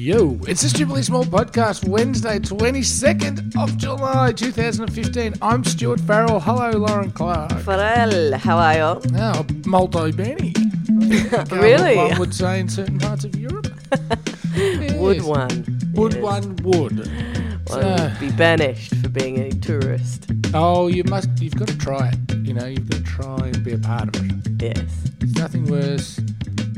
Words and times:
Yo, 0.00 0.38
it's 0.46 0.62
the 0.62 0.68
Stupidly 0.68 1.02
Small 1.02 1.24
Podcast, 1.24 1.86
Wednesday, 1.88 2.38
22nd 2.38 3.60
of 3.60 3.76
July 3.76 4.30
2015. 4.30 5.34
I'm 5.42 5.64
Stuart 5.64 5.98
Farrell. 6.02 6.38
Hello, 6.38 6.70
Lauren 6.70 7.10
Clark. 7.10 7.50
Farrell, 7.62 8.38
how 8.38 8.58
are 8.58 8.74
you? 9.02 9.10
Now, 9.10 9.44
multi 9.66 10.12
Benny. 10.12 10.54
Really? 11.50 11.96
One 11.96 12.16
would 12.20 12.32
say 12.32 12.60
in 12.60 12.68
certain 12.68 13.00
parts 13.00 13.24
of 13.24 13.34
Europe. 13.34 13.66
Would 15.00 15.22
one. 15.24 15.66
Would 15.94 16.14
Yes. 16.14 16.22
one 16.22 16.56
would. 16.62 16.98
One 16.98 17.66
So- 17.66 17.96
would 17.96 18.20
be 18.20 18.30
banished 18.30 18.94
for 19.02 19.08
being 19.08 19.38
a 19.40 19.50
tourist. 19.50 20.30
oh, 20.54 20.86
you 20.86 21.02
must, 21.04 21.28
you've 21.40 21.56
got 21.56 21.66
to 21.68 21.76
try 21.78 22.10
it. 22.12 22.36
You 22.46 22.54
know, 22.54 22.66
you've 22.66 22.88
got 22.88 22.98
to 22.98 23.04
try 23.04 23.36
and 23.48 23.64
be 23.64 23.72
a 23.72 23.78
part 23.78 24.14
of 24.16 24.24
it. 24.24 24.62
Yes. 24.62 25.10
There's 25.18 25.34
nothing 25.34 25.66
worse 25.66 26.20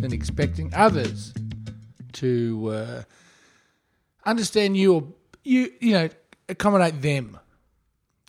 than 0.00 0.12
expecting 0.14 0.72
others 0.74 1.34
to 2.14 2.70
uh, 2.72 3.02
understand 4.24 4.76
you 4.76 4.94
or 4.94 5.04
you, 5.44 5.72
you 5.80 5.92
know, 5.92 6.08
accommodate 6.48 7.00
them. 7.00 7.38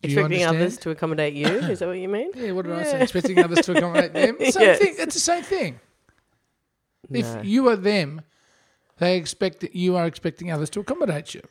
Do 0.02 0.08
Expecting 0.08 0.45
others 0.45 0.77
to 0.77 0.89
accommodate 0.89 1.35
you, 1.35 1.45
is 1.45 1.80
that 1.80 1.88
what 1.88 1.99
you 1.99 2.09
mean? 2.09 2.31
Yeah, 2.34 2.52
what 2.53 2.66
did 2.66 2.73
I 2.73 2.84
say? 2.84 3.02
Expecting 3.02 3.38
others 3.44 3.63
to 3.66 3.77
accommodate 3.77 4.13
them. 4.13 4.38
Same 4.52 4.75
thing. 4.75 4.95
It's 4.98 5.13
the 5.13 5.20
same 5.20 5.44
thing. 5.44 5.80
No. 7.08 7.20
If 7.20 7.45
you 7.45 7.67
are 7.67 7.75
them, 7.75 8.22
they 8.98 9.17
expect 9.17 9.59
that 9.59 9.75
you 9.75 9.95
are 9.98 10.08
expecting 10.08 10.52
others 10.52 10.72
to 10.72 10.80
accommodate 10.80 11.36
you. 11.36 11.41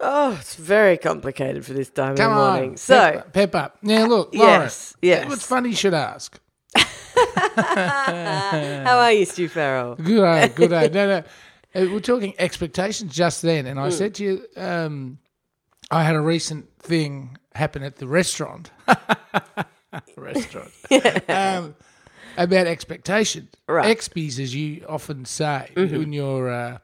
Oh, 0.00 0.36
it's 0.38 0.54
very 0.54 0.96
complicated 0.96 1.66
for 1.66 1.72
this 1.72 1.90
time 1.90 2.14
Come 2.14 2.30
in 2.30 2.36
the 2.36 2.42
on, 2.42 2.52
morning. 2.52 2.76
So, 2.76 2.94
pep, 2.94 3.32
pep 3.32 3.54
up. 3.56 3.78
Now 3.82 4.06
look, 4.06 4.32
Lauren. 4.32 4.60
yes, 4.60 4.94
yes. 5.02 5.28
What's 5.28 5.44
funny? 5.44 5.70
You 5.70 5.74
should 5.74 5.94
ask. 5.94 6.38
how 7.56 8.98
are 8.98 9.12
you, 9.12 9.24
Stu 9.24 9.48
Farrell? 9.48 9.96
Good 9.96 10.20
day, 10.20 10.48
good 10.54 10.70
day. 10.70 10.88
No, 10.92 11.06
no. 11.06 11.24
Uh, 11.74 11.86
We're 11.92 12.00
talking 12.00 12.34
expectations 12.38 13.14
just 13.14 13.42
then, 13.42 13.66
and. 13.66 13.78
I 13.78 13.90
said 13.90 14.14
to 14.16 14.24
you, 14.24 14.46
um, 14.56 15.18
I 15.90 16.02
had 16.02 16.14
a 16.16 16.20
recent 16.20 16.66
thing 16.80 17.36
happen 17.54 17.82
at 17.82 17.96
the 17.96 18.06
restaurant. 18.06 18.70
restaurant. 20.16 20.70
um, 21.28 21.74
about 22.36 22.66
expectations. 22.66 23.48
Right. 23.66 23.96
Expies, 23.96 24.38
as 24.38 24.54
you 24.54 24.84
often 24.88 25.24
say 25.24 25.70
in 25.76 26.12
your 26.12 26.50
uh, 26.50 26.78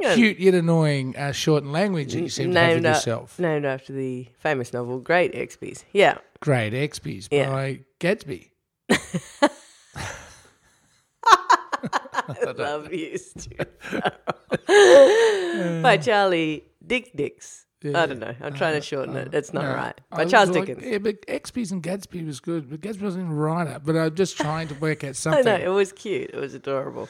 Yeah. 0.00 0.14
cute 0.14 0.38
yet 0.38 0.54
annoying 0.54 1.16
uh, 1.16 1.32
shortened 1.32 1.72
language 1.72 2.12
that 2.12 2.20
you 2.20 2.28
seem 2.28 2.52
to 2.52 2.58
have 2.60 2.74
with 2.76 2.84
yourself. 2.84 3.38
named 3.38 3.64
after 3.64 3.92
the 3.92 4.28
famous 4.38 4.72
novel 4.72 4.98
Great 5.00 5.32
Expies. 5.32 5.84
Yeah. 5.92 6.18
Great 6.40 6.72
Expies 6.72 7.28
Yeah. 7.30 7.50
by 7.50 7.80
Gatsby. 7.98 8.50
I 12.46 12.52
love 12.52 12.92
you, 12.92 13.16
Stu 13.18 13.56
By 15.82 15.96
Charlie 15.96 16.64
Dick 16.86 17.12
Dix. 17.16 17.66
I 17.82 18.04
don't 18.06 18.18
know. 18.18 18.34
I'm 18.42 18.52
trying 18.52 18.72
to 18.74 18.78
uh, 18.78 18.82
shorten 18.82 19.16
it. 19.16 19.34
Uh, 19.34 19.38
it's 19.38 19.54
not 19.54 19.62
No, 19.64 19.74
right. 19.74 19.98
By 20.10 20.24
was 20.24 20.30
Charles 20.30 20.50
like, 20.50 20.66
Dickens. 20.66 20.86
Yeah, 20.86 20.98
but 20.98 21.24
XP's 21.26 21.72
and 21.72 21.82
Gatsby 21.82 22.26
was 22.26 22.38
good, 22.38 22.68
but 22.68 22.82
Gatsby 22.82 23.00
wasn't 23.00 23.30
a 23.30 23.34
writer. 23.34 23.80
But 23.82 23.96
I'm 23.96 24.14
just 24.14 24.36
trying 24.36 24.68
to 24.68 24.74
work 24.74 25.02
out 25.02 25.08
I 25.10 25.12
something. 25.12 25.44
know. 25.46 25.54
It 25.56 25.68
was 25.68 25.90
cute. 25.92 26.30
It 26.34 26.36
was 26.36 26.52
adorable. 26.52 27.04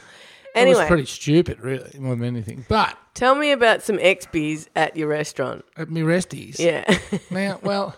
It 0.54 0.66
was 0.68 0.78
Anyway, 0.78 0.86
pretty 0.86 1.06
stupid, 1.06 1.60
really, 1.60 1.90
more 1.98 2.14
than 2.14 2.24
anything. 2.24 2.64
But 2.68 2.96
tell 3.14 3.34
me 3.34 3.50
about 3.50 3.82
some 3.82 3.98
XP's 3.98 4.68
at 4.76 4.96
your 4.96 5.08
restaurant. 5.08 5.64
at 5.76 5.90
me 5.90 6.02
resties, 6.02 6.58
Yeah. 6.60 6.84
now, 7.30 7.58
well, 7.64 7.96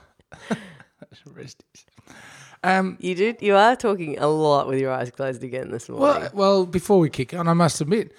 resties. 1.29 1.85
Um, 2.65 2.97
you 3.01 3.15
did. 3.15 3.43
You 3.43 3.57
are 3.57 3.75
talking 3.77 4.19
a 4.19 4.27
lot 4.29 4.69
with 4.69 4.79
your 4.79 4.93
eyes 4.93 5.11
closed 5.11 5.43
again 5.43 5.71
this 5.71 5.89
morning. 5.89 6.21
well, 6.23 6.31
well, 6.33 6.67
before 6.67 6.99
we 7.01 7.11
kick 7.11 7.35
on, 7.35 7.49
I 7.49 7.55
must 7.55 7.81
admit, 7.81 8.13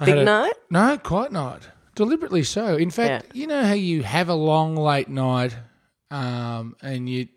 I 0.00 0.04
Big 0.06 0.16
a- 0.18 0.24
night? 0.24 0.52
No, 0.70 0.98
quite 0.98 1.32
not. 1.32 1.62
Deliberately 1.94 2.42
so. 2.44 2.76
In 2.76 2.90
fact, 2.90 3.34
you 3.34 3.46
know 3.46 3.64
how 3.64 3.72
you 3.72 4.02
have 4.04 4.28
a 4.28 4.34
long 4.34 4.76
late 4.76 5.08
night, 5.08 5.56
um, 6.10 6.76
and 6.82 7.08
you 7.08 7.28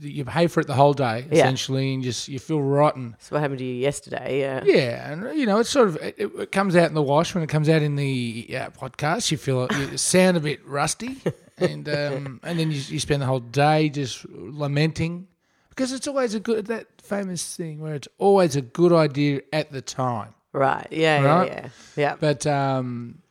you 0.00 0.24
pay 0.26 0.46
for 0.46 0.60
it 0.60 0.66
the 0.66 0.74
whole 0.74 0.92
day 0.92 1.26
Yeah. 1.30 1.38
essentially, 1.44 1.94
and 1.94 2.02
just 2.02 2.28
you 2.28 2.38
feel 2.38 2.60
rotten. 2.62 3.12
That's 3.12 3.30
what 3.30 3.40
happened 3.40 3.58
to 3.60 3.64
you 3.64 3.74
yesterday. 3.74 4.40
Yeah. 4.40 4.62
Yeah, 4.64 5.12
and 5.12 5.38
you 5.38 5.46
know 5.46 5.58
it's 5.60 5.70
sort 5.70 5.88
of 5.88 5.96
it, 5.96 6.14
it 6.18 6.52
comes 6.52 6.76
out 6.76 6.88
in 6.88 6.94
the 6.94 7.02
wash 7.02 7.34
when 7.34 7.42
it 7.44 7.48
comes 7.48 7.68
out 7.68 7.82
in 7.82 7.96
the 7.96 8.46
uh, 8.58 8.70
podcast. 8.70 9.30
You 9.30 9.36
feel 9.38 9.68
you 9.78 9.96
sound 9.98 10.36
a 10.36 10.40
bit 10.40 10.66
rusty, 10.66 11.16
and 11.58 11.88
um, 11.88 12.40
and 12.42 12.58
then 12.58 12.70
you, 12.70 12.78
you 12.88 13.00
spend 13.00 13.22
the 13.22 13.26
whole 13.26 13.40
day 13.40 13.88
just 13.88 14.26
lamenting 14.28 15.28
because 15.70 15.92
it's 15.92 16.06
always 16.08 16.34
a 16.34 16.40
good 16.40 16.66
that 16.66 16.86
famous 17.00 17.56
thing 17.56 17.80
where 17.80 17.94
it's 17.94 18.08
always 18.18 18.56
a 18.56 18.62
good 18.62 18.92
idea 18.92 19.40
at 19.52 19.72
the 19.72 19.80
time, 19.82 20.34
Right. 20.52 20.86
Yeah. 20.90 21.22
Right. 21.22 21.48
Yeah. 21.48 21.54
Yeah. 21.62 21.68
Yeah. 21.96 22.16
but 22.18 22.46
um, 22.46 23.22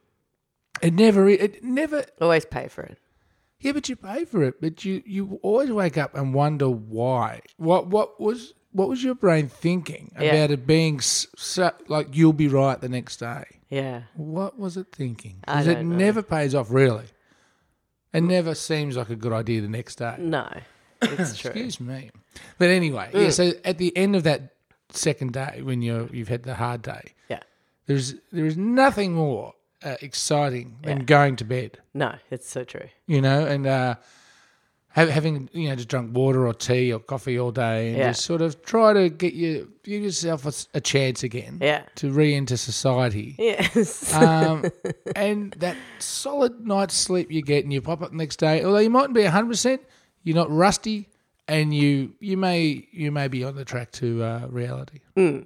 it 0.82 0.94
never 0.94 1.28
it 1.30 1.64
never 1.64 2.04
Always 2.22 2.46
pay 2.46 2.68
for 2.68 2.84
it. 2.84 2.98
yeah, 3.60 3.72
but 3.72 3.90
you 3.90 3.96
pay 3.96 4.26
for 4.26 4.44
it, 4.44 4.60
but 4.62 4.84
you 4.86 5.02
you 5.06 5.40
always 5.42 5.72
wake 5.72 5.98
up 5.98 6.16
and 6.16 6.34
wonder 6.34 6.70
why. 6.70 7.42
What 7.58 7.88
what 7.88 8.20
was 8.20 8.54
what 8.72 8.90
was 8.90 9.04
your 9.04 9.16
brain 9.16 9.48
thinking 9.48 10.12
Yeah. 10.20 10.34
about 10.34 10.52
it 10.52 10.68
being 10.68 11.00
so, 11.00 11.72
like 11.88 12.08
you'll 12.16 12.34
be 12.34 12.48
right 12.50 12.80
the 12.80 12.90
next 12.90 13.18
day? 13.18 13.46
Yeah. 13.70 14.02
What 14.16 14.60
was 14.60 14.78
it 14.78 14.88
thinking? 14.92 15.38
I 15.48 15.54
'Cause 15.56 15.68
it 15.68 15.84
know. 15.84 15.96
never 15.96 16.22
pays 16.22 16.54
off, 16.54 16.70
really. 16.70 17.06
It 18.16 18.22
never 18.24 18.56
seems 18.56 18.96
like 18.98 19.10
a 19.10 19.16
good 19.16 19.34
idea 19.34 19.62
the 19.62 19.68
next 19.68 19.96
day. 19.98 20.16
No. 20.20 20.48
It's 21.02 21.38
true. 21.42 21.52
Excuse 21.52 21.80
me. 21.80 22.12
But 22.58 22.70
anyway, 22.70 23.10
Mm. 23.14 23.24
yeah. 23.24 23.30
So 23.30 23.52
at 23.64 23.78
the 23.78 23.96
end 23.98 24.16
of 24.16 24.24
that 24.24 24.54
second 24.90 25.34
day, 25.34 25.62
when 25.62 25.82
you 25.82 26.10
you've 26.14 26.30
had 26.30 26.44
the 26.44 26.56
hard 26.56 26.82
day, 26.82 27.14
Yeah. 27.30 27.42
there's 27.88 28.16
there 28.32 28.46
is 28.46 28.58
nothing 28.58 29.14
more 29.14 29.54
uh, 29.84 29.98
exciting 30.02 30.78
than 30.84 30.98
Yeah. 31.00 31.04
going 31.04 31.36
to 31.38 31.46
bed. 31.46 31.80
No. 31.94 32.16
It's 32.32 32.50
so 32.50 32.64
true. 32.64 32.90
You 33.08 33.22
know, 33.22 33.46
and 33.46 33.68
uh, 33.68 33.96
having 34.96 35.50
you 35.52 35.68
know 35.70 35.76
just 35.76 35.90
drunk 35.90 36.16
water 36.16 36.48
or 36.48 36.54
tea 36.54 36.94
or 36.94 37.00
coffee 37.00 37.38
all 37.38 37.52
day, 37.52 37.90
and 37.90 37.98
Yeah. 37.98 38.10
just 38.12 38.24
sort 38.26 38.42
of 38.42 38.64
try 38.64 38.94
to 38.94 39.10
get 39.10 39.34
you 39.34 39.72
give 39.84 40.02
yourself 40.04 40.46
a 40.74 40.80
chance 40.82 41.22
again 41.24 41.58
Yeah. 41.62 41.84
to 41.96 42.12
re-enter 42.12 42.58
society. 42.58 43.36
Yes. 43.38 44.14
um, 44.14 44.64
and 45.16 45.52
that 45.60 45.76
solid 46.00 46.66
night's 46.66 46.96
sleep 46.96 47.32
you 47.32 47.42
get, 47.42 47.64
and 47.66 47.74
you 47.74 47.82
pop 47.82 48.02
up 48.02 48.12
the 48.12 48.18
next 48.18 48.38
day. 48.38 48.64
Although 48.64 48.80
you 48.80 48.90
mightn't 48.90 49.14
be 49.14 49.24
hundred 49.26 49.50
percent, 49.50 49.82
you're 50.24 50.36
not 50.36 50.50
rusty, 50.50 51.10
and 51.48 51.74
you 51.76 52.14
you 52.20 52.38
may 52.38 52.88
you 52.92 53.12
may 53.12 53.28
be 53.28 53.44
on 53.44 53.56
the 53.56 53.66
track 53.66 53.92
to 53.94 54.24
uh, 54.24 54.48
reality, 54.50 55.00
Mm. 55.18 55.46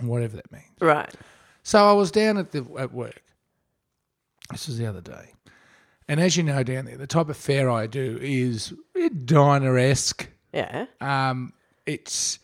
whatever 0.00 0.36
that 0.36 0.50
means. 0.52 0.64
right. 0.80 1.12
So 1.62 1.84
I 1.88 1.92
was 1.92 2.10
down 2.10 2.38
at 2.38 2.52
the 2.52 2.64
at 2.78 2.92
work. 2.92 3.22
This 4.50 4.66
was 4.68 4.78
the 4.78 4.86
other 4.86 5.00
day, 5.02 5.32
and 6.10 6.18
as 6.18 6.36
you 6.36 6.42
know, 6.42 6.64
down 6.64 6.86
there, 6.86 6.96
the 6.96 7.06
type 7.06 7.28
of 7.28 7.36
fare 7.36 7.70
I 7.70 7.86
do 7.86 8.18
is 8.20 8.74
diner 9.24 9.78
esque. 9.78 10.28
Yeah. 10.52 10.86
Um, 11.00 11.52
it's 11.86 12.40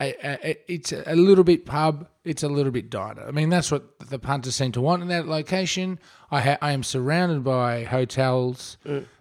a, 0.00 0.12
a, 0.24 0.56
it's 0.66 0.90
a 0.90 1.14
little 1.14 1.44
bit 1.44 1.66
pub. 1.66 2.08
It's 2.24 2.42
a 2.42 2.48
little 2.48 2.72
bit 2.72 2.90
diner. 2.90 3.24
I 3.24 3.30
mean, 3.30 3.48
that's 3.48 3.70
what 3.70 4.00
the 4.00 4.18
punters 4.18 4.56
seem 4.56 4.72
to 4.72 4.80
want 4.80 5.02
in 5.02 5.08
that 5.08 5.28
location. 5.28 6.00
I 6.32 6.40
ha- 6.40 6.58
I 6.60 6.72
am 6.72 6.82
surrounded 6.82 7.44
by 7.44 7.84
hotels 7.84 8.76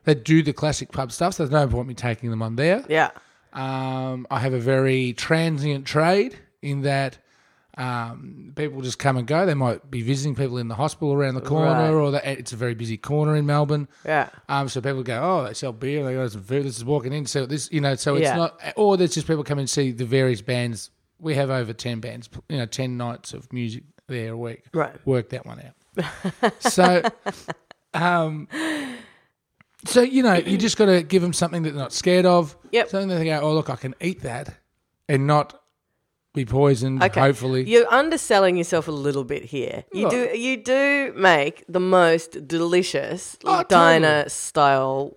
that 0.06 0.26
do 0.26 0.42
the 0.42 0.52
classic 0.52 0.92
pub 0.92 1.12
stuff. 1.12 1.36
So 1.36 1.46
there's 1.46 1.52
no 1.52 1.72
point 1.72 1.88
me 1.88 1.94
taking 1.94 2.32
them 2.32 2.42
on 2.42 2.56
there. 2.56 2.84
Yeah. 2.90 3.12
Um, 3.54 4.26
I 4.32 4.40
have 4.40 4.54
a 4.54 4.60
very 4.60 5.14
transient 5.14 5.86
trade 5.86 6.40
in 6.64 6.82
that 6.82 7.20
um, 7.78 8.54
people 8.56 8.82
just 8.82 9.00
come 9.00 9.18
and 9.18 9.28
go. 9.28 9.46
They 9.46 9.54
might 9.54 9.90
be 9.92 10.02
visiting 10.02 10.34
people 10.36 10.58
in 10.58 10.68
the 10.70 10.76
hospital 10.76 11.14
around 11.14 11.36
the 11.36 11.42
corner, 11.42 11.72
Right. 11.72 11.90
or 11.90 12.12
that 12.12 12.26
it's 12.26 12.54
a 12.54 12.56
very 12.56 12.74
busy 12.76 12.98
corner 12.98 13.36
in 13.36 13.46
Melbourne. 13.46 13.88
Yeah. 14.06 14.30
Um, 14.48 14.70
so 14.70 14.80
people 14.82 15.04
go, 15.04 15.20
oh, 15.22 15.46
they 15.48 15.54
sell 15.54 15.74
beer, 15.74 16.04
they 16.06 16.14
got 16.14 16.32
some 16.32 16.44
food. 16.44 16.66
This 16.66 16.78
is 16.78 16.86
walking 16.86 17.12
in, 17.14 17.26
so 17.26 17.46
this, 17.46 17.70
you 17.72 17.82
know, 17.82 17.96
so 17.96 18.16
it's 18.16 18.24
Yeah. 18.24 18.36
not, 18.38 18.60
or 18.78 18.96
there's 18.98 19.14
just 19.14 19.28
people 19.28 19.44
come 19.44 19.60
and 19.60 19.70
see 19.70 19.92
the 19.92 20.06
various 20.06 20.42
bands. 20.42 20.90
We 21.20 21.36
have 21.36 21.50
over 21.50 21.74
ten 21.74 22.00
bands, 22.00 22.30
you 22.50 22.58
know, 22.58 22.66
ten 22.66 22.98
nights 22.98 23.34
of 23.34 23.52
music 23.52 23.84
there 24.08 24.34
a 24.34 24.38
week. 24.38 24.64
Right. 24.74 24.94
Work 25.06 25.30
that 25.30 25.46
one 25.46 25.62
out. 25.62 26.54
so, 26.60 27.02
um, 27.94 28.48
so 29.86 30.02
you 30.02 30.24
know, 30.24 30.34
you 30.36 30.58
just 30.58 30.78
got 30.78 30.86
to 30.88 31.04
give 31.04 31.22
them 31.22 31.34
something 31.34 31.64
that 31.64 31.72
they're 31.72 31.80
not 31.82 31.94
scared 31.94 32.26
of. 32.26 32.56
Yep. 32.72 32.90
Something 32.90 33.10
that 33.10 33.16
they 33.20 33.26
go, 33.26 33.40
oh, 33.42 33.54
look, 33.54 33.70
I 33.70 33.76
can 33.76 33.96
eat 34.02 34.22
that, 34.22 34.54
and 35.08 35.28
not 35.28 35.62
be 36.36 36.46
poisoned. 36.46 37.02
Okay. 37.02 37.20
Hopefully, 37.20 37.64
You're 37.70 37.92
underselling 37.92 38.58
yourself 38.58 38.88
a 38.88 38.92
little 38.92 39.24
bit 39.24 39.46
here. 39.46 39.86
You 39.94 40.04
Look. 40.04 40.12
do 40.12 40.38
you 40.38 40.58
do 40.58 41.14
make 41.16 41.64
the 41.68 41.80
most 41.80 42.48
delicious 42.48 43.38
Oh, 43.46 43.64
diner 43.68 44.28
style 44.30 45.16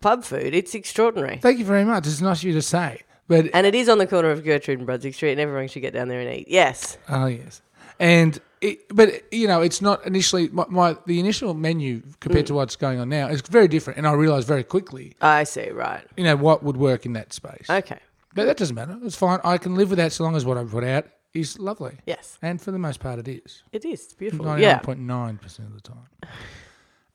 pub 0.00 0.24
food. 0.24 0.54
It's 0.54 0.74
extraordinary. 0.74 1.38
Thank 1.38 1.58
you 1.58 1.64
very 1.64 1.84
much. 1.84 2.06
It's 2.06 2.20
nice 2.20 2.38
of 2.40 2.44
you 2.44 2.52
to 2.54 2.62
say, 2.62 3.02
but 3.28 3.48
And 3.54 3.66
it 3.66 3.74
is 3.74 3.88
on 3.88 3.98
the 3.98 4.06
corner 4.06 4.30
of 4.30 4.44
Gertrude 4.44 4.78
and 4.78 4.86
Brunswick 4.86 5.14
Street 5.14 5.32
and 5.32 5.40
everyone 5.40 5.68
should 5.68 5.82
get 5.82 5.92
down 5.94 6.08
there 6.08 6.20
and 6.20 6.30
eat. 6.40 6.48
Yes. 6.48 6.98
Oh 7.08 7.26
yes, 7.26 7.62
and 8.00 8.40
it, 8.62 8.80
but 8.88 9.22
you 9.32 9.46
know 9.46 9.60
it's 9.60 9.80
not 9.82 10.04
initially 10.06 10.48
my, 10.48 10.64
my 10.68 10.96
the 11.06 11.20
initial 11.20 11.52
menu 11.54 12.02
compared 12.20 12.46
to 12.46 12.52
Mm. 12.54 12.56
what's 12.56 12.74
going 12.76 12.98
on 12.98 13.08
now 13.10 13.28
is 13.28 13.42
very 13.42 13.68
different, 13.68 13.98
and 13.98 14.06
I 14.08 14.12
realised 14.12 14.48
very 14.48 14.64
quickly, 14.64 15.14
I 15.20 15.44
see, 15.44 15.70
right. 15.70 16.02
you 16.16 16.24
know, 16.24 16.36
what 16.36 16.62
would 16.62 16.76
work 16.78 17.04
in 17.04 17.12
that 17.12 17.32
space. 17.34 17.68
Okay. 17.68 17.98
But 18.36 18.44
that 18.44 18.56
doesn't 18.56 18.74
matter. 18.76 18.96
It's 19.02 19.16
fine. 19.16 19.40
I 19.42 19.58
can 19.58 19.74
live 19.74 19.90
with 19.90 19.98
that 19.98 20.12
so 20.12 20.22
long 20.24 20.36
as 20.36 20.44
what 20.44 20.56
I 20.56 20.62
put 20.64 20.84
out 20.84 21.06
is 21.34 21.58
lovely. 21.58 21.98
Yes, 22.06 22.38
And 22.42 22.60
for 22.62 22.70
the 22.70 22.78
most 22.78 23.00
part, 23.00 23.18
it 23.18 23.26
is. 23.28 23.62
it 23.72 23.84
is. 23.84 24.04
It's 24.04 24.14
beautiful. 24.14 24.58
Yeah. 24.58 24.78
99.9% 24.80 25.58
of 25.60 25.74
the 25.74 25.80
time. 25.80 26.06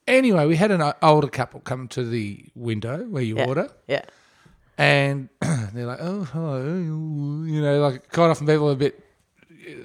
Anyway, 0.08 0.46
we 0.48 0.56
had 0.56 0.72
an 0.72 0.82
uh, 0.82 0.94
older 1.02 1.28
couple 1.28 1.60
come 1.62 1.88
to 1.90 2.04
the 2.04 2.46
window 2.56 3.04
where 3.06 3.24
you 3.24 3.38
Yeah. 3.38 3.46
order, 3.46 3.70
Yeah. 3.88 4.02
and 4.78 5.30
they're 5.74 5.86
like, 5.86 6.00
"Oh, 6.02 6.24
hello," 6.24 6.66
you 6.66 7.62
know, 7.62 7.80
like 7.82 8.12
quite 8.12 8.28
often 8.30 8.48
people 8.48 8.68
are 8.70 8.74
a 8.74 8.76
bit, 8.76 9.00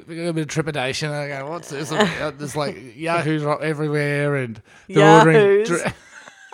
a 0.09 0.33
bit 0.33 0.38
of 0.38 0.47
trepidation. 0.49 1.11
They 1.12 1.29
go, 1.29 1.49
"What's 1.50 1.69
this?" 1.69 1.91
There's 1.91 2.56
like 2.56 2.77
yahoos 2.97 3.43
everywhere, 3.62 4.37
and 4.37 4.61
they're 4.88 5.19
ordering. 5.19 5.37
Yahoos. 5.37 5.69
dr- 5.69 5.94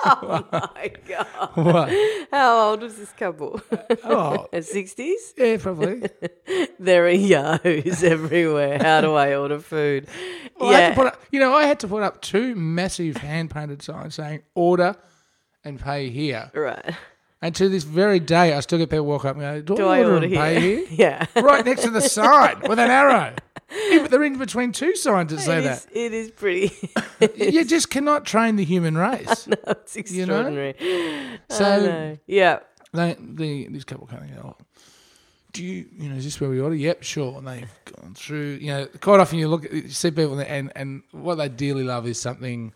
Oh 0.05 0.45
my 0.53 0.93
god! 1.07 1.27
what? 1.55 1.91
How 2.33 2.71
old 2.71 2.83
was 2.83 2.97
this 2.97 3.13
couple? 3.13 3.61
Oh, 4.05 4.49
Sixties. 4.61 5.35
yeah, 5.37 5.57
probably. 5.59 6.03
There 6.79 7.05
are 7.07 7.11
yahoos 7.11 8.03
everywhere. 8.03 8.79
How 8.81 9.01
do 9.01 9.15
I 9.15 9.37
order 9.37 9.61
food? 9.61 10.09
Well, 10.59 10.71
I 10.71 10.73
had 10.73 10.81
to 10.81 10.89
yeah. 10.91 10.95
put 10.97 11.07
up, 11.07 11.23
you 11.31 11.39
know, 11.39 11.55
I 11.55 11.67
had 11.67 11.79
to 11.81 11.89
put 11.89 12.03
up 12.03 12.21
two 12.21 12.57
massive 12.57 13.19
hand 13.19 13.51
painted 13.51 13.83
signs 13.83 14.17
saying 14.17 14.43
"Order" 14.57 14.97
and 15.65 15.79
"Pay 15.81 16.11
here." 16.11 16.51
Right. 16.55 16.95
And 17.41 17.55
to 17.57 17.69
this 17.69 17.85
very 17.85 18.19
day, 18.21 18.53
I 18.55 18.61
still 18.61 18.79
get 18.79 18.91
people 18.91 19.07
walk 19.07 19.25
up 19.25 19.37
and 19.37 19.43
go, 19.43 19.63
"Do, 19.63 19.77
Do 19.77 19.87
I 19.87 19.99
I 19.99 19.99
order, 20.01 20.15
order 20.15 20.27
and 20.27 20.35
pay 20.35 20.61
here? 20.61 20.87
here?" 20.87 21.27
Yeah. 21.37 21.41
right 21.41 21.65
next 21.65 21.83
to 21.83 21.91
the 21.91 22.01
sign 22.01 22.61
with 22.69 22.79
an 22.81 22.91
arrow. 22.91 23.35
Yeah, 23.91 23.99
but 24.03 24.11
they're 24.11 24.23
in 24.25 24.39
between 24.39 24.73
two 24.73 24.95
signs 24.97 25.33
that 25.33 25.41
say 25.41 25.61
that. 25.63 25.87
it 25.93 26.13
is 26.13 26.31
pretty. 26.31 26.73
You 27.37 27.65
just 27.65 27.89
cannot 27.89 28.25
train 28.25 28.57
the 28.57 28.65
human 28.65 28.99
race. 28.99 29.47
no, 29.47 29.55
it's 29.69 29.95
You 30.11 30.27
know? 30.27 30.41
extraordinary. 30.41 30.75
I 30.81 31.39
So 31.49 31.81
know. 31.81 32.19
Yeah. 32.27 32.59
they, 32.93 33.17
the 33.19 33.69
this 33.69 33.85
couple 33.85 34.09
kind 34.09 34.29
of 34.29 34.43
go, 34.43 34.57
oh, 34.59 34.65
"Do 35.53 35.65
you, 35.65 35.87
you 35.97 36.09
know, 36.09 36.17
is 36.17 36.25
this 36.25 36.41
where 36.41 36.51
we 36.51 36.59
order?" 36.61 36.75
Yep, 36.75 37.05
sure. 37.05 37.39
And 37.39 37.47
they've 37.47 37.69
gone 37.97 38.15
through. 38.15 38.59
You 38.61 38.67
know, 38.73 38.87
quite 39.01 39.21
often 39.21 39.39
you 39.39 39.47
look, 39.49 39.65
at, 39.67 39.73
you 39.73 39.89
see 39.91 40.11
people, 40.11 40.39
and 40.41 40.73
and 40.75 41.03
what 41.13 41.37
they 41.37 41.49
dearly 41.49 41.85
love 41.85 42.07
is 42.09 42.21
something. 42.21 42.73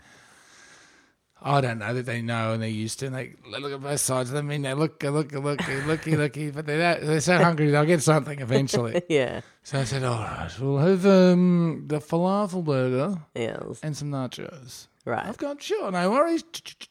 I 1.48 1.60
don't 1.60 1.78
know 1.78 1.94
that 1.94 2.06
they 2.06 2.22
know 2.22 2.52
and 2.54 2.60
they're 2.62 2.68
used 2.68 2.98
to, 2.98 3.06
and 3.06 3.14
they 3.14 3.34
look 3.48 3.72
at 3.72 3.80
both 3.80 4.00
sides 4.00 4.30
of 4.30 4.34
them, 4.34 4.50
and 4.50 4.64
they 4.64 4.74
look, 4.74 5.00
look, 5.04 5.30
look, 5.32 5.68
looky, 5.86 6.16
looky, 6.16 6.50
but 6.50 6.66
they're 6.66 6.78
that, 6.78 7.06
they're 7.06 7.20
so 7.20 7.38
hungry 7.38 7.70
they'll 7.70 7.84
get 7.84 8.02
something 8.02 8.40
eventually. 8.40 9.00
Yeah. 9.08 9.42
So 9.62 9.78
I 9.80 9.84
said, 9.84 10.02
all 10.02 10.18
right, 10.20 10.50
we'll 10.60 10.78
have 10.78 11.06
um, 11.06 11.84
the 11.86 11.98
falafel 11.98 12.64
burger 12.64 13.20
Yes. 13.34 13.78
and 13.82 13.96
some 13.96 14.10
nachos. 14.10 14.88
Right. 15.04 15.24
I've 15.24 15.36
gone, 15.38 15.58
sure, 15.58 15.92
no 15.92 16.10
worries. 16.10 16.42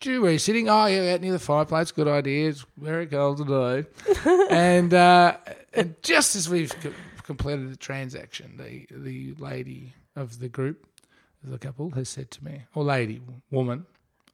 Where 0.05 0.31
you 0.31 0.39
sitting? 0.39 0.69
Oh, 0.69 0.85
yeah, 0.85 1.13
out 1.15 1.21
near 1.21 1.33
the 1.33 1.39
fireplace. 1.39 1.91
Good 1.91 2.07
idea. 2.07 2.49
It's 2.49 2.65
very 2.77 3.07
cold 3.07 3.39
today. 3.39 3.85
and 4.49 4.93
uh, 4.93 5.35
and 5.73 5.95
just 6.01 6.37
as 6.37 6.47
we've 6.47 6.73
co- 6.79 6.93
completed 7.23 7.71
the 7.73 7.75
transaction, 7.75 8.55
the 8.55 8.87
the 8.89 9.33
lady 9.37 9.93
of 10.15 10.39
the 10.39 10.47
group, 10.47 10.87
the 11.43 11.57
couple, 11.57 11.89
has 11.91 12.07
said 12.07 12.31
to 12.31 12.43
me, 12.45 12.61
or 12.73 12.85
lady, 12.85 13.21
woman 13.51 13.85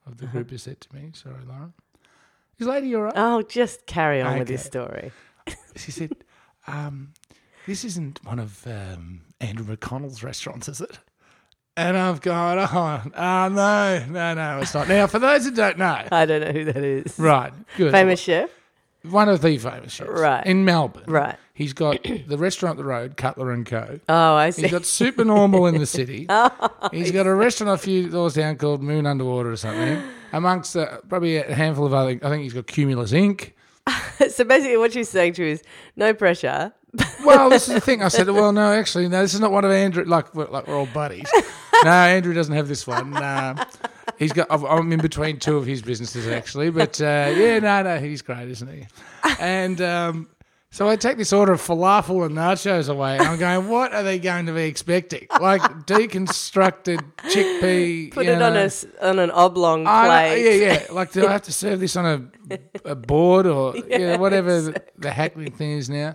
of 0.06 0.18
the 0.18 0.26
group 0.26 0.50
has 0.50 0.62
said 0.62 0.80
to 0.80 0.94
me, 0.94 1.10
sorry, 1.14 1.44
Lauren, 1.46 1.72
is 2.58 2.66
lady 2.66 2.94
all 2.94 3.02
right? 3.02 3.12
Oh, 3.16 3.42
just 3.42 3.86
carry 3.86 4.20
on 4.20 4.38
with 4.38 4.48
this 4.48 4.64
story. 4.64 5.12
She 5.74 5.90
said, 5.90 6.14
um, 6.66 7.14
"This 7.66 7.82
isn't 7.84 8.22
one 8.24 8.38
of 8.38 8.66
um, 8.66 9.22
Andrew 9.40 9.64
McConnell's 9.74 10.22
restaurants, 10.22 10.68
is 10.68 10.80
it?" 10.82 10.98
And 11.76 11.96
I've 11.96 12.20
gone, 12.20 12.58
"Oh, 12.58 13.10
oh 13.16 13.48
no, 13.48 14.04
no, 14.08 14.34
no, 14.34 14.58
it's 14.60 14.74
not." 14.74 14.86
Now, 14.86 15.06
for 15.06 15.18
those 15.18 15.46
who 15.46 15.50
don't 15.50 15.78
know, 15.78 16.06
I 16.12 16.26
don't 16.26 16.42
know 16.42 16.52
who 16.52 16.64
that 16.66 16.76
is. 16.76 17.18
right, 17.18 17.52
good, 17.78 17.90
Famous 17.90 18.20
chef. 18.20 18.50
One 19.10 19.28
of 19.28 19.40
the 19.40 19.58
famous 19.58 19.92
chefs, 19.92 20.08
Right. 20.10 20.46
in 20.46 20.64
Melbourne, 20.64 21.04
Right. 21.06 21.36
He's 21.54 21.72
got 21.72 22.02
the 22.26 22.38
restaurant 22.38 22.72
up 22.72 22.76
the 22.78 22.84
road, 22.84 23.16
Cutler 23.16 23.50
and 23.52 23.66
Co. 23.66 24.00
Oh, 24.08 24.34
I 24.34 24.50
see. 24.50 24.62
He's 24.62 24.70
got 24.70 24.84
Super 24.86 25.24
Normal 25.24 25.66
in 25.66 25.78
the 25.78 25.86
city. 25.98 26.26
He's 26.92 27.10
got 27.10 27.26
a 27.26 27.34
restaurant 27.34 27.78
a 27.78 27.82
few 27.82 28.08
doors 28.08 28.34
down 28.34 28.56
called 28.56 28.82
Moon 28.82 29.06
Underwater 29.06 29.50
or 29.52 29.56
something. 29.56 30.02
Amongst 30.32 30.76
uh, 30.76 30.98
probably 31.08 31.36
a 31.36 31.54
handful 31.54 31.84
of 31.84 31.92
other, 31.92 32.18
I 32.22 32.28
think 32.30 32.42
he's 32.42 32.54
got 32.54 32.66
Cumulus 32.66 33.12
Inc. 33.12 33.52
so 34.30 34.44
basically, 34.44 34.76
what 34.78 34.92
she's 34.92 35.08
saying 35.08 35.34
to 35.34 35.44
you 35.44 35.52
is 35.52 35.62
no 35.96 36.14
pressure. 36.14 36.72
Well, 37.24 37.50
this 37.50 37.68
is 37.68 37.74
the 37.74 37.80
thing. 37.80 38.02
I 38.02 38.08
said, 38.08 38.28
well, 38.28 38.52
no, 38.52 38.72
actually, 38.72 39.08
no, 39.08 39.22
this 39.22 39.32
is 39.32 39.38
not 39.38 39.52
one 39.52 39.64
of 39.64 39.70
Andrew. 39.70 40.04
Like, 40.04 40.34
we're, 40.34 40.48
like 40.48 40.66
we're 40.66 40.76
all 40.76 40.86
buddies. 40.92 41.30
no, 41.84 41.90
Andrew 41.90 42.34
doesn't 42.34 42.54
have 42.54 42.66
this 42.66 42.84
one. 42.84 43.10
No. 43.10 43.54
He's 44.18 44.32
got. 44.32 44.46
I'm 44.50 44.92
in 44.92 45.00
between 45.00 45.38
two 45.38 45.56
of 45.56 45.66
his 45.66 45.82
businesses 45.82 46.26
actually, 46.28 46.70
but 46.70 47.00
uh, 47.00 47.32
yeah, 47.36 47.58
no, 47.58 47.82
no, 47.82 47.98
he's 47.98 48.22
great, 48.22 48.48
isn't 48.48 48.68
he? 48.68 48.86
And 49.40 49.80
um, 49.80 50.28
so 50.70 50.88
I 50.88 50.96
take 50.96 51.18
this 51.18 51.32
order 51.32 51.52
of 51.52 51.60
falafel 51.60 52.24
and 52.24 52.34
nachos 52.34 52.88
away, 52.88 53.18
and 53.18 53.26
I'm 53.28 53.38
going, 53.38 53.68
what 53.68 53.92
are 53.92 54.02
they 54.02 54.18
going 54.18 54.46
to 54.46 54.52
be 54.52 54.62
expecting? 54.62 55.26
Like 55.40 55.60
deconstructed 55.86 57.02
chickpea. 57.24 58.12
Put 58.12 58.26
it 58.26 58.40
on 58.40 58.54
know, 58.54 58.60
a 58.60 58.64
s 58.64 58.86
on 59.00 59.18
an 59.18 59.30
oblong 59.30 59.86
I- 59.86 60.06
plate. 60.06 60.60
yeah, 60.60 60.72
yeah. 60.72 60.92
Like, 60.92 61.12
do 61.12 61.26
I 61.26 61.32
have 61.32 61.42
to 61.42 61.52
serve 61.62 61.80
this 61.80 61.96
on 61.96 62.30
a 62.50 62.58
a 62.84 62.94
board 62.94 63.46
or 63.46 63.76
you 63.76 63.98
know, 63.98 64.18
whatever 64.18 64.60
the, 64.60 64.82
the 64.98 65.10
hackney 65.10 65.50
thing 65.50 65.72
is 65.72 65.90
now? 65.90 66.14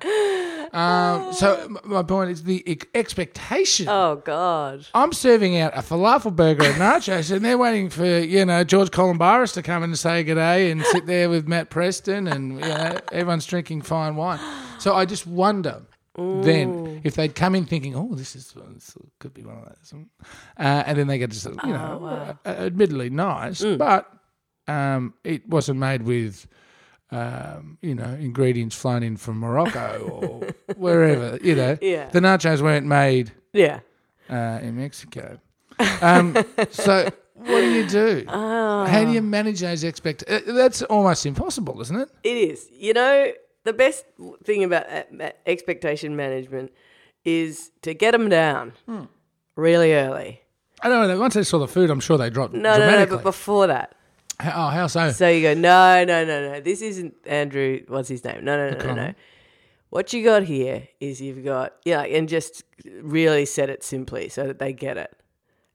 Um, 0.74 1.34
so 1.34 1.78
my 1.84 2.04
point 2.04 2.32
is 2.32 2.44
the 2.44 2.64
ex- 2.68 2.86
expectation. 2.94 3.88
Oh 3.90 4.18
God. 4.18 4.86
I'm 4.94 5.14
serving 5.14 5.58
out 5.58 5.74
a 5.76 5.82
falafel 5.82 6.36
burger 6.36 6.66
and 6.66 6.76
nachos, 6.76 7.32
and 7.32 7.44
they're 7.44 7.58
waiting 7.58 7.90
for 7.90 8.06
you 8.06 8.46
know 8.46 8.64
George 8.64 8.90
Calombaris 8.92 9.54
to 9.54 9.64
come 9.64 9.84
in 9.84 9.92
and 9.92 10.00
say 10.00 10.24
good 10.24 10.36
day 10.36 10.72
and 10.72 10.84
sit 10.86 11.06
there 11.06 11.30
with 11.30 11.48
Matt 11.48 11.70
Preston, 11.70 12.28
and 12.28 12.54
you 12.54 12.68
know 12.68 13.00
everyone's 13.12 13.46
drinking 13.46 13.82
fine 13.82 14.16
wine. 14.16 14.40
So 14.80 14.94
I 14.96 15.06
just 15.06 15.26
wonder. 15.28 15.82
Then, 16.20 17.02
if 17.04 17.14
they'd 17.14 17.36
come 17.36 17.54
in 17.54 17.66
thinking, 17.68 17.96
"Oh, 17.96 18.16
this 18.16 18.36
is 18.36 18.52
this 18.74 18.98
could 19.20 19.36
be 19.36 19.44
one 19.44 19.58
of 19.58 19.66
those," 19.66 19.94
uh, 19.94 20.04
and 20.88 20.98
then 20.98 21.06
they 21.06 21.20
get 21.20 21.30
to, 21.30 21.50
you 21.64 21.72
know, 21.74 22.36
uh, 22.44 22.50
admittedly 22.50 23.12
nice, 23.12 23.64
but 23.64 24.12
um, 24.68 25.14
it 25.24 25.48
wasn't 25.48 25.78
made 25.80 26.02
with, 26.02 26.48
um, 27.12 27.78
you 27.82 27.96
know, 27.96 28.06
ingredients 28.20 28.76
flown 28.76 29.04
in 29.04 29.18
from 29.18 29.40
Morocco 29.40 30.00
or 30.12 30.54
wherever. 30.76 31.38
You 31.42 31.56
know, 31.56 31.78
Yeah. 31.82 32.10
the 32.10 32.20
nachos 32.20 32.62
weren't 32.62 32.86
made 32.86 33.32
Yeah. 33.54 33.80
uh, 34.30 34.60
in 34.62 34.76
Mexico. 34.78 35.40
Um, 36.02 36.36
so 36.72 37.08
what 37.34 37.62
do 37.62 37.70
you 37.72 37.88
do? 37.88 38.26
How 38.28 39.04
do 39.06 39.12
you 39.12 39.22
manage 39.22 39.60
those 39.62 39.84
expectations? 39.84 40.46
That's 40.48 40.82
almost 40.84 41.26
impossible, 41.26 41.80
isn't 41.82 41.96
it? 41.96 42.10
It 42.24 42.38
is. 42.38 42.68
You 42.72 42.94
know, 42.94 43.32
the 43.64 43.74
best 43.74 44.06
thing 44.44 44.64
about 44.64 44.86
uh, 44.92 45.30
expectation 45.46 46.16
management 46.16 46.72
is 47.24 47.72
to 47.84 47.94
get 47.94 48.12
them 48.12 48.30
down 48.30 48.74
Hmm. 48.86 49.04
really 49.56 49.94
early. 49.94 50.42
I 50.82 50.90
don't 50.90 51.08
know. 51.08 51.20
Once 51.20 51.34
they 51.34 51.44
saw 51.44 51.58
the 51.60 51.68
food, 51.68 51.90
I'm 51.90 52.00
sure 52.00 52.18
they 52.18 52.30
dropped 52.30 52.54
No, 52.54 52.78
no, 52.78 52.90
no, 53.00 53.06
but 53.08 53.24
before 53.24 53.68
that. 53.68 53.96
How, 54.40 54.68
oh, 54.68 54.70
how 54.70 54.88
so? 54.88 55.12
So 55.12 55.28
you 55.30 55.42
go, 55.42 55.54
no, 55.54 56.04
no, 56.04 56.24
no, 56.26 56.52
no. 56.54 56.60
This 56.62 56.82
isn't 56.82 57.16
Andrew. 57.26 57.82
What's 57.88 58.10
his 58.10 58.24
name? 58.24 58.44
No, 58.46 58.58
no, 58.58 58.78
no, 58.78 58.86
no, 58.86 58.94
no. 58.94 59.14
What 59.90 60.12
you 60.14 60.24
got 60.24 60.44
here 60.44 60.88
is 61.00 61.22
you've 61.22 61.44
got 61.46 61.74
yeah, 61.86 62.02
and 62.04 62.28
just 62.28 62.64
really 63.02 63.46
set 63.46 63.70
it 63.70 63.84
simply 63.84 64.30
so 64.30 64.46
that 64.48 64.60
they 64.60 64.74
get 64.74 64.98
it 64.98 65.16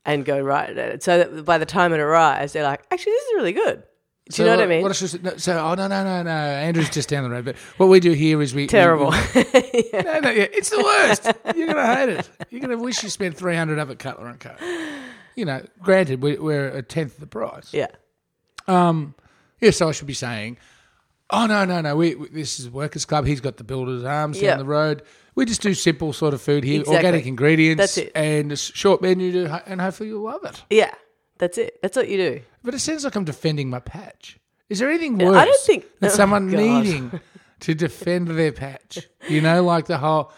and 0.05 0.25
go 0.25 0.39
right 0.41 0.69
at 0.71 0.77
it. 0.77 1.03
So 1.03 1.19
that 1.19 1.45
by 1.45 1.59
the 1.59 1.67
time 1.67 1.93
it 1.93 2.01
arrives, 2.01 2.53
they're 2.53 2.63
like, 2.63 2.83
actually, 2.91 3.13
this 3.13 3.23
is 3.23 3.35
really 3.37 3.53
good. 3.53 3.83
Do 4.29 4.37
So 4.37 4.43
you 4.45 4.51
know 4.51 4.57
what 4.57 4.65
I 4.65 4.67
mean? 4.69 4.83
What 4.83 5.03
I 5.03 5.19
no, 5.23 5.37
so, 5.37 5.59
oh 5.59 5.75
no, 5.75 5.89
no, 5.89 6.05
no, 6.05 6.23
no. 6.23 6.31
Andrew's 6.31 6.91
just 6.91 7.09
down 7.09 7.25
the 7.25 7.31
road. 7.31 7.45
But 7.45 7.57
what 7.79 7.87
we 7.89 7.99
do 8.01 8.13
here 8.13 8.41
is 8.43 8.55
we 8.55 8.63
we- 8.63 8.67
Terrible. 8.69 9.11
we- 9.11 9.91
no, 9.93 10.21
no, 10.21 10.31
yeah, 10.31 10.47
it's 10.53 10.71
the 10.71 10.79
worst. 10.83 11.33
You're 11.57 11.67
gonna 11.67 11.97
hate 11.97 12.09
it. 12.11 12.31
You're 12.51 12.61
gonna 12.61 12.77
wish 12.79 13.03
you 13.03 13.09
spent 13.09 13.37
three 13.37 13.57
hundred 13.57 13.79
up 13.81 13.91
at 13.91 13.99
Cutler 13.99 14.29
and 14.29 14.39
Co. 14.39 14.55
You 15.35 15.47
know, 15.47 15.65
granted, 15.83 16.23
we, 16.23 16.37
we're 16.37 16.69
a 16.69 16.83
tenth 16.83 17.15
of 17.15 17.21
the 17.21 17.27
price. 17.27 17.73
yeah. 17.73 17.87
Um, 18.67 19.15
yeah, 19.61 19.71
so 19.71 19.89
I 19.89 19.93
should 19.93 20.07
be 20.07 20.15
saying, 20.15 20.59
oh 21.31 21.47
no, 21.47 21.65
no, 21.65 21.81
no. 21.81 21.97
We, 21.97 22.15
we 22.15 22.29
this 22.29 22.59
is 22.61 22.69
Workers 22.71 23.05
Club. 23.05 23.27
He's 23.27 23.41
got 23.41 23.57
the 23.57 23.65
Builder's 23.65 24.05
Arms 24.05 24.41
Yeah. 24.41 24.51
down 24.51 24.59
the 24.61 24.65
road. 24.65 25.03
We 25.35 25.47
just 25.47 25.63
do 25.63 25.73
simple 25.75 26.13
sort 26.13 26.35
of 26.35 26.43
food 26.43 26.63
here, 26.63 26.81
Exactly. 26.81 26.97
organic 26.97 27.27
ingredients, 27.27 27.81
That's 27.81 27.99
it. 27.99 28.13
and 28.15 28.53
a 28.53 28.57
short 28.57 29.01
menu, 29.01 29.33
to, 29.33 29.63
and 29.67 29.81
hopefully 29.81 30.11
you'll 30.11 30.25
love 30.25 30.45
it. 30.45 30.63
Yeah. 30.69 30.93
That's 31.39 31.57
it. 31.59 31.79
That's 31.83 31.97
what 31.97 32.09
you 32.09 32.19
do. 32.19 32.41
But 32.63 32.75
it 32.75 32.79
sounds 32.81 33.03
like 33.05 33.17
I'm 33.17 33.25
defending 33.25 33.71
my 33.71 33.81
patch. 33.81 34.39
Is 34.69 34.79
there 34.79 34.91
anything 34.91 35.19
worse 35.19 35.37
I 35.37 35.45
don't 35.47 35.61
think- 35.61 35.85
than 36.01 36.11
oh, 36.11 36.13
someone 36.15 36.51
needing 36.51 37.19
to 37.61 37.75
defend 37.75 38.29
their 38.29 38.53
patch? 38.53 38.99
You 39.29 39.41
know, 39.41 39.65
like 39.65 39.87
the 39.87 39.99
whole 39.99 40.33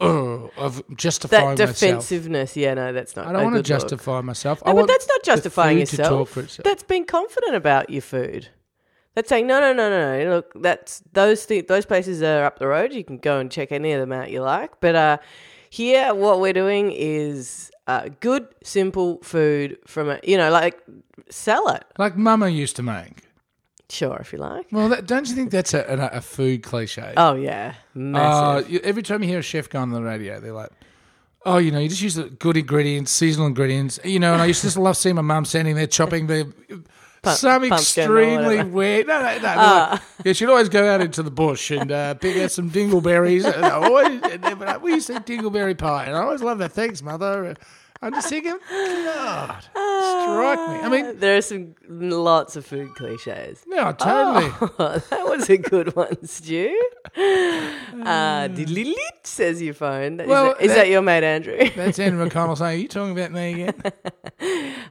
oh, 0.00 0.50
of 0.56 0.82
justifying 0.96 1.56
That 1.56 1.68
myself. 1.68 1.78
defensive-ness. 2.08 2.56
Yeah, 2.56 2.74
no, 2.74 2.92
that's 2.92 3.16
not 3.16 3.26
I 3.26 3.32
don't 3.32 3.44
want 3.44 3.54
to 3.56 3.62
good 3.62 3.70
look. 3.70 3.80
justify 3.80 4.20
myself. 4.20 4.62
I 4.64 4.70
No, 4.70 4.74
want 4.76 4.88
but 4.88 4.92
that's 4.94 5.08
not 5.08 5.22
justifying 5.22 5.78
yourself. 5.78 6.36
itself. 6.36 6.64
That's 6.64 6.82
being 6.82 7.04
confident 7.04 7.54
about 7.54 7.90
your 7.90 8.02
food. 8.02 8.48
That's 9.14 9.28
saying 9.30 9.46
no, 9.46 9.60
no, 9.60 9.72
no, 9.72 9.88
no. 9.88 10.24
no. 10.24 10.30
Look, 10.30 10.52
that's 10.62 11.02
those 11.12 11.46
th- 11.46 11.66
those 11.68 11.86
places 11.86 12.22
are 12.22 12.44
up 12.44 12.58
the 12.58 12.66
road. 12.66 12.92
You 12.92 13.02
can 13.04 13.16
go 13.18 13.38
and 13.38 13.50
check 13.50 13.72
any 13.72 13.92
of 13.92 14.00
them 14.00 14.12
out 14.12 14.30
you 14.30 14.42
like. 14.42 14.78
But 14.80 14.94
uh, 14.94 15.18
here, 15.70 16.12
what 16.14 16.40
we're 16.40 16.52
doing 16.52 16.92
is 16.92 17.70
uh, 17.86 18.10
good, 18.20 18.46
simple 18.62 19.18
food 19.22 19.78
from 19.86 20.10
a 20.10 20.20
you 20.22 20.36
know 20.36 20.50
like 20.50 20.82
sell 21.30 21.68
it. 21.70 21.84
like 21.96 22.16
Mama 22.18 22.48
used 22.50 22.76
to 22.76 22.82
make. 22.82 23.22
Sure, 23.88 24.16
if 24.20 24.32
you 24.32 24.38
like. 24.40 24.66
Well, 24.72 24.88
that, 24.88 25.06
don't 25.06 25.28
you 25.28 25.34
think 25.36 25.50
that's 25.52 25.72
a, 25.72 25.80
a, 26.12 26.16
a 26.18 26.20
food 26.20 26.62
cliche? 26.62 27.14
Oh 27.16 27.34
yeah, 27.34 27.74
Uh, 27.94 27.98
massive. 27.98 28.70
you- 28.70 28.80
every 28.82 29.02
time 29.02 29.22
you 29.22 29.28
hear 29.28 29.38
a 29.38 29.42
chef 29.42 29.68
go 29.68 29.78
on 29.80 29.90
the 29.90 30.02
radio, 30.02 30.40
they're 30.40 30.52
like, 30.52 30.70
Oh, 31.44 31.58
you 31.58 31.70
know, 31.70 31.78
you 31.78 31.88
just 31.88 32.02
use 32.02 32.16
the 32.16 32.24
good 32.24 32.56
ingredients, 32.56 33.12
seasonal 33.12 33.46
ingredients. 33.46 34.00
You 34.04 34.18
know, 34.18 34.32
and 34.32 34.42
I 34.42 34.46
used 34.46 34.62
to 34.62 34.66
just 34.66 34.76
love 34.76 34.96
seeing 34.96 35.14
my 35.14 35.22
mum 35.22 35.44
standing 35.44 35.76
there 35.76 35.86
chopping 35.86 36.26
the 36.26 36.52
some 37.24 37.60
pumpkin 37.68 37.70
or 37.70 37.76
extremely 37.76 38.46
whatever. 38.56 38.68
weird. 38.70 39.06
No, 39.06 39.20
no, 39.22 39.36
no. 39.38 39.54
no. 39.54 39.98
Yeah, 40.24 40.32
she'd 40.32 40.48
always 40.48 40.68
go 40.68 40.88
out 40.92 41.00
into 41.00 41.22
the 41.22 41.30
bush 41.30 41.70
and 41.70 41.92
uh, 41.92 42.14
pick 42.14 42.36
out 42.38 42.50
some 42.50 42.68
dingleberries. 42.70 43.44
And 43.44 43.64
I 43.64 43.70
always, 43.70 44.20
and 44.22 44.42
then, 44.42 44.58
but 44.58 44.82
we 44.82 44.94
used 44.94 45.06
to 45.06 45.14
eat 45.16 45.24
dingleberry 45.26 45.78
pie, 45.78 46.06
and 46.06 46.16
I 46.16 46.22
always 46.22 46.42
loved 46.42 46.60
that. 46.62 46.72
Thanks, 46.72 47.00
mother. 47.02 47.54
I'm 48.06 48.12
just 48.14 48.28
thinking, 48.28 48.56
God, 48.70 49.62
strike 49.70 50.68
me. 50.68 50.74
I 50.80 50.88
mean, 50.88 51.18
There 51.18 51.36
are 51.36 51.40
some 51.42 51.74
lots 51.88 52.54
of 52.56 52.64
food 52.64 52.94
cliches. 52.94 53.64
no, 53.66 53.92
totally. 53.92 54.52
Oh, 54.78 55.02
that 55.10 55.24
was 55.26 55.50
a 55.50 55.56
good 55.58 55.94
one, 55.96 56.24
Stu. 56.26 56.78
Uh, 57.16 58.48
diddly-lit, 58.48 59.26
says 59.26 59.60
your 59.60 59.74
phone. 59.74 60.20
Is, 60.20 60.28
Well, 60.28 60.54
that, 60.54 60.60
is 60.60 60.68
that- 60.68 60.74
that 60.76 60.88
your 60.88 61.02
mate 61.02 61.24
Andrew? 61.24 61.58
That's 61.74 61.98
Andrew 61.98 62.28
McConnell 62.28 62.56
saying, 62.56 62.78
"Are 62.78 62.82
you 62.82 62.88
talking 62.88 63.12
about 63.18 63.32
me 63.32 63.62
again?" 63.62 63.74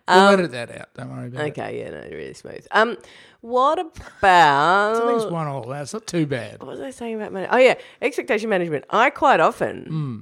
we'll 0.08 0.28
edit 0.30 0.52
that 0.52 0.76
out. 0.80 0.94
Don't 0.96 1.10
worry 1.16 1.28
about 1.28 1.48
it. 1.48 1.58
okay, 1.58 1.80
yeah, 1.80 1.90
no, 1.92 2.02
really 2.16 2.34
smooth. 2.34 2.66
Um, 2.72 2.98
what 3.42 3.80
I 3.80 3.84
think 3.84 3.96
it's 3.96 4.18
about 4.20 5.32
one 5.32 5.48
all. 5.48 5.68
That's 5.68 5.94
not 5.94 6.08
too 6.08 6.26
bad. 6.26 6.60
what 6.60 6.68
was 6.68 6.82
I 6.82 6.90
saying 6.90 7.16
about 7.16 7.32
man- 7.32 7.48
Oh 7.52 7.58
yeah, 7.58 7.76
expectation 8.02 8.50
management. 8.50 8.86
I 8.90 9.10
quite 9.10 9.40
often 9.40 9.86
Hmm. 9.86 10.20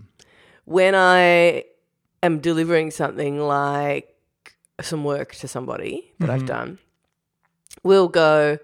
when 0.66 0.94
I 0.96 1.64
am 2.26 2.40
delivering 2.40 2.90
something 2.92 3.40
like 3.40 4.16
some 4.82 5.04
work 5.04 5.36
to 5.36 5.48
somebody 5.48 6.14
that 6.20 6.26
Mm-hmm. 6.26 6.32
I've 6.36 6.46
done, 6.46 6.80
will 7.84 8.08
go. 8.08 8.58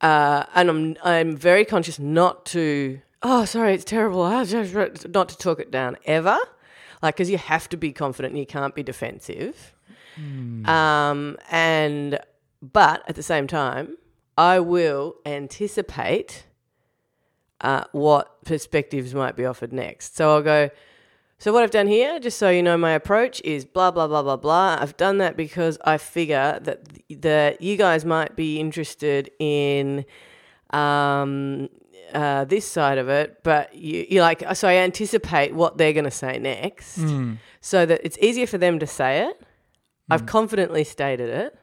Uh, 0.00 0.44
and 0.54 0.68
I'm 0.68 0.96
I'm 1.02 1.36
very 1.36 1.64
conscious 1.64 1.98
not 1.98 2.44
to. 2.46 3.00
Oh, 3.22 3.44
sorry, 3.46 3.72
it's 3.74 3.84
terrible. 3.84 4.28
Just- 4.44 5.08
Not 5.08 5.28
to 5.30 5.38
talk 5.38 5.58
it 5.58 5.70
down 5.70 5.96
ever, 6.04 6.36
like 7.02 7.16
because 7.16 7.30
you 7.30 7.38
have 7.38 7.68
to 7.70 7.76
be 7.76 7.92
confident 7.92 8.32
and 8.32 8.38
you 8.38 8.46
can't 8.46 8.74
be 8.74 8.82
defensive. 8.82 9.72
Um, 10.18 11.36
and 11.50 12.18
but 12.62 13.02
at 13.08 13.16
the 13.16 13.22
same 13.22 13.46
time, 13.46 13.96
I 14.36 14.60
will 14.60 15.16
anticipate 15.26 16.46
uh, 17.60 17.84
what 17.92 18.44
perspectives 18.44 19.14
might 19.14 19.36
be 19.36 19.44
offered 19.46 19.72
next. 19.72 20.16
So 20.16 20.34
I'll 20.34 20.42
go. 20.42 20.70
So 21.38 21.52
what 21.52 21.62
I've 21.62 21.70
done 21.70 21.86
here, 21.86 22.18
just 22.18 22.38
so 22.38 22.48
you 22.48 22.62
know, 22.62 22.78
my 22.78 22.92
approach 22.92 23.42
is 23.42 23.64
blah 23.66 23.90
blah 23.90 24.06
blah 24.06 24.22
blah 24.22 24.36
blah. 24.36 24.78
I've 24.80 24.96
done 24.96 25.18
that 25.18 25.36
because 25.36 25.76
I 25.84 25.98
figure 25.98 26.58
that 26.62 26.80
that 27.22 27.60
you 27.60 27.76
guys 27.76 28.04
might 28.04 28.36
be 28.36 28.58
interested 28.58 29.30
in 29.38 30.06
um, 30.70 31.68
uh, 32.14 32.44
this 32.46 32.64
side 32.66 32.96
of 32.98 33.08
it, 33.10 33.40
but 33.42 33.74
you, 33.74 34.06
you 34.08 34.20
like. 34.22 34.42
So 34.56 34.66
I 34.66 34.74
anticipate 34.76 35.54
what 35.54 35.76
they're 35.76 35.92
going 35.92 36.04
to 36.04 36.10
say 36.10 36.38
next, 36.38 36.98
so 37.60 37.84
that 37.84 38.00
it's 38.02 38.16
easier 38.18 38.46
for 38.46 38.58
them 38.58 38.78
to 38.78 38.86
say 38.86 39.28
it. 39.28 39.40
I've 40.08 40.24
confidently 40.24 40.84
stated 40.84 41.28
it, 41.28 41.58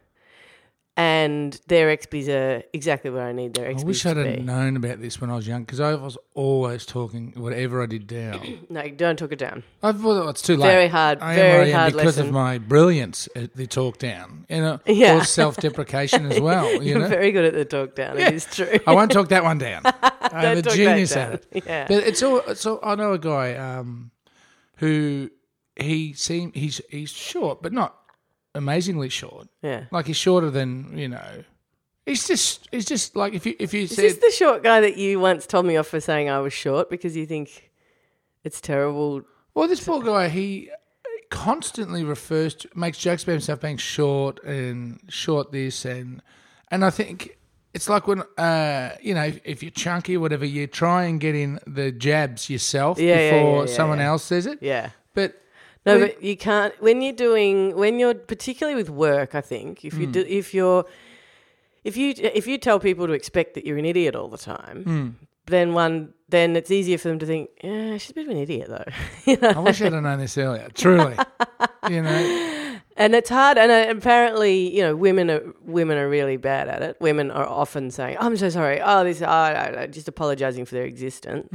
and 0.95 1.59
their 1.67 1.95
XPs 1.97 2.27
are 2.29 2.61
exactly 2.71 3.09
where 3.09 3.25
I 3.25 3.31
need 3.31 3.55
their 3.55 3.73
XPs 3.73 3.81
I 3.81 3.83
wish 3.83 4.01
to 4.03 4.09
I'd 4.11 4.17
have 4.17 4.35
be. 4.37 4.41
known 4.43 4.75
about 4.77 5.01
this 5.01 5.19
when 5.19 5.31
I 5.31 5.35
was 5.35 5.47
young 5.47 5.63
because 5.63 5.79
I 5.79 5.95
was 5.95 6.19
always 6.35 6.85
talking 6.85 7.33
whatever 7.35 7.81
I 7.81 7.87
did 7.87 8.05
down. 8.07 8.59
No, 8.69 8.87
don't 8.89 9.17
talk 9.17 9.31
it 9.31 9.39
down. 9.39 9.63
I 9.81 9.91
thought 9.91 10.29
it's 10.29 10.41
too 10.43 10.55
late. 10.55 10.67
Very 10.67 10.87
hard- 10.87 11.19
I 11.21 11.31
am 11.31 11.35
very 11.35 11.51
where 11.51 11.61
I 11.63 11.67
am 11.69 11.73
hard 11.73 11.93
because 11.93 12.05
lesson. 12.17 12.27
of 12.27 12.33
my 12.33 12.57
brilliance 12.59 13.27
at 13.35 13.55
the 13.55 13.65
talk 13.67 13.97
down. 13.97 14.45
You 14.49 14.61
know, 14.61 14.79
Yeah. 14.85 15.17
or 15.17 15.23
self-deprecation 15.23 16.31
as 16.31 16.39
well. 16.39 16.71
You 16.81 16.81
You're 16.91 16.99
know, 16.99 17.07
very 17.07 17.31
good 17.31 17.45
at 17.45 17.53
the 17.53 17.65
talk 17.65 17.95
down. 17.95 18.17
It 18.19 18.33
is 18.33 18.45
true. 18.45 18.79
I 18.87 18.93
won't 18.93 19.11
talk 19.11 19.29
that 19.29 19.43
one 19.43 19.57
down. 19.57 19.81
I'm 19.85 19.91
a 19.93 19.99
Don't 19.99 20.55
talk 20.55 20.63
that 20.63 20.75
genius 20.75 21.13
down. 21.13 21.33
at 21.33 21.45
it. 21.51 21.63
Yeah. 21.65 21.85
But 21.87 22.03
it's 22.03 22.21
all. 22.23 22.39
It's 22.47 22.65
all. 22.65 22.79
I 22.83 22.95
know 22.95 23.13
a 23.13 23.19
guy 23.19 23.55
um, 23.55 24.11
who 24.77 25.29
he 25.75 26.13
seem 26.13 26.51
he's 26.53 26.81
he's 26.89 27.09
short, 27.11 27.61
but 27.63 27.73
not 27.73 27.95
amazingly 28.55 29.09
short. 29.09 29.47
yeah. 29.61 29.85
Like 29.91 30.05
he's 30.07 30.17
shorter 30.17 30.49
than 30.49 30.97
you 30.97 31.07
know. 31.09 31.43
He's 32.05 32.27
just 32.27 32.67
he's 32.71 32.85
just 32.85 33.15
like 33.15 33.33
if 33.33 33.45
you 33.45 33.55
if 33.59 33.73
you 33.73 33.83
Is 33.83 33.95
said 33.95 34.03
this 34.05 34.17
the 34.17 34.31
short 34.31 34.61
guy 34.63 34.81
that 34.81 34.97
you 34.97 35.19
once 35.19 35.47
told 35.47 35.65
me 35.65 35.77
off 35.77 35.87
for 35.87 35.99
saying 36.01 36.29
I 36.29 36.39
was 36.39 36.51
short 36.53 36.89
because 36.89 37.15
you 37.15 37.25
think 37.25 37.71
it's 38.43 38.59
terrible? 38.59 39.21
Well, 39.53 39.67
this 39.67 39.83
poor 39.83 40.01
guy, 40.01 40.27
he 40.29 40.69
constantly 41.29 42.03
refers 42.03 42.55
to, 42.55 42.69
makes 42.75 42.97
jokes 42.97 43.23
about 43.23 43.33
himself 43.33 43.61
being 43.61 43.77
short 43.77 44.43
and 44.43 44.99
short 45.09 45.51
this 45.51 45.85
and, 45.85 46.21
and 46.69 46.83
I 46.83 46.89
think 46.89 47.37
it's 47.73 47.89
like 47.89 48.05
when, 48.07 48.21
uh, 48.37 48.95
you 49.01 49.13
know, 49.15 49.23
if, 49.23 49.39
if 49.43 49.63
you're 49.63 49.71
chunky 49.71 50.17
or 50.17 50.19
whatever, 50.19 50.45
you 50.45 50.67
try 50.67 51.05
and 51.05 51.19
get 51.19 51.33
in 51.35 51.59
the 51.65 51.91
jabs 51.91 52.49
yourself 52.49 52.99
Yeah, 52.99 53.15
yeah, 53.17 53.31
before 53.31 53.63
yeah, 53.63 53.69
yeah, 53.69 53.75
someone 53.75 53.97
yeah. 53.99 54.07
else 54.07 54.23
says 54.23 54.45
it. 54.45 54.59
Yeah. 54.61 54.89
But 55.15 55.41
No, 55.85 55.97
when- 55.99 56.07
but 56.07 56.23
you 56.23 56.37
can't 56.37 56.73
when 56.81 57.01
you're 57.01 57.13
doing 57.13 57.75
when 57.75 57.99
you're 57.99 58.13
particularly 58.13 58.75
with 58.75 58.89
work. 58.89 59.35
I 59.35 59.41
think 59.41 59.83
if 59.85 59.93
you 59.97 60.07
do 60.07 60.21
if 60.27 60.53
you're 60.53 60.85
if 61.83 61.97
you 61.97 62.13
if 62.17 62.47
you 62.47 62.57
tell 62.57 62.79
people 62.79 63.07
to 63.07 63.13
expect 63.13 63.53
that 63.55 63.65
you're 63.65 63.77
an 63.77 63.85
idiot 63.85 64.15
all 64.15 64.29
the 64.29 64.37
time, 64.37 65.17
then 65.47 65.73
one 65.73 66.13
then 66.29 66.55
it's 66.55 66.71
easier 66.71 66.97
for 66.97 67.09
them 67.09 67.19
to 67.19 67.25
think, 67.27 67.49
yeah, 67.63 67.97
she's 67.97 68.09
a 68.11 68.13
bit 68.13 68.25
of 68.25 68.31
an 68.31 68.37
idiot 68.37 68.67
though. 68.69 68.85
You 69.31 69.37
know? 69.37 69.49
I 69.49 69.59
wish 69.59 69.81
I'd 69.81 69.93
have 69.93 70.03
known 70.03 70.19
this 70.19 70.37
earlier. 70.37 70.67
Truly, 70.73 71.15
you 71.89 72.01
know, 72.01 72.77
and 72.97 73.13
it's 73.13 73.29
hard. 73.29 73.57
And 73.57 73.71
uh, 73.71 73.93
apparently, 73.97 74.73
you 74.75 74.81
know, 74.83 74.95
women 74.95 75.29
are 75.29 75.41
women 75.61 75.97
are 75.97 76.07
really 76.09 76.37
bad 76.37 76.69
at 76.69 76.81
it. 76.81 76.97
Women 77.01 77.29
are 77.29 77.45
often 77.45 77.91
saying, 77.91 78.17
"I'm 78.19 78.35
so 78.37 78.49
sorry." 78.49 78.79
Oh, 78.81 79.03
this, 79.03 79.21
oh, 79.21 79.87
just 79.91 80.07
apologizing 80.07 80.63
for 80.65 80.75
their 80.75 80.85
existence. 80.85 81.53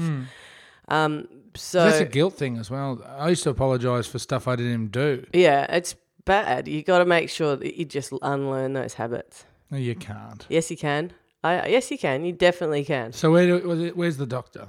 Um, 0.89 1.29
so 1.55 1.85
that's 1.85 2.01
a 2.01 2.05
guilt 2.05 2.35
thing 2.35 2.59
as 2.59 2.71
well. 2.71 3.03
I 3.19 3.29
used 3.31 3.43
to 3.45 3.51
apologise 3.51 4.07
for 4.07 4.19
stuff 4.19 4.47
I 4.49 4.57
didn't 4.57 4.73
even 4.73 4.89
do. 4.89 5.27
yeah, 5.33 5.65
it's 5.75 5.95
bad. 6.25 6.69
You 6.69 6.83
got 6.83 6.99
to 6.99 7.05
make 7.05 7.31
sure 7.31 7.57
that 7.57 7.79
you 7.79 7.85
just 7.85 8.13
unlearn 8.23 8.73
those 8.75 8.95
habits. 8.95 9.45
No, 9.71 9.79
you 9.79 9.95
can't. 9.95 10.45
Yes, 10.49 10.71
you 10.71 10.77
can. 10.77 11.13
I, 11.45 11.69
yes, 11.69 11.91
you 11.91 11.99
can. 11.99 12.25
You 12.25 12.33
definitely 12.33 12.85
can. 12.85 13.13
So 13.13 13.31
where 13.31 13.47
do, 13.47 13.93
where's 13.95 14.17
the 14.17 14.27
doctor? 14.27 14.69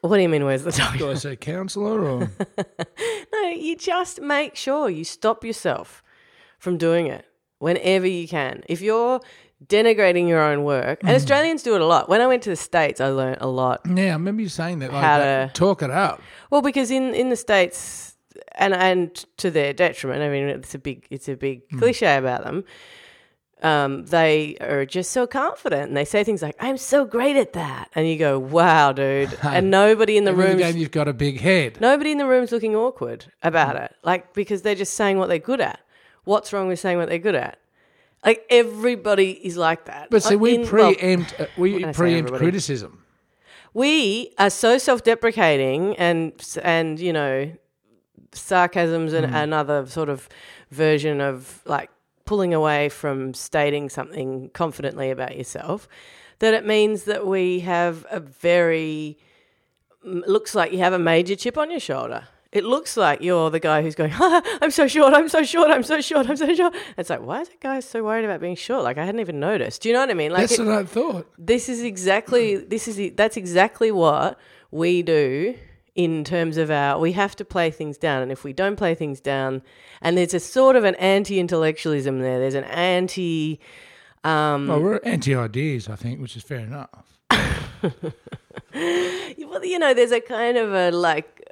What 0.00 0.16
do 0.16 0.22
you 0.22 0.28
mean? 0.28 0.44
Where's 0.44 0.62
the 0.62 0.72
doctor? 0.72 0.98
Do 0.98 1.10
I 1.10 1.14
say 1.14 1.36
counsellor 1.36 2.00
or? 2.00 2.30
No, 3.32 3.48
you 3.48 3.76
just 3.76 4.20
make 4.20 4.56
sure 4.56 4.88
you 4.90 5.04
stop 5.04 5.44
yourself 5.44 6.02
from 6.58 6.76
doing 6.78 7.06
it 7.06 7.24
whenever 7.58 8.06
you 8.06 8.26
can. 8.28 8.62
If 8.68 8.80
you're 8.82 9.20
denigrating 9.66 10.28
your 10.28 10.40
own 10.40 10.64
work, 10.64 11.00
and 11.02 11.10
hmm. 11.10 11.16
Australians 11.16 11.62
do 11.62 11.74
it 11.74 11.80
a 11.80 11.86
lot. 11.86 12.08
When 12.08 12.20
I 12.20 12.26
went 12.26 12.42
to 12.44 12.50
the 12.50 12.56
States, 12.56 13.00
I 13.00 13.08
learned 13.08 13.38
a 13.40 13.46
lot. 13.46 13.82
Yeah, 13.86 14.10
I 14.10 14.12
remember 14.12 14.42
you 14.42 14.48
saying 14.48 14.78
that. 14.80 14.92
Like 14.92 15.02
How 15.02 15.18
that. 15.18 15.54
to- 15.54 15.58
talk 15.58 15.82
it 15.82 15.90
up. 15.90 16.22
Well, 16.50 16.62
because 16.62 16.90
in, 16.90 17.14
in 17.14 17.28
the 17.28 17.36
States, 17.36 18.16
and 18.54 18.74
and 18.74 19.14
to 19.38 19.50
their 19.50 19.72
detriment, 19.72 20.22
I 20.22 20.28
mean, 20.28 20.48
it's 20.48 20.74
a 20.74 20.78
big 20.78 21.06
it's 21.10 21.28
a 21.28 21.36
big 21.36 21.62
hmm. 21.70 21.78
cliche 21.78 22.16
about 22.16 22.44
them. 22.44 22.64
Um, 23.62 24.06
they 24.06 24.56
are 24.62 24.86
just 24.86 25.10
so 25.10 25.26
confident, 25.26 25.88
and 25.88 25.96
they 25.96 26.06
say 26.06 26.24
things 26.24 26.40
like, 26.40 26.56
"I'm 26.58 26.78
so 26.78 27.04
great 27.04 27.36
at 27.36 27.52
that," 27.52 27.90
and 27.94 28.08
you 28.08 28.16
go, 28.16 28.38
"Wow, 28.38 28.92
dude!" 28.92 29.36
and 29.42 29.70
nobody 29.70 30.16
in 30.16 30.24
the 30.24 30.34
room 30.34 30.58
you've 30.58 30.90
got 30.90 31.08
a 31.08 31.12
big 31.12 31.40
head. 31.40 31.78
Nobody 31.78 32.12
in 32.12 32.18
the 32.18 32.26
room's 32.26 32.52
looking 32.52 32.74
awkward 32.74 33.26
about 33.42 33.76
hmm. 33.76 33.82
it. 33.82 33.96
Like, 34.02 34.32
because 34.32 34.62
they're 34.62 34.74
just 34.74 34.94
saying 34.94 35.18
what 35.18 35.28
they're 35.28 35.38
good 35.38 35.60
at. 35.60 35.80
What's 36.24 36.52
wrong 36.52 36.68
with 36.68 36.80
saying 36.80 36.96
what 36.96 37.08
they're 37.08 37.18
good 37.18 37.34
at? 37.34 37.58
Like, 38.24 38.44
everybody 38.50 39.30
is 39.32 39.56
like 39.56 39.86
that. 39.86 40.10
But 40.10 40.22
see, 40.22 40.36
we 40.36 40.56
in- 40.56 40.60
well, 40.70 40.94
preempt 40.94 41.34
uh, 41.40 41.46
we 41.56 41.84
I 41.84 41.92
say 41.92 41.96
preempt 41.96 42.28
everybody. 42.28 42.44
criticism. 42.44 43.02
we 43.74 44.32
are 44.38 44.50
so 44.50 44.76
self 44.78 45.02
deprecating 45.04 45.96
and, 45.96 46.32
and, 46.62 47.00
you 47.00 47.12
know, 47.12 47.50
sarcasm's 48.32 49.12
and 49.12 49.26
an, 49.26 49.34
another 49.34 49.86
sort 49.86 50.08
of 50.08 50.28
version 50.70 51.20
of 51.20 51.62
like 51.66 51.90
pulling 52.26 52.54
away 52.54 52.88
from 52.88 53.34
stating 53.34 53.88
something 53.88 54.50
confidently 54.50 55.10
about 55.10 55.36
yourself 55.36 55.88
that 56.38 56.54
it 56.54 56.64
means 56.64 57.04
that 57.04 57.26
we 57.26 57.60
have 57.60 58.06
a 58.10 58.20
very 58.20 59.18
m- 60.04 60.22
looks 60.26 60.54
like 60.54 60.70
you 60.72 60.78
have 60.78 60.92
a 60.92 60.98
major 60.98 61.34
chip 61.34 61.58
on 61.58 61.70
your 61.70 61.80
shoulder. 61.80 62.28
It 62.52 62.64
looks 62.64 62.96
like 62.96 63.22
you're 63.22 63.48
the 63.50 63.60
guy 63.60 63.80
who's 63.80 63.94
going, 63.94 64.12
I'm 64.18 64.72
so 64.72 64.88
short, 64.88 65.14
I'm 65.14 65.28
so 65.28 65.42
short, 65.44 65.70
I'm 65.70 65.84
so 65.84 66.00
short, 66.00 66.28
I'm 66.28 66.36
so 66.36 66.52
short. 66.52 66.74
It's 66.98 67.08
like, 67.08 67.22
why 67.24 67.42
is 67.42 67.48
that 67.48 67.60
guy 67.60 67.78
so 67.78 68.02
worried 68.02 68.24
about 68.24 68.40
being 68.40 68.56
short? 68.56 68.82
Like 68.82 68.98
I 68.98 69.04
hadn't 69.04 69.20
even 69.20 69.38
noticed. 69.38 69.82
Do 69.82 69.88
you 69.88 69.92
know 69.92 70.00
what 70.00 70.10
I 70.10 70.14
mean? 70.14 70.32
Like 70.32 70.48
That's 70.48 70.58
it- 70.58 70.64
what 70.66 70.74
I 70.76 70.84
thought. 70.84 71.30
this 71.38 71.68
is 71.68 71.82
exactly 71.82 72.56
this 72.56 72.88
is 72.88 73.12
that's 73.14 73.36
exactly 73.36 73.92
what 73.92 74.36
we 74.72 75.02
do 75.02 75.54
in 75.94 76.24
terms 76.24 76.56
of 76.56 76.70
our 76.70 76.98
we 76.98 77.12
have 77.12 77.34
to 77.36 77.44
play 77.44 77.70
things 77.70 77.98
down 77.98 78.22
and 78.22 78.30
if 78.32 78.42
we 78.44 78.52
don't 78.52 78.76
play 78.76 78.94
things 78.94 79.20
down 79.20 79.60
and 80.00 80.16
there's 80.16 80.32
a 80.32 80.38
sort 80.40 80.76
of 80.76 80.84
an 80.84 80.94
anti-intellectualism 80.96 82.20
there 82.20 82.38
there's 82.38 82.54
an 82.54 82.62
anti 82.64 83.58
um 84.24 84.68
Well, 84.68 84.80
we're 84.80 85.00
anti 85.04 85.34
ideas, 85.34 85.88
I 85.88 85.96
think, 85.96 86.20
which 86.20 86.36
is 86.36 86.42
fair 86.44 86.60
enough. 86.60 87.18
well, 88.74 89.64
you 89.64 89.78
know 89.78 89.94
there's 89.94 90.12
a 90.12 90.20
kind 90.20 90.56
of 90.56 90.72
a 90.72 90.90
like 90.90 91.42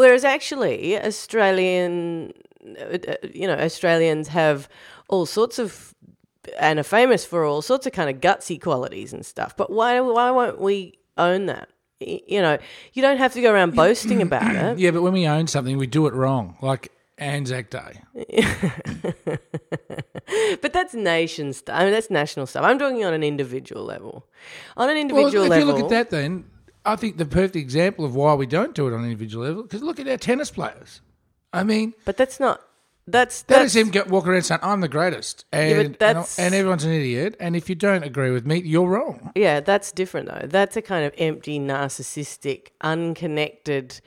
whereas 0.00 0.24
actually 0.24 0.78
australian 1.10 2.32
uh, 2.80 2.98
uh, 3.12 3.14
you 3.40 3.46
know 3.46 3.58
australians 3.68 4.28
have 4.28 4.68
all 5.08 5.26
sorts 5.26 5.58
of 5.58 5.94
and 6.58 6.78
are 6.78 6.90
famous 7.00 7.24
for 7.24 7.44
all 7.44 7.62
sorts 7.62 7.86
of 7.86 7.92
kind 7.92 8.08
of 8.12 8.16
gutsy 8.20 8.60
qualities 8.60 9.12
and 9.12 9.24
stuff 9.24 9.56
but 9.56 9.68
why 9.70 10.00
why 10.00 10.30
won't 10.30 10.60
we 10.60 10.76
own 11.16 11.46
that 11.46 11.68
You 11.98 12.42
know, 12.44 12.58
you 12.92 13.00
don't 13.06 13.16
have 13.24 13.32
to 13.32 13.40
go 13.40 13.50
around 13.54 13.74
boasting 13.74 14.20
about 14.28 14.54
it. 14.54 14.78
Yeah, 14.78 14.92
but 14.92 15.00
when 15.00 15.14
we 15.14 15.24
own 15.26 15.46
something, 15.46 15.78
we 15.78 15.86
do 15.86 16.06
it 16.06 16.12
wrong, 16.12 16.44
like 16.60 16.92
Anzac 17.16 17.70
Day. 17.70 17.92
But 20.60 20.72
that's 20.72 20.94
nation 20.94 21.52
stuff. 21.52 21.74
I 21.78 21.84
mean, 21.84 21.92
that's 21.92 22.10
national 22.10 22.46
stuff. 22.46 22.64
I'm 22.64 22.78
talking 22.78 23.04
on 23.04 23.14
an 23.14 23.22
individual 23.22 23.84
level. 23.84 24.26
On 24.76 24.90
an 24.90 24.96
individual 24.96 25.44
Well, 25.44 25.44
if 25.44 25.50
level, 25.50 25.70
If 25.70 25.78
you 25.78 25.82
look 25.82 25.92
at 25.92 26.10
that, 26.10 26.10
then 26.10 26.44
I 26.86 26.96
think 26.96 27.16
the 27.18 27.26
perfect 27.26 27.56
example 27.56 28.04
of 28.04 28.14
why 28.14 28.34
we 28.34 28.46
don't 28.46 28.74
do 28.74 28.86
it 28.88 28.94
on 28.94 29.00
an 29.00 29.06
individual 29.06 29.44
level 29.44 29.62
because 29.62 29.82
look 29.82 29.98
at 30.00 30.08
our 30.08 30.16
tennis 30.16 30.50
players. 30.50 31.00
I 31.52 31.64
mean, 31.64 31.94
but 32.04 32.16
that's 32.16 32.38
not. 32.40 32.60
That's 33.08 33.42
that 33.42 33.58
that's 33.58 33.74
is 33.74 33.76
him 33.76 33.90
get, 33.90 34.08
walking 34.08 34.30
around 34.32 34.42
saying, 34.42 34.60
"I'm 34.64 34.80
the 34.80 34.88
greatest," 34.88 35.44
and, 35.52 35.76
but 35.76 35.86
and, 35.86 35.94
that's- 35.98 36.38
and 36.40 36.54
everyone's 36.54 36.82
an 36.84 36.92
idiot. 36.92 37.36
And 37.38 37.54
if 37.54 37.68
you 37.68 37.76
don't 37.76 38.02
agree 38.02 38.32
with 38.32 38.44
me, 38.46 38.60
you're 38.64 38.88
wrong. 38.88 39.30
Yeah, 39.36 39.60
that's 39.60 39.92
different 39.92 40.28
though. 40.28 40.46
That's 40.48 40.76
a 40.76 40.82
kind 40.82 41.04
of 41.04 41.14
empty, 41.16 41.60
narcissistic, 41.60 42.68
unconnected 42.80 44.00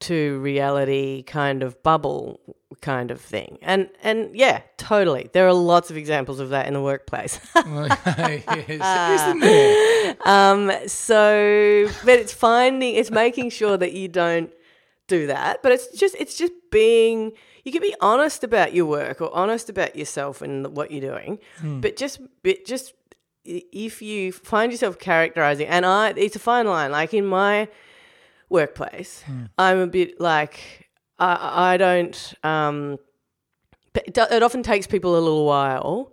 to 0.00 0.38
reality 0.40 1.22
kind 1.22 1.62
of 1.62 1.82
bubble 1.82 2.40
kind 2.80 3.10
of 3.10 3.20
thing. 3.20 3.58
And 3.62 3.88
and 4.02 4.34
yeah, 4.34 4.62
totally. 4.76 5.30
There 5.32 5.46
are 5.48 5.52
lots 5.52 5.90
of 5.90 5.96
examples 5.96 6.38
of 6.38 6.50
that 6.50 6.66
in 6.66 6.74
the 6.74 6.82
workplace. 6.82 7.40
yes, 7.56 9.20
isn't 9.20 9.40
there? 9.40 10.16
um 10.24 10.70
so 10.86 11.88
but 12.04 12.18
it's 12.18 12.32
finding 12.32 12.94
it's 12.94 13.10
making 13.10 13.50
sure 13.50 13.76
that 13.76 13.92
you 13.92 14.08
don't 14.08 14.52
do 15.08 15.26
that, 15.26 15.62
but 15.62 15.72
it's 15.72 15.88
just 15.98 16.14
it's 16.18 16.36
just 16.36 16.52
being 16.70 17.32
you 17.64 17.72
can 17.72 17.82
be 17.82 17.94
honest 18.00 18.44
about 18.44 18.72
your 18.74 18.86
work 18.86 19.20
or 19.20 19.34
honest 19.34 19.68
about 19.68 19.96
yourself 19.96 20.40
and 20.42 20.76
what 20.76 20.90
you're 20.90 21.00
doing, 21.00 21.38
but 21.80 21.96
just 21.96 22.20
but 22.42 22.64
just 22.64 22.94
if 23.44 24.02
you 24.02 24.30
find 24.30 24.70
yourself 24.72 24.98
characterizing 24.98 25.66
and 25.66 25.86
I 25.86 26.10
it's 26.10 26.36
a 26.36 26.38
fine 26.38 26.66
line 26.66 26.90
like 26.92 27.14
in 27.14 27.24
my 27.24 27.68
workplace 28.50 29.24
I'm 29.58 29.78
a 29.78 29.86
bit 29.86 30.20
like 30.20 30.88
I, 31.18 31.72
I 31.72 31.76
don't 31.76 32.34
um 32.42 32.98
it, 33.94 34.42
often 34.42 34.62
takes 34.62 34.86
people 34.86 35.14
a 35.18 35.20
little 35.20 35.44
while 35.44 36.12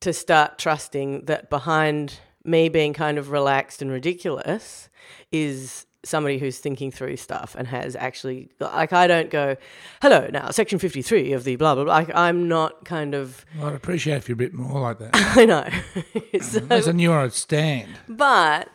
to 0.00 0.12
start 0.12 0.58
trusting 0.58 1.26
that 1.26 1.50
behind 1.50 2.18
me 2.44 2.68
being 2.68 2.92
kind 2.94 3.18
of 3.18 3.30
relaxed 3.30 3.82
and 3.82 3.90
ridiculous 3.90 4.88
is 5.30 5.86
somebody 6.02 6.38
who's 6.38 6.58
thinking 6.58 6.90
through 6.90 7.16
stuff 7.16 7.54
and 7.58 7.68
has 7.68 7.94
actually 7.94 8.50
like 8.58 8.92
I 8.92 9.06
don't 9.06 9.30
go 9.30 9.56
hello 10.00 10.28
now 10.32 10.50
section 10.50 10.78
53 10.78 11.32
of 11.34 11.44
the 11.44 11.56
blah 11.56 11.74
blah 11.74 11.84
blah 11.84 11.92
like 11.92 12.10
I'm 12.14 12.48
not 12.48 12.84
kind 12.86 13.14
of 13.14 13.44
I'd 13.60 13.74
appreciate 13.74 14.16
if 14.16 14.28
you're 14.28 14.34
a 14.34 14.38
bit 14.38 14.54
more 14.54 14.80
like 14.80 14.98
that. 14.98 15.10
I 15.14 15.44
know 15.44 15.68
so, 16.40 16.66
As 16.70 16.88
knew 16.88 17.12
I'd 17.12 17.34
stand. 17.34 17.90
but 18.08 18.70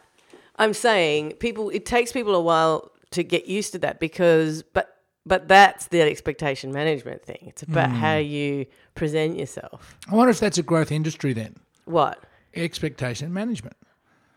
I'm 0.58 0.74
saying 0.74 1.34
people 1.34 1.70
it 1.70 1.86
takes 1.86 2.12
people 2.12 2.36
a 2.36 2.42
while 2.42 2.92
to 3.12 3.24
get 3.24 3.48
used 3.48 3.72
to 3.74 3.80
that 3.80 4.00
because 4.00 4.64
but 4.64 4.98
but 5.26 5.48
that's 5.48 5.88
the 5.88 6.02
expectation 6.02 6.72
management 6.72 7.24
thing 7.24 7.40
it's 7.42 7.64
about 7.64 7.90
how 7.90 8.16
you 8.18 8.66
present 8.94 9.38
yourself 9.40 9.98
I 10.10 10.16
wonder 10.16 10.32
if 10.32 10.40
that's 10.40 10.58
a 10.58 10.64
growth 10.64 10.92
industry 10.92 11.34
then. 11.34 11.56
what 11.86 12.24
Expectation 12.54 13.34
management. 13.34 13.76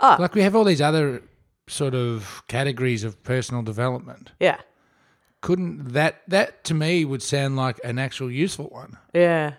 Ah. 0.00 0.16
Like 0.18 0.34
we 0.34 0.42
have 0.42 0.56
all 0.56 0.64
these 0.64 0.80
other 0.80 1.22
sort 1.68 1.94
of 1.94 2.42
categories 2.48 3.04
of 3.04 3.22
personal 3.22 3.62
development. 3.62 4.32
yeah 4.40 4.58
Couldn't 5.40 5.92
that 5.92 6.22
that 6.26 6.64
to 6.64 6.74
me 6.74 7.04
would 7.04 7.22
sound 7.22 7.56
like 7.56 7.78
an 7.84 7.98
actual 7.98 8.30
useful 8.30 8.66
one? 8.66 8.96
Yeah. 9.14 9.52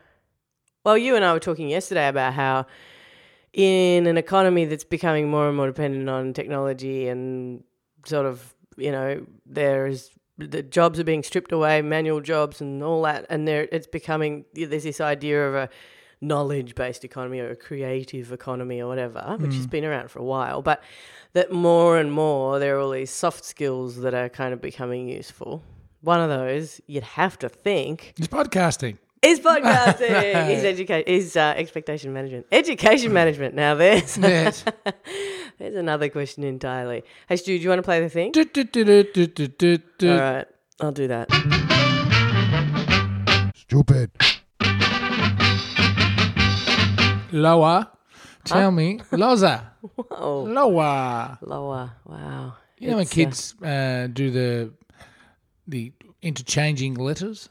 Well, 0.83 0.97
you 0.97 1.15
and 1.15 1.23
I 1.23 1.33
were 1.33 1.39
talking 1.39 1.69
yesterday 1.69 2.07
about 2.07 2.33
how 2.33 2.65
in 3.53 4.07
an 4.07 4.17
economy 4.17 4.65
that's 4.65 4.83
becoming 4.83 5.29
more 5.29 5.47
and 5.47 5.57
more 5.57 5.67
dependent 5.67 6.09
on 6.09 6.33
technology 6.33 7.07
and 7.07 7.63
sort 8.05 8.25
of, 8.25 8.53
you 8.77 8.91
know, 8.91 9.25
there's 9.45 10.11
the 10.37 10.63
jobs 10.63 10.99
are 10.99 11.03
being 11.03 11.23
stripped 11.23 11.51
away, 11.51 11.81
manual 11.81 12.21
jobs 12.21 12.61
and 12.61 12.81
all 12.81 13.01
that, 13.01 13.25
and 13.29 13.47
there 13.47 13.67
it's 13.71 13.87
becoming 13.87 14.45
there's 14.53 14.83
this 14.83 15.01
idea 15.01 15.47
of 15.47 15.55
a 15.55 15.69
knowledge-based 16.21 17.03
economy 17.03 17.39
or 17.39 17.49
a 17.49 17.55
creative 17.55 18.31
economy 18.31 18.79
or 18.79 18.87
whatever, 18.87 19.35
which 19.39 19.53
has 19.53 19.67
mm. 19.67 19.69
been 19.69 19.85
around 19.85 20.09
for 20.09 20.19
a 20.19 20.23
while, 20.23 20.61
but 20.61 20.81
that 21.33 21.51
more 21.51 21.97
and 21.97 22.11
more 22.11 22.59
there 22.59 22.77
are 22.77 22.79
all 22.79 22.91
these 22.91 23.11
soft 23.11 23.43
skills 23.43 23.97
that 23.97 24.13
are 24.13 24.29
kind 24.29 24.53
of 24.53 24.61
becoming 24.61 25.07
useful. 25.07 25.63
One 26.01 26.21
of 26.21 26.29
those, 26.29 26.79
you'd 26.87 27.03
have 27.03 27.37
to 27.39 27.49
think, 27.49 28.13
It's 28.17 28.27
podcasting. 28.27 28.97
Is 29.21 29.39
podcasting. 29.39 30.49
is 30.49 30.63
education. 30.63 31.03
Is 31.07 31.35
uh, 31.35 31.53
expectation 31.57 32.13
management. 32.13 32.45
Education 32.51 33.13
management. 33.13 33.55
Now 33.55 33.75
there's 33.75 34.17
Yes. 34.29 34.63
there's 35.57 35.75
another 35.75 36.09
question 36.09 36.43
entirely. 36.43 37.03
Hey 37.27 37.35
Stu, 37.37 37.57
do 37.57 37.63
you 37.63 37.69
want 37.69 37.79
to 37.79 37.83
play 37.83 37.99
the 38.01 38.09
thing? 38.09 38.31
All 40.09 40.17
right, 40.17 40.45
I'll 40.79 40.91
do 40.91 41.07
that. 41.07 41.29
Stupid. 43.55 44.11
Lower. 47.31 47.87
Tell 48.45 48.71
me. 48.71 48.99
Loza. 49.11 49.61
Oh, 50.11 50.41
Lower. 50.43 51.37
lower. 51.41 51.91
Wow. 52.05 52.53
You 52.79 52.89
know 52.89 52.95
when 52.95 53.01
It's, 53.03 53.11
uh, 53.11 53.15
kids 53.15 53.55
uh, 53.61 54.07
do 54.11 54.31
the 54.31 54.71
the 55.67 55.91
interchanging 56.23 56.95
letters? 56.95 57.49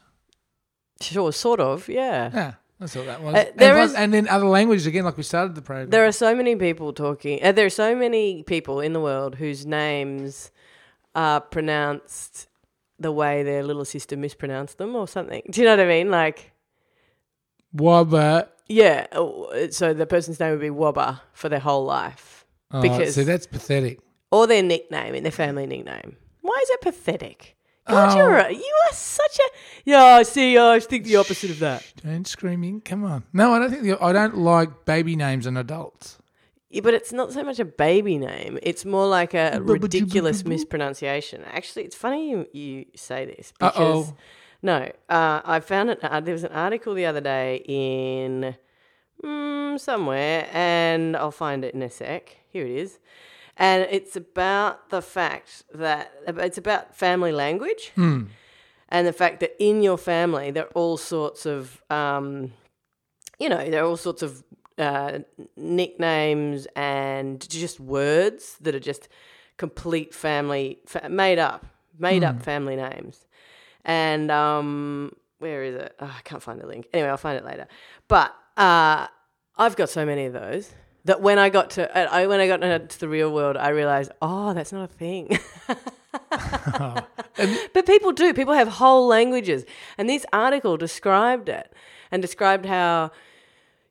Sure, 1.01 1.31
sort 1.31 1.59
of. 1.59 1.87
Yeah. 1.89 2.29
Yeah, 2.33 2.53
that's 2.79 2.95
all 2.95 3.03
that 3.05 3.21
was. 3.21 3.35
Uh, 3.35 3.37
and, 3.37 3.59
there 3.59 3.73
plus- 3.75 3.89
is- 3.91 3.95
and 3.95 4.13
then 4.13 4.27
other 4.27 4.45
languages 4.47 4.85
again, 4.85 5.05
like 5.05 5.17
we 5.17 5.23
started 5.23 5.55
the 5.55 5.61
program. 5.61 5.89
There 5.89 6.05
are 6.05 6.11
so 6.11 6.35
many 6.35 6.55
people 6.55 6.93
talking. 6.93 7.39
Uh, 7.43 7.51
there 7.51 7.65
are 7.65 7.69
so 7.71 7.95
many 7.95 8.43
people 8.43 8.79
in 8.81 8.93
the 8.93 8.99
world 8.99 9.35
whose 9.35 9.65
names 9.65 10.51
are 11.15 11.41
pronounced 11.41 12.47
the 12.99 13.11
way 13.11 13.43
their 13.43 13.63
little 13.63 13.85
sister 13.85 14.17
mispronounced 14.17 14.77
them, 14.77 14.95
or 14.95 15.07
something. 15.07 15.41
Do 15.49 15.61
you 15.61 15.65
know 15.65 15.73
what 15.73 15.79
I 15.85 15.87
mean? 15.87 16.11
Like. 16.11 16.51
Wabba. 17.75 18.47
Yeah, 18.67 19.07
uh, 19.11 19.69
so 19.71 19.93
the 19.93 20.05
person's 20.05 20.39
name 20.39 20.51
would 20.51 20.59
be 20.59 20.69
Wobber 20.69 21.21
for 21.33 21.49
their 21.49 21.59
whole 21.59 21.85
life. 21.85 22.45
Oh, 22.71 22.81
Because- 22.81 23.15
see, 23.15 23.23
that's 23.23 23.47
pathetic. 23.47 23.99
Or 24.31 24.45
their 24.45 24.61
nickname 24.61 25.15
in 25.15 25.23
their 25.23 25.31
family 25.31 25.65
nickname. 25.65 26.17
Why 26.41 26.59
is 26.61 26.69
it 26.69 26.81
pathetic? 26.81 27.55
God, 27.89 28.13
Oh. 28.13 28.17
you're 28.17 28.37
a, 28.37 28.51
you 28.51 28.73
are 28.89 28.93
such 28.93 29.39
a 29.39 29.49
yeah. 29.85 30.03
I 30.03 30.23
See, 30.23 30.57
I 30.57 30.79
think 30.79 31.05
the 31.05 31.15
opposite 31.17 31.49
of 31.51 31.59
that. 31.59 31.83
Don't 32.05 32.27
screaming. 32.27 32.81
Come 32.81 33.03
on. 33.03 33.23
No, 33.33 33.53
I 33.53 33.59
don't 33.59 33.71
think. 33.71 33.83
The, 33.83 34.01
I 34.03 34.13
don't 34.13 34.37
like 34.37 34.85
baby 34.85 35.15
names 35.15 35.45
and 35.45 35.57
adults. 35.57 36.17
Yeah, 36.69 36.81
but 36.81 36.93
it's 36.93 37.11
not 37.11 37.33
so 37.33 37.43
much 37.43 37.59
a 37.59 37.65
baby 37.65 38.17
name. 38.19 38.59
It's 38.61 38.85
more 38.85 39.07
like 39.07 39.33
a 39.33 39.59
ridiculous 39.61 40.45
mispronunciation. 40.45 41.43
Actually, 41.51 41.85
it's 41.85 41.95
funny 41.95 42.29
you, 42.29 42.47
you 42.53 42.85
say 42.95 43.25
this 43.25 43.51
because 43.57 44.09
Uh-oh. 44.09 44.15
no, 44.61 44.91
uh, 45.09 45.41
I 45.43 45.59
found 45.61 45.89
it. 45.89 45.99
Uh, 46.03 46.19
there 46.19 46.33
was 46.33 46.43
an 46.43 46.51
article 46.51 46.93
the 46.93 47.07
other 47.07 47.21
day 47.21 47.63
in 47.65 48.55
mm, 49.23 49.79
somewhere, 49.79 50.47
and 50.53 51.17
I'll 51.17 51.31
find 51.31 51.65
it 51.65 51.73
in 51.73 51.81
a 51.81 51.89
sec. 51.89 52.37
Here 52.51 52.65
it 52.67 52.71
is, 52.71 52.99
and 53.59 53.85
it's 53.91 54.15
about 54.15 54.89
the 54.89 55.01
fact 55.01 55.63
that 55.73 56.11
it's 56.25 56.57
about 56.57 56.95
family 56.95 57.31
language. 57.33 57.91
And 58.91 59.05
the 59.05 59.13
fact 59.13 59.41
that 59.41 59.55
in 59.63 59.83
your 59.83 59.97
family 59.97 60.49
there 60.49 60.63
are 60.63 60.71
all 60.73 60.97
sorts 60.97 61.45
of, 61.45 61.81
um, 61.91 62.53
you 63.37 63.49
know, 63.49 63.69
there 63.69 63.83
are 63.83 63.87
all 63.87 63.97
sorts 63.97 64.23
of 64.23 64.43
uh, 64.79 65.19
nicknames 65.57 66.67
and 66.75 67.47
just 67.49 67.79
words 67.79 68.57
that 68.61 68.73
are 68.73 68.79
just 68.79 69.09
complete 69.57 70.13
family 70.13 70.79
fa- 70.87 71.09
made 71.09 71.37
up, 71.37 71.65
made 71.99 72.23
up 72.23 72.41
family 72.41 72.77
names. 72.77 73.27
And 73.83 74.31
um, 74.31 75.11
where 75.39 75.63
is 75.63 75.75
it? 75.75 75.95
Oh, 75.99 76.05
I 76.17 76.21
can't 76.23 76.41
find 76.41 76.59
the 76.61 76.65
link. 76.65 76.87
Anyway, 76.93 77.09
I'll 77.09 77.17
find 77.17 77.37
it 77.37 77.45
later. 77.45 77.67
But 78.07 78.33
uh, 78.57 79.07
I've 79.57 79.75
got 79.75 79.89
so 79.89 80.05
many 80.05 80.25
of 80.25 80.33
those 80.33 80.73
that 81.05 81.21
when 81.21 81.39
I 81.39 81.49
got 81.49 81.69
to 81.71 81.97
uh, 81.97 82.07
I, 82.11 82.27
when 82.27 82.39
I 82.39 82.47
got 82.47 82.57
to 82.61 82.99
the 82.99 83.07
real 83.09 83.31
world, 83.33 83.57
I 83.57 83.69
realized, 83.69 84.11
oh, 84.21 84.53
that's 84.53 84.71
not 84.71 84.83
a 84.83 84.93
thing. 84.93 85.37
But 87.73 87.85
people 87.85 88.11
do. 88.11 88.33
People 88.33 88.53
have 88.53 88.67
whole 88.67 89.07
languages. 89.07 89.63
And 89.97 90.09
this 90.09 90.25
article 90.33 90.75
described 90.77 91.47
it 91.49 91.71
and 92.11 92.21
described 92.21 92.65
how, 92.65 93.11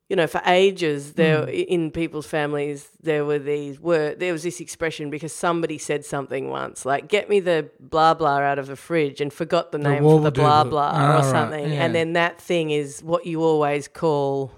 you 0.08 0.16
know, 0.16 0.26
for 0.26 0.42
ages 0.44 1.14
there 1.14 1.48
in 1.48 1.90
people's 1.90 2.26
families 2.26 2.88
there 3.02 3.24
were 3.24 3.38
these 3.38 3.80
were 3.80 4.14
there 4.14 4.32
was 4.32 4.42
this 4.42 4.60
expression 4.60 5.08
because 5.10 5.32
somebody 5.32 5.78
said 5.78 6.04
something 6.04 6.50
once, 6.50 6.84
like 6.84 7.08
get 7.08 7.28
me 7.30 7.40
the 7.40 7.70
blah 7.80 8.12
blah 8.14 8.38
out 8.38 8.58
of 8.58 8.66
the 8.66 8.76
fridge 8.76 9.20
and 9.20 9.32
forgot 9.32 9.72
the 9.72 9.78
name 9.78 10.02
for 10.02 10.20
the 10.20 10.30
blah 10.32 10.64
blah 10.64 10.92
Oh, 10.94 10.96
or 10.96 11.14
right, 11.20 11.24
something. 11.24 11.72
yeah. 11.72 11.84
And 11.84 11.94
then 11.94 12.12
that 12.14 12.40
thing 12.40 12.70
is 12.70 13.02
what 13.02 13.24
you 13.26 13.42
always 13.42 13.86
call 13.88 14.52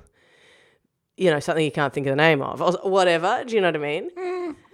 you 1.21 1.31
know, 1.31 1.39
something 1.39 1.63
you 1.63 1.71
can't 1.71 1.93
think 1.93 2.07
of 2.07 2.13
the 2.13 2.17
name 2.17 2.41
of, 2.41 2.63
or 2.63 2.73
whatever. 2.91 3.45
Do 3.47 3.55
you 3.55 3.61
know 3.61 3.69
what 3.69 3.77
I 3.77 3.79
mean? 3.79 4.11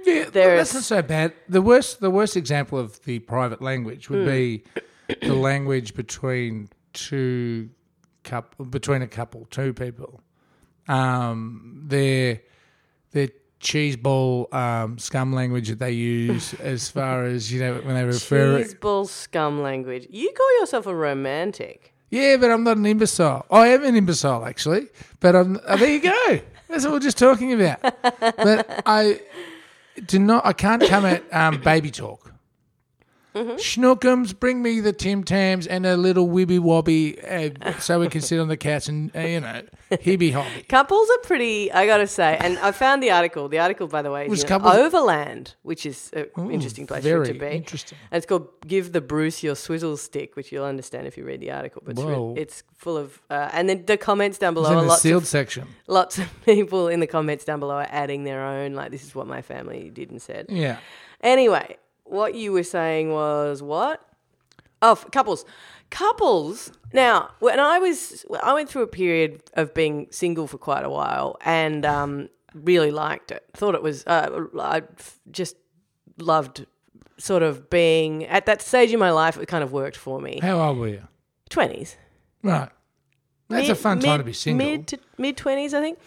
Yeah, 0.05 0.31
There 0.31 0.57
that's 0.57 0.71
is- 0.71 0.75
not 0.77 0.85
so 0.85 1.03
bad. 1.03 1.33
The 1.49 1.61
worst, 1.61 1.99
the 2.01 2.09
worst 2.11 2.37
example 2.37 2.79
of 2.79 3.03
the 3.05 3.19
private 3.19 3.61
language 3.61 4.09
would 4.09 4.25
be 4.25 4.63
the 5.23 5.35
language 5.35 5.95
between 5.95 6.69
two 6.93 7.69
couple, 8.23 8.65
between 8.65 9.03
a 9.03 9.09
couple, 9.09 9.47
two 9.51 9.75
people. 9.75 10.21
Um, 10.87 11.83
their 11.89 12.43
their 13.11 13.31
cheese 13.59 13.97
ball 13.97 14.49
um, 14.53 14.99
scum 14.99 15.33
language 15.33 15.69
that 15.69 15.81
they 15.81 15.91
use 15.91 16.55
as 16.61 16.89
far 16.89 17.25
as 17.25 17.53
you 17.53 17.59
know 17.59 17.75
when 17.81 17.97
they 17.97 18.05
refer. 18.05 18.63
Cheeseball 18.63 19.09
scum 19.09 19.63
language. 19.63 20.07
You 20.11 20.33
call 20.33 20.61
yourself 20.61 20.87
a 20.87 20.95
romantic. 20.95 21.93
Yeah, 22.11 22.37
but 22.37 22.51
I'm 22.51 22.62
not 22.64 22.77
an 22.77 22.87
imbecile. 22.87 23.47
I 23.51 23.69
am 23.69 23.85
an 23.85 23.97
imbecile 23.97 24.45
actually, 24.45 24.88
but 25.21 25.35
I'm, 25.35 25.59
uh, 25.66 25.77
there 25.77 25.90
you 25.90 26.01
go. 26.01 26.40
That's 26.69 26.85
what 26.85 26.92
we're 26.92 27.01
just 27.01 27.19
talking 27.19 27.53
about. 27.53 27.81
But 27.83 28.83
I 28.87 29.21
do 30.05 30.19
not. 30.19 30.45
I 30.47 30.53
can't 30.53 30.83
come 30.83 31.05
at 31.05 31.23
um, 31.33 31.61
baby 31.61 31.90
talk. 31.90 32.33
Mm-hmm. 33.37 33.57
Schnookums, 33.57 34.38
bring 34.38 34.62
me 34.62 34.81
the 34.81 34.92
Tim 34.92 35.22
Tams 35.22 35.66
and 35.66 35.85
a 35.85 35.96
little 35.96 36.27
wibby 36.27 36.59
wobby 36.59 37.16
uh, 37.66 37.79
so 37.81 38.01
we 38.01 38.09
can 38.09 38.22
sit 38.22 38.40
on 38.40 38.49
the 38.49 38.57
couch 38.57 38.88
and, 38.88 39.14
uh, 39.14 39.20
you 39.20 39.40
know, 39.40 39.62
hibby 39.90 40.33
hobby. 40.33 40.62
Couples 40.68 41.09
are 41.11 41.18
pretty, 41.18 41.70
I 41.70 41.87
gotta 41.87 42.07
say, 42.07 42.38
and 42.40 42.59
I 42.61 42.72
found 42.72 43.03
the 43.03 43.11
article. 43.11 43.49
The 43.49 43.59
article, 43.59 43.88
by 43.88 44.01
the 44.03 44.11
way, 44.11 44.27
Was 44.27 44.38
is 44.38 44.44
in 44.44 44.49
couples- 44.49 44.75
Overland, 44.75 45.55
which 45.62 45.85
is 45.85 46.11
an 46.14 46.27
interesting 46.51 46.87
place 46.87 47.05
for 47.05 47.22
it 47.25 47.27
to 47.27 47.35
be. 47.35 47.46
interesting. 47.46 47.99
And 48.11 48.16
it's 48.18 48.27
called 48.27 48.49
"Give 48.66 48.90
the 48.92 49.01
Bruce 49.03 49.42
Your 49.42 49.55
Swizzle 49.55 49.96
Stick," 49.99 50.35
which 50.35 50.51
you'll 50.51 50.64
understand 50.64 51.07
if 51.07 51.18
you 51.18 51.25
read 51.25 51.40
the 51.40 51.51
article. 51.51 51.83
But 51.85 51.92
it's, 51.92 52.03
re- 52.03 52.14
Whoa. 52.14 52.35
it's 52.38 52.62
full 52.75 52.96
of, 52.96 53.20
uh, 53.29 53.51
and 53.53 53.68
then 53.68 53.85
the 53.87 53.96
comments 53.99 54.38
down 54.38 54.53
It's 54.55 54.62
below 54.62 54.70
in 54.72 54.79
are 54.79 54.83
the 54.83 54.88
lots 54.88 55.03
sealed 55.03 55.25
of 55.25 55.29
section. 55.29 55.66
lots 55.88 56.18
of 56.18 56.29
people 56.46 56.88
in 56.88 57.01
the 57.01 57.07
comments 57.07 57.44
down 57.44 57.61
below 57.61 57.75
are 57.77 57.87
adding 57.90 58.25
their 58.25 58.40
own. 58.42 58.72
Like, 58.75 58.90
this 58.90 59.05
is 59.05 59.14
what 59.14 59.27
my 59.27 59.42
family 59.42 59.90
did 59.92 60.11
and 60.11 60.22
said. 60.22 60.46
Yeah. 60.49 60.79
Anyway, 61.22 61.77
what 62.09 62.35
you 62.35 62.53
were 62.53 62.62
saying 62.62 63.12
was 63.12 63.62
what? 63.62 64.03
Oh, 64.83 64.92
f- 64.92 65.11
couples. 65.11 65.45
Couples. 65.90 66.73
Now, 66.92 67.31
when 67.38 67.59
I 67.61 67.79
was, 67.79 68.25
I 68.42 68.53
went 68.55 68.69
through 68.69 68.83
a 68.83 68.87
period 68.88 69.42
of 69.55 69.73
being 69.75 70.07
single 70.11 70.47
for 70.47 70.59
quite 70.59 70.85
a 70.85 70.90
while 70.90 71.37
and 71.45 71.85
um, 71.87 72.29
really 72.55 72.90
liked 72.90 73.31
it. 73.31 73.45
Thought 73.55 73.75
it 73.75 73.83
was, 73.83 74.05
uh, 74.07 74.47
I 74.61 74.83
just 75.31 75.57
loved 76.19 76.66
sort 77.19 77.42
of 77.42 77.71
being 77.71 78.25
at 78.27 78.47
that 78.47 78.61
stage 78.62 78.92
in 78.92 78.99
my 78.99 79.11
life. 79.11 79.37
It 79.38 79.47
kind 79.47 79.64
of 79.64 79.73
worked 79.73 79.97
for 79.97 80.21
me. 80.21 80.38
How 80.42 80.61
old 80.61 80.79
were 80.79 80.88
you? 80.88 81.03
20s. 81.51 81.97
Right. 82.42 82.69
That's 83.49 83.69
a 83.69 83.75
fun 83.77 84.01
time 84.01 84.11
mid- 84.12 84.19
to 84.21 84.25
be 84.25 84.33
single. 84.33 84.66
Mid 84.66 84.87
to 84.88 84.99
mid 85.19 85.37
20s, 85.37 85.73
I 85.73 85.81
think. 85.81 85.99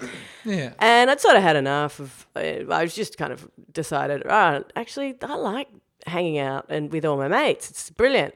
yeah. 0.43 0.73
And 0.79 1.09
I'd 1.09 1.21
sort 1.21 1.37
of 1.37 1.41
had 1.41 1.55
enough 1.55 1.99
of. 2.01 2.27
uh, 2.35 2.39
I 2.69 2.81
was 2.83 2.93
just 2.93 3.17
kind 3.17 3.31
of 3.31 3.49
decided, 3.71 4.23
oh, 4.25 4.63
actually, 4.75 5.15
I 5.21 5.35
like 5.35 5.69
hanging 6.07 6.37
out 6.39 6.65
and 6.69 6.91
with 6.91 7.05
all 7.05 7.17
my 7.17 7.27
mates. 7.27 7.69
It's 7.69 7.89
brilliant. 7.89 8.33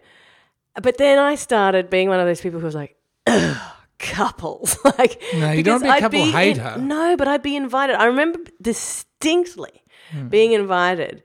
But 0.82 0.98
then 0.98 1.20
I 1.20 1.36
started 1.36 1.90
being 1.90 2.10
one 2.10 2.20
of 2.20 2.26
those 2.26 2.42
people 2.42 2.60
who 2.60 2.66
was 2.66 2.76
like, 2.76 2.96
couples. 4.00 4.78
like, 4.98 5.22
No, 5.36 5.52
you 5.52 5.64
don't 5.64 5.82
be 5.82 5.88
a 5.90 6.00
couple 6.00 6.20
in- 6.22 6.32
hater. 6.32 6.76
no, 6.78 7.16
but 7.18 7.28
I'd 7.28 7.44
be 7.44 7.56
invited. 7.56 7.96
I 7.96 8.06
remember 8.06 8.40
distinctly 8.62 9.82
being 10.30 10.52
invited 10.52 11.24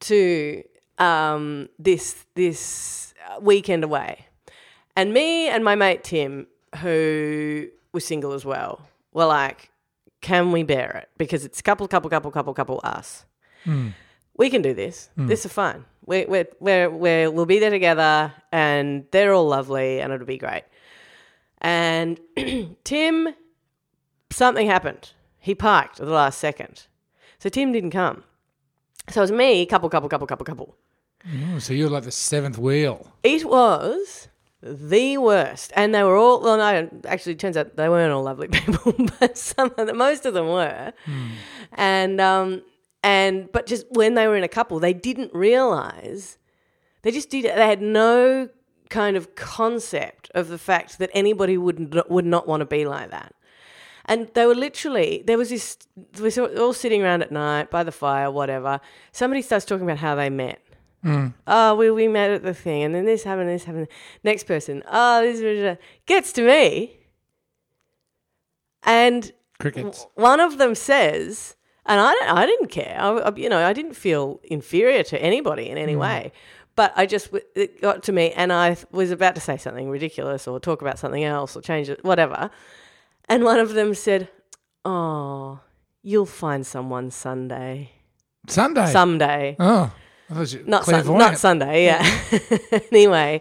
to 0.00 0.62
um, 0.98 1.68
this 1.78 2.24
this 2.34 3.12
uh, 3.28 3.38
weekend 3.40 3.84
away, 3.84 4.26
and 4.96 5.12
me 5.12 5.48
and 5.48 5.62
my 5.64 5.74
mate 5.74 6.04
Tim, 6.04 6.46
who 6.80 7.66
was 7.92 8.04
single 8.06 8.32
as 8.32 8.44
well, 8.44 8.88
were 9.12 9.26
like, 9.26 9.70
"Can 10.22 10.52
we 10.52 10.62
bear 10.62 10.90
it? 11.02 11.08
Because 11.18 11.44
it's 11.44 11.60
couple, 11.60 11.86
couple, 11.88 12.08
couple, 12.08 12.30
couple, 12.30 12.54
couple, 12.54 12.80
us. 12.82 13.26
We 14.36 14.50
can 14.50 14.62
do 14.62 14.72
this. 14.74 15.10
This 15.16 15.44
is 15.44 15.52
fun. 15.52 15.84
We're, 16.06 16.26
we're, 16.26 16.46
we're, 16.60 16.90
we're, 16.90 17.30
we'll 17.30 17.46
be 17.46 17.58
there 17.58 17.70
together, 17.70 18.32
and 18.50 19.04
they're 19.10 19.34
all 19.34 19.46
lovely, 19.46 20.00
and 20.00 20.12
it'll 20.12 20.26
be 20.26 20.38
great." 20.38 20.64
And 21.58 22.18
Tim, 22.84 23.28
something 24.30 24.66
happened. 24.66 25.12
He 25.38 25.54
parked 25.54 26.00
at 26.00 26.06
the 26.06 26.12
last 26.12 26.38
second, 26.38 26.86
so 27.38 27.48
Tim 27.48 27.72
didn't 27.72 27.90
come. 27.90 28.24
So 29.10 29.20
it 29.20 29.24
was 29.24 29.32
me, 29.32 29.66
couple, 29.66 29.88
couple, 29.88 30.08
couple, 30.08 30.26
couple, 30.26 30.44
couple. 30.44 30.76
Oh, 31.52 31.58
so 31.58 31.74
you're 31.74 31.90
like 31.90 32.04
the 32.04 32.12
seventh 32.12 32.56
wheel. 32.58 33.12
It 33.22 33.44
was 33.44 34.28
the 34.62 35.18
worst, 35.18 35.72
and 35.76 35.94
they 35.94 36.02
were 36.02 36.16
all. 36.16 36.40
Well, 36.40 36.56
no, 36.56 36.88
actually, 37.06 37.32
it 37.32 37.38
turns 37.38 37.56
out 37.56 37.76
they 37.76 37.88
weren't 37.88 38.12
all 38.12 38.22
lovely 38.22 38.48
people, 38.52 38.94
but 39.18 39.36
some 39.36 39.72
of 39.76 39.86
them, 39.86 39.98
most 39.98 40.24
of 40.26 40.34
them 40.34 40.46
were. 40.48 40.92
And 41.72 42.20
um, 42.20 42.62
and 43.02 43.50
but 43.52 43.66
just 43.66 43.86
when 43.90 44.14
they 44.14 44.26
were 44.26 44.36
in 44.36 44.44
a 44.44 44.48
couple, 44.48 44.78
they 44.78 44.92
didn't 44.92 45.32
realize. 45.34 46.38
They 47.02 47.10
just 47.10 47.30
did. 47.30 47.44
They 47.44 47.66
had 47.66 47.80
no 47.80 48.48
kind 48.90 49.16
of 49.16 49.34
concept 49.34 50.30
of 50.34 50.48
the 50.48 50.58
fact 50.58 50.98
that 50.98 51.10
anybody 51.14 51.56
would 51.56 51.94
not, 51.94 52.10
would 52.10 52.26
not 52.26 52.46
want 52.46 52.60
to 52.60 52.66
be 52.66 52.84
like 52.84 53.10
that. 53.10 53.34
And 54.04 54.28
they 54.34 54.44
were 54.44 54.54
literally, 54.54 55.22
there 55.24 55.38
was 55.38 55.50
this, 55.50 55.78
we 56.20 56.30
were 56.36 56.58
all 56.58 56.72
sitting 56.72 57.02
around 57.02 57.22
at 57.22 57.30
night 57.30 57.70
by 57.70 57.84
the 57.84 57.92
fire, 57.92 58.30
whatever. 58.30 58.80
Somebody 59.12 59.40
starts 59.40 59.64
talking 59.64 59.84
about 59.84 59.98
how 59.98 60.16
they 60.16 60.28
met. 60.28 60.60
Mm. 61.04 61.34
Oh, 61.46 61.76
we, 61.76 61.90
we 61.90 62.08
met 62.08 62.30
at 62.30 62.42
the 62.42 62.52
thing, 62.52 62.82
and 62.82 62.94
then 62.94 63.06
this 63.06 63.22
happened, 63.22 63.48
this 63.48 63.64
happened. 63.64 63.88
Next 64.24 64.44
person, 64.44 64.82
oh, 64.90 65.22
this 65.22 65.78
gets 66.06 66.32
to 66.32 66.46
me. 66.46 66.98
And 68.82 69.32
Crickets. 69.58 70.06
one 70.14 70.40
of 70.40 70.58
them 70.58 70.74
says, 70.74 71.56
and 71.90 72.00
I, 72.00 72.42
I 72.42 72.46
didn't 72.46 72.68
care. 72.68 72.96
I, 73.00 73.32
you 73.34 73.48
know, 73.48 73.66
I 73.66 73.72
didn't 73.72 73.94
feel 73.94 74.40
inferior 74.44 75.02
to 75.02 75.20
anybody 75.20 75.68
in 75.68 75.76
any 75.76 75.96
way. 75.96 76.30
But 76.76 76.92
I 76.94 77.04
just, 77.04 77.30
it 77.56 77.82
got 77.82 78.04
to 78.04 78.12
me, 78.12 78.30
and 78.30 78.52
I 78.52 78.76
was 78.92 79.10
about 79.10 79.34
to 79.34 79.40
say 79.40 79.56
something 79.56 79.90
ridiculous 79.90 80.46
or 80.46 80.60
talk 80.60 80.82
about 80.82 81.00
something 81.00 81.24
else 81.24 81.56
or 81.56 81.60
change 81.60 81.88
it, 81.90 82.04
whatever. 82.04 82.48
And 83.28 83.42
one 83.42 83.58
of 83.58 83.74
them 83.74 83.94
said, 83.94 84.28
Oh, 84.84 85.58
you'll 86.02 86.26
find 86.26 86.64
someone 86.64 87.10
Sunday. 87.10 87.90
Sunday. 88.46 88.86
Someday. 88.86 89.56
oh. 89.58 89.92
I 90.30 90.34
thought 90.34 90.52
you 90.52 90.62
Not, 90.64 90.84
sun, 90.84 91.18
not 91.18 91.38
Sunday, 91.38 91.86
yeah. 91.86 92.20
anyway, 92.92 93.40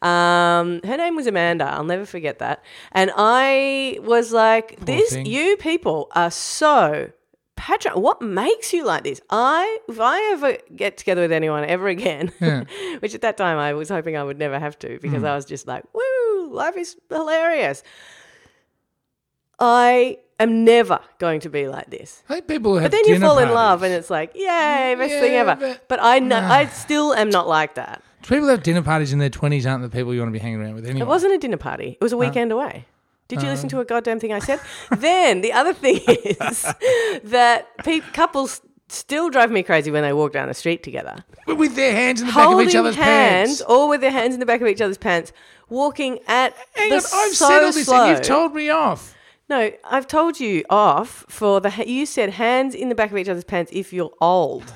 um, 0.00 0.80
her 0.82 0.96
name 0.96 1.14
was 1.14 1.26
Amanda. 1.26 1.66
I'll 1.66 1.84
never 1.84 2.06
forget 2.06 2.38
that. 2.38 2.64
And 2.92 3.10
I 3.14 3.98
was 4.02 4.32
like, 4.32 4.80
"This, 4.80 5.12
thing. 5.12 5.26
you 5.26 5.58
people 5.58 6.08
are 6.14 6.30
so 6.30 7.12
patron. 7.56 8.00
What 8.00 8.22
makes 8.22 8.72
you 8.72 8.84
like 8.84 9.02
this? 9.04 9.20
I, 9.30 9.78
if 9.88 9.98
I 10.00 10.32
ever 10.34 10.56
get 10.74 10.96
together 10.96 11.22
with 11.22 11.32
anyone 11.32 11.64
ever 11.64 11.88
again, 11.88 12.30
Yeah. 12.40 12.64
which 13.00 13.14
at 13.14 13.22
that 13.22 13.36
time 13.36 13.58
I 13.58 13.72
was 13.74 13.88
hoping 13.88 14.16
I 14.16 14.22
would 14.22 14.38
never 14.38 14.58
have 14.58 14.78
to 14.80 14.98
because 15.00 15.20
Hmm. 15.20 15.26
I 15.26 15.34
was 15.34 15.44
just 15.44 15.66
like, 15.66 15.84
woo, 15.92 16.48
life 16.52 16.76
is 16.76 16.96
hilarious. 17.10 17.82
I 19.58 20.18
am 20.38 20.64
never 20.64 21.00
going 21.18 21.40
to 21.40 21.48
be 21.48 21.66
like 21.66 21.88
this. 21.90 22.22
I 22.28 22.34
think 22.34 22.46
people 22.48 22.74
have 22.78 22.90
But 22.90 22.92
then 22.92 23.06
you 23.06 23.18
fall 23.18 23.38
in 23.38 23.50
love 23.50 23.82
and 23.82 23.92
it's 23.92 24.10
like, 24.10 24.32
yay, 24.34 24.94
best 24.98 25.10
thing 25.14 25.34
ever. 25.34 25.56
but- 25.56 25.88
But, 25.88 25.98
I 26.02 26.18
know, 26.18 26.38
I 26.38 26.66
still 26.66 27.14
am 27.14 27.30
not 27.30 27.48
like 27.48 27.74
that. 27.76 28.02
People 28.22 28.48
have 28.48 28.62
dinner 28.62 28.82
parties 28.82 29.12
in 29.12 29.18
their 29.18 29.30
20s 29.30 29.70
aren't 29.70 29.82
the 29.82 29.88
people 29.88 30.12
you 30.12 30.20
want 30.20 30.28
to 30.30 30.32
be 30.32 30.40
hanging 30.42 30.60
around 30.60 30.74
with 30.74 30.84
anyway. 30.84 31.00
It 31.02 31.06
wasn't 31.06 31.32
a 31.34 31.38
dinner 31.38 31.56
party. 31.56 31.96
It 32.00 32.04
was 32.04 32.12
a 32.12 32.16
weekend 32.16 32.50
away. 32.52 32.84
Did 33.28 33.42
you 33.42 33.48
listen 33.48 33.68
to 33.70 33.76
um. 33.76 33.82
a 33.82 33.84
goddamn 33.84 34.20
thing 34.20 34.32
I 34.32 34.38
said? 34.38 34.60
then 34.96 35.40
the 35.40 35.52
other 35.52 35.72
thing 35.72 35.96
is 36.06 36.62
that 37.24 37.66
pe- 37.78 38.00
couples 38.12 38.60
still 38.88 39.30
drive 39.30 39.50
me 39.50 39.62
crazy 39.64 39.90
when 39.90 40.02
they 40.02 40.12
walk 40.12 40.32
down 40.32 40.46
the 40.48 40.54
street 40.54 40.82
together, 40.84 41.24
With 41.46 41.74
their 41.74 41.92
hands 41.92 42.20
in 42.20 42.28
the 42.28 42.32
back 42.32 42.52
of 42.52 42.60
each 42.60 42.74
other's 42.76 42.94
hands 42.94 43.48
pants. 43.58 43.62
or 43.62 43.88
with 43.88 44.00
their 44.00 44.12
hands 44.12 44.34
in 44.34 44.40
the 44.40 44.46
back 44.46 44.60
of 44.60 44.68
each 44.68 44.80
other's 44.80 44.98
pants, 44.98 45.32
walking 45.68 46.20
at 46.28 46.54
Hang 46.74 46.90
the 46.90 46.94
on, 46.96 47.02
I've 47.14 47.34
so 47.34 47.48
said 47.48 47.64
all 47.64 47.72
this 47.72 47.84
slow. 47.86 48.02
and 48.04 48.10
you've 48.10 48.22
told 48.26 48.54
me 48.54 48.68
off. 48.70 49.14
No, 49.48 49.70
I've 49.84 50.06
told 50.06 50.38
you 50.40 50.64
off 50.70 51.24
for 51.28 51.60
the. 51.60 51.72
You 51.86 52.04
said 52.06 52.30
hands 52.30 52.74
in 52.74 52.88
the 52.88 52.94
back 52.96 53.10
of 53.12 53.16
each 53.16 53.28
other's 53.28 53.44
pants 53.44 53.70
if 53.74 53.92
you're 53.92 54.12
old. 54.20 54.72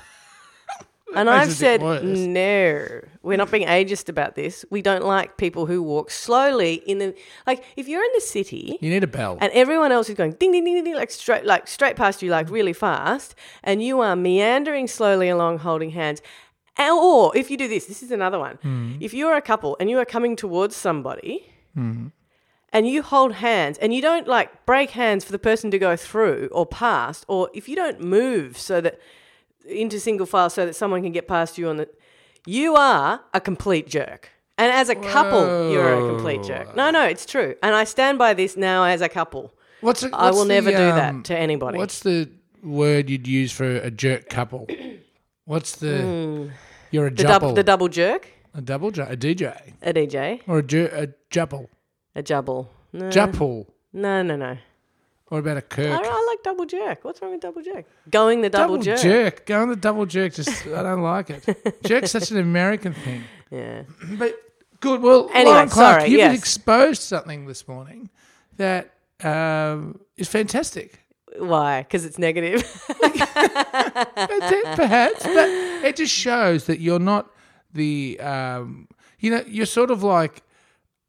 And 1.16 1.29
I've 1.29 1.53
said, 1.53 1.81
no, 1.83 3.01
we're 3.23 3.37
not 3.37 3.51
being 3.51 3.66
ageist 3.66 4.09
about 4.09 4.35
this. 4.37 4.64
We 4.70 4.81
don't 4.83 5.05
like 5.05 5.37
people 5.37 5.66
who 5.66 5.83
walk 5.83 6.11
slowly 6.11 6.75
in 6.87 6.99
the. 6.99 7.14
Like, 7.46 7.64
if 7.77 7.88
you're 7.88 8.03
in 8.05 8.11
the 8.14 8.20
city 8.20 8.79
You 8.81 8.90
need 8.90 9.03
a 9.05 9.07
bell. 9.09 9.37
and 9.40 9.53
everyone 9.53 9.92
else 9.92 10.09
is 10.09 10.14
going 10.14 10.33
ding, 10.33 10.53
ding, 10.53 10.64
ding, 10.64 10.85
ding, 10.85 10.94
like 10.94 11.11
straight, 11.11 11.44
like 11.44 11.68
straight 11.68 11.96
past 11.96 12.23
you, 12.23 12.31
like 12.31 12.49
really 12.51 12.73
fast, 12.73 13.35
and 13.62 13.83
you 13.83 14.01
are 14.01 14.14
meandering 14.16 14.87
slowly 14.87 15.29
along 15.29 15.59
holding 15.59 15.90
hands. 15.90 16.23
Or 16.79 17.37
if 17.37 17.51
you 17.51 17.59
do 17.59 17.68
this, 17.68 17.87
this 17.87 18.03
is 18.03 18.11
another 18.11 18.38
one. 18.38 18.57
Hmm. 18.62 18.94
If 19.01 19.12
you're 19.12 19.35
a 19.37 19.42
couple 19.42 19.77
and 19.81 19.90
you 19.90 19.99
are 19.99 20.05
coming 20.07 20.35
towards 20.37 20.75
somebody, 20.77 21.53
and 22.73 22.87
you 22.87 23.03
hold 23.03 23.33
hands 23.35 23.79
and 23.79 23.92
you 23.94 24.01
don't 24.03 24.27
like 24.29 24.64
break 24.66 24.90
hands 24.90 25.25
for 25.25 25.33
the 25.33 25.38
person 25.38 25.70
to 25.73 25.79
go 25.79 25.96
through 25.96 26.49
or 26.53 26.64
past, 26.66 27.25
or 27.29 27.51
if 27.55 27.68
you 27.68 27.77
don't 27.77 28.01
move 28.01 28.57
so 28.59 28.81
that 28.81 28.99
into 29.66 30.01
single 30.01 30.27
file 30.27 30.51
so 30.51 30.66
that 30.66 30.75
someone 30.75 31.03
can 31.03 31.12
get 31.12 31.29
past 31.29 31.59
you 31.59 31.68
on 31.68 31.77
the, 31.77 31.88
you 32.46 32.75
are 32.77 33.20
a 33.35 33.40
complete 33.40 33.88
jerk. 33.88 34.31
And 34.59 34.70
as 34.73 34.88
a 34.90 34.94
couple, 34.94 35.70
you're 35.70 35.94
a 35.94 36.14
complete 36.14 36.42
jerk. 36.42 36.77
No, 36.77 36.90
no, 36.90 37.07
it's 37.07 37.25
true. 37.25 37.55
And 37.62 37.75
I 37.75 37.85
stand 37.85 38.18
by 38.18 38.35
this 38.35 38.57
now 38.57 38.85
as 38.85 39.01
a 39.01 39.09
couple. 39.09 39.55
What's, 39.81 40.03
the- 40.03 40.11
I 40.14 40.31
will 40.31 40.42
the, 40.44 40.49
never 40.55 40.70
do 40.70 40.77
um, 40.90 40.96
that 40.96 41.25
to 41.25 41.37
anybody. 41.38 41.79
What's 41.79 42.01
the 42.01 42.31
word 42.62 43.09
you'd 43.09 43.27
use 43.27 43.53
for 43.53 43.64
a 43.77 43.90
jerk 43.90 44.29
couple? 44.29 44.66
What's 45.46 45.77
the. 45.77 46.51
You're 46.90 47.07
a 47.07 47.11
the, 47.11 47.23
dub- 47.23 47.55
the 47.55 47.62
double 47.62 47.88
jerk? 47.88 48.29
a 48.55 48.61
double 48.61 48.90
ju- 48.90 49.03
a 49.03 49.16
DJ. 49.16 49.73
A 49.83 49.92
DJ? 49.92 50.40
Or 50.46 50.59
a, 50.59 50.62
ju- 50.62 50.90
a 50.92 51.07
jupple. 51.31 51.68
A 52.14 52.23
jubble? 52.23 52.68
No. 52.92 53.09
Jupple. 53.09 53.66
No, 53.92 54.23
no, 54.23 54.37
no. 54.37 54.59
What 55.29 55.38
about 55.38 55.57
a 55.57 55.62
kirk? 55.62 55.92
I 55.92 56.03
like 56.44 56.46
like 56.46 56.57
double 56.57 56.66
jerk. 56.66 57.05
What's 57.05 57.22
wrong 57.22 57.33
with 57.33 57.40
double 57.40 57.62
jerk? 57.62 57.87
Going 58.11 58.40
the 58.40 58.50
double, 58.50 58.79
Double 58.79 58.96
jerk. 58.96 59.46
Go 59.46 59.62
on 59.62 59.68
the 59.68 59.76
double 59.76 60.07
jerk. 60.07 60.35
Just 60.35 60.66
I 60.66 60.83
don't 60.83 61.03
like 61.03 61.31
it. 61.31 61.83
Jerk's 61.85 62.11
such 62.11 62.31
an 62.31 62.38
American 62.38 62.94
thing. 62.94 63.22
Yeah. 63.50 63.83
But 64.18 64.35
good. 64.81 65.03
Well, 65.03 65.31
Anyway, 65.33 65.53
Lauren 65.53 65.68
Clark, 65.68 66.00
sorry, 66.00 66.11
you've 66.11 66.18
yes. 66.18 66.38
exposed 66.38 67.03
something 67.03 67.46
this 67.46 67.66
morning 67.66 68.11
that 68.57 68.92
um, 69.22 70.00
is 70.16 70.29
fantastic. 70.29 71.05
Why? 71.38 71.83
Because 71.83 72.05
it's 72.05 72.18
negative. 72.18 72.62
That's 73.03 74.53
it, 74.53 74.76
perhaps, 74.76 75.22
but 75.22 75.48
it 75.85 75.96
just 75.96 76.12
shows 76.12 76.64
that 76.66 76.81
you're 76.81 76.98
not 76.98 77.31
the, 77.72 78.18
um, 78.20 78.88
you 79.20 79.31
know, 79.31 79.44
you're 79.46 79.66
sort 79.66 79.92
of 79.92 80.03
like 80.03 80.42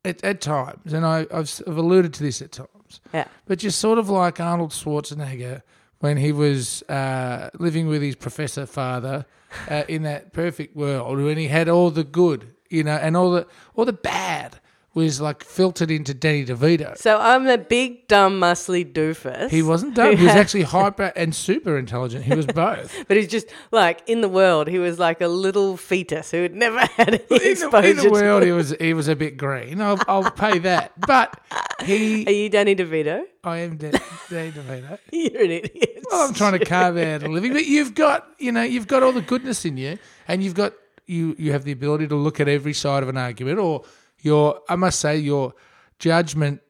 at, 0.06 0.24
at 0.24 0.40
times, 0.40 0.94
and 0.94 1.06
I, 1.06 1.26
I've, 1.34 1.62
I've 1.68 1.78
alluded 1.78 2.14
to 2.16 2.24
this 2.24 2.42
at 2.42 2.52
times, 2.52 2.70
yeah. 3.14 3.28
but 3.46 3.64
you're 3.64 3.72
sort 3.72 3.98
of 3.98 4.10
like 4.10 4.40
Arnold 4.40 4.72
Schwarzenegger 4.72 5.62
when 6.00 6.18
he 6.18 6.32
was 6.32 6.82
uh, 6.84 7.50
living 7.60 7.88
with 7.88 8.02
his 8.02 8.16
professor 8.16 8.66
father 8.66 9.26
uh, 9.70 9.84
in 9.88 10.04
that 10.04 10.34
perfect 10.34 10.76
world, 10.76 11.20
when 11.20 11.38
he 11.38 11.48
had 11.48 11.70
all 11.70 11.92
the 11.92 12.04
good, 12.04 12.54
you 12.70 12.84
know, 12.84 12.96
and 12.96 13.16
all 13.16 13.32
the 13.32 13.48
all 13.76 13.86
the 13.86 13.94
bad 13.94 14.60
was 14.94 15.22
like 15.22 15.44
filtered 15.44 15.90
into 15.90 16.14
Danny 16.14 16.46
DeVito. 16.46 16.98
So 16.98 17.18
I'm 17.18 17.48
a 17.48 17.58
big, 17.58 18.08
dumb, 18.10 18.40
muscly 18.42 18.84
doofus. 18.92 19.50
He 19.50 19.62
wasn't 19.62 19.96
dumb. 19.96 20.18
He 20.18 20.26
was 20.26 20.36
actually 20.36 20.64
hyper 20.64 21.14
and 21.16 21.34
super 21.34 21.78
intelligent. 21.78 22.26
He 22.26 22.36
was 22.36 22.46
both. 22.56 22.94
But 23.08 23.16
he's 23.16 23.30
just 23.30 23.48
like 23.72 24.02
in 24.08 24.20
the 24.22 24.28
world, 24.28 24.68
he 24.68 24.80
was 24.80 25.00
like 25.00 25.22
a 25.22 25.30
little 25.30 25.78
fetus 25.78 26.32
who 26.32 26.42
had 26.42 26.54
never 26.54 26.80
had 26.98 27.10
any 27.10 27.18
in, 27.18 27.26
the, 27.30 27.52
exposure. 27.52 27.88
in 27.88 27.98
the 27.98 28.10
world, 28.10 28.44
he 28.44 28.52
was 28.52 28.72
he 28.80 28.94
was 28.94 29.08
a 29.08 29.16
bit 29.16 29.38
green. 29.38 29.80
I'll, 29.80 30.00
I'll 30.08 30.30
pay 30.30 30.60
that. 30.60 30.92
But 31.00 31.40
he. 31.84 32.26
Are 32.28 32.32
you 32.32 32.50
Danny 32.50 32.76
DeVito? 32.76 33.24
I 33.44 33.60
am 33.60 33.78
Dan- 33.78 33.94
Danny 34.30 34.52
DeVito. 34.52 35.00
You're 35.12 35.44
an 35.44 35.52
idiot. 35.52 36.04
Well, 36.12 36.28
I'm 36.28 36.34
trying 36.34 36.60
to 36.60 36.66
carve 36.66 36.98
out 36.98 37.24
a 37.24 37.30
living, 37.30 37.54
but 37.54 37.66
you've 37.66 37.96
got 37.96 38.28
you 38.40 38.52
know 38.52 38.64
you've 38.64 38.88
got 38.88 39.04
all 39.04 39.14
the 39.14 39.22
goodness 39.22 39.64
in 39.64 39.78
you, 39.78 39.98
and 40.28 40.44
you've 40.44 40.54
got 40.54 40.74
you 41.08 41.34
you 41.40 41.54
have 41.54 41.64
the 41.64 41.72
ability 41.72 42.08
to 42.10 42.16
look 42.16 42.42
at 42.42 42.50
every 42.50 42.74
side 42.74 43.04
of 43.04 43.10
an 43.10 43.18
argument, 43.18 43.58
or 43.58 43.84
your 44.22 44.62
I 44.70 44.76
must 44.76 45.00
say 45.00 45.18
your 45.18 45.54
judgment 46.00 46.62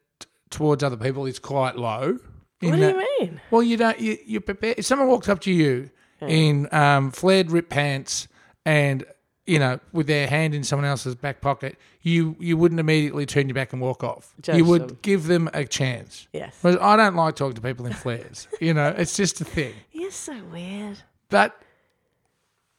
towards 0.50 0.84
other 0.84 0.98
people 0.98 1.26
is 1.26 1.40
quite 1.40 1.78
low. 1.78 2.18
What 2.60 2.72
do 2.74 2.78
that- 2.78 2.94
you 2.96 3.06
mean? 3.20 3.42
Well, 3.50 3.64
you 3.64 3.78
don't. 3.78 4.00
You, 4.00 4.18
you 4.26 4.40
prepare. 4.42 4.76
If 4.78 4.86
someone 4.86 5.08
walks 5.08 5.28
up 5.30 5.40
to 5.42 5.52
you 5.52 5.90
in 6.22 6.68
um, 6.72 7.10
flared 7.12 7.50
ripped 7.52 7.70
pants 7.70 8.28
and 8.66 9.04
you 9.48 9.58
know 9.58 9.80
with 9.92 10.06
their 10.06 10.28
hand 10.28 10.54
in 10.54 10.64
someone 10.64 10.86
else's 10.88 11.16
back 11.16 11.42
pocket, 11.42 11.78
you 12.02 12.36
you 12.40 12.58
wouldn't 12.58 12.80
immediately 12.80 13.26
turn 13.26 13.48
your 13.48 13.56
back 13.56 13.74
and 13.74 13.82
walk 13.82 14.04
off. 14.04 14.36
Judge 14.42 14.58
you 14.58 14.66
would 14.66 14.90
them. 14.90 14.98
give 15.02 15.26
them 15.26 15.50
a 15.54 15.66
chance. 15.66 16.28
Yes. 16.34 16.56
Whereas 16.62 16.80
I 16.80 16.96
don't 16.96 17.16
like 17.16 17.36
talking 17.36 17.56
to 17.56 17.62
people 17.62 17.86
in 17.88 17.94
flares. 17.94 18.48
you 18.60 18.74
know, 18.76 18.90
it's 18.96 19.16
just 19.18 19.42
a 19.42 19.46
thing. 19.46 19.74
You're 19.92 20.12
so 20.12 20.40
weird. 20.52 21.00
But 21.30 21.60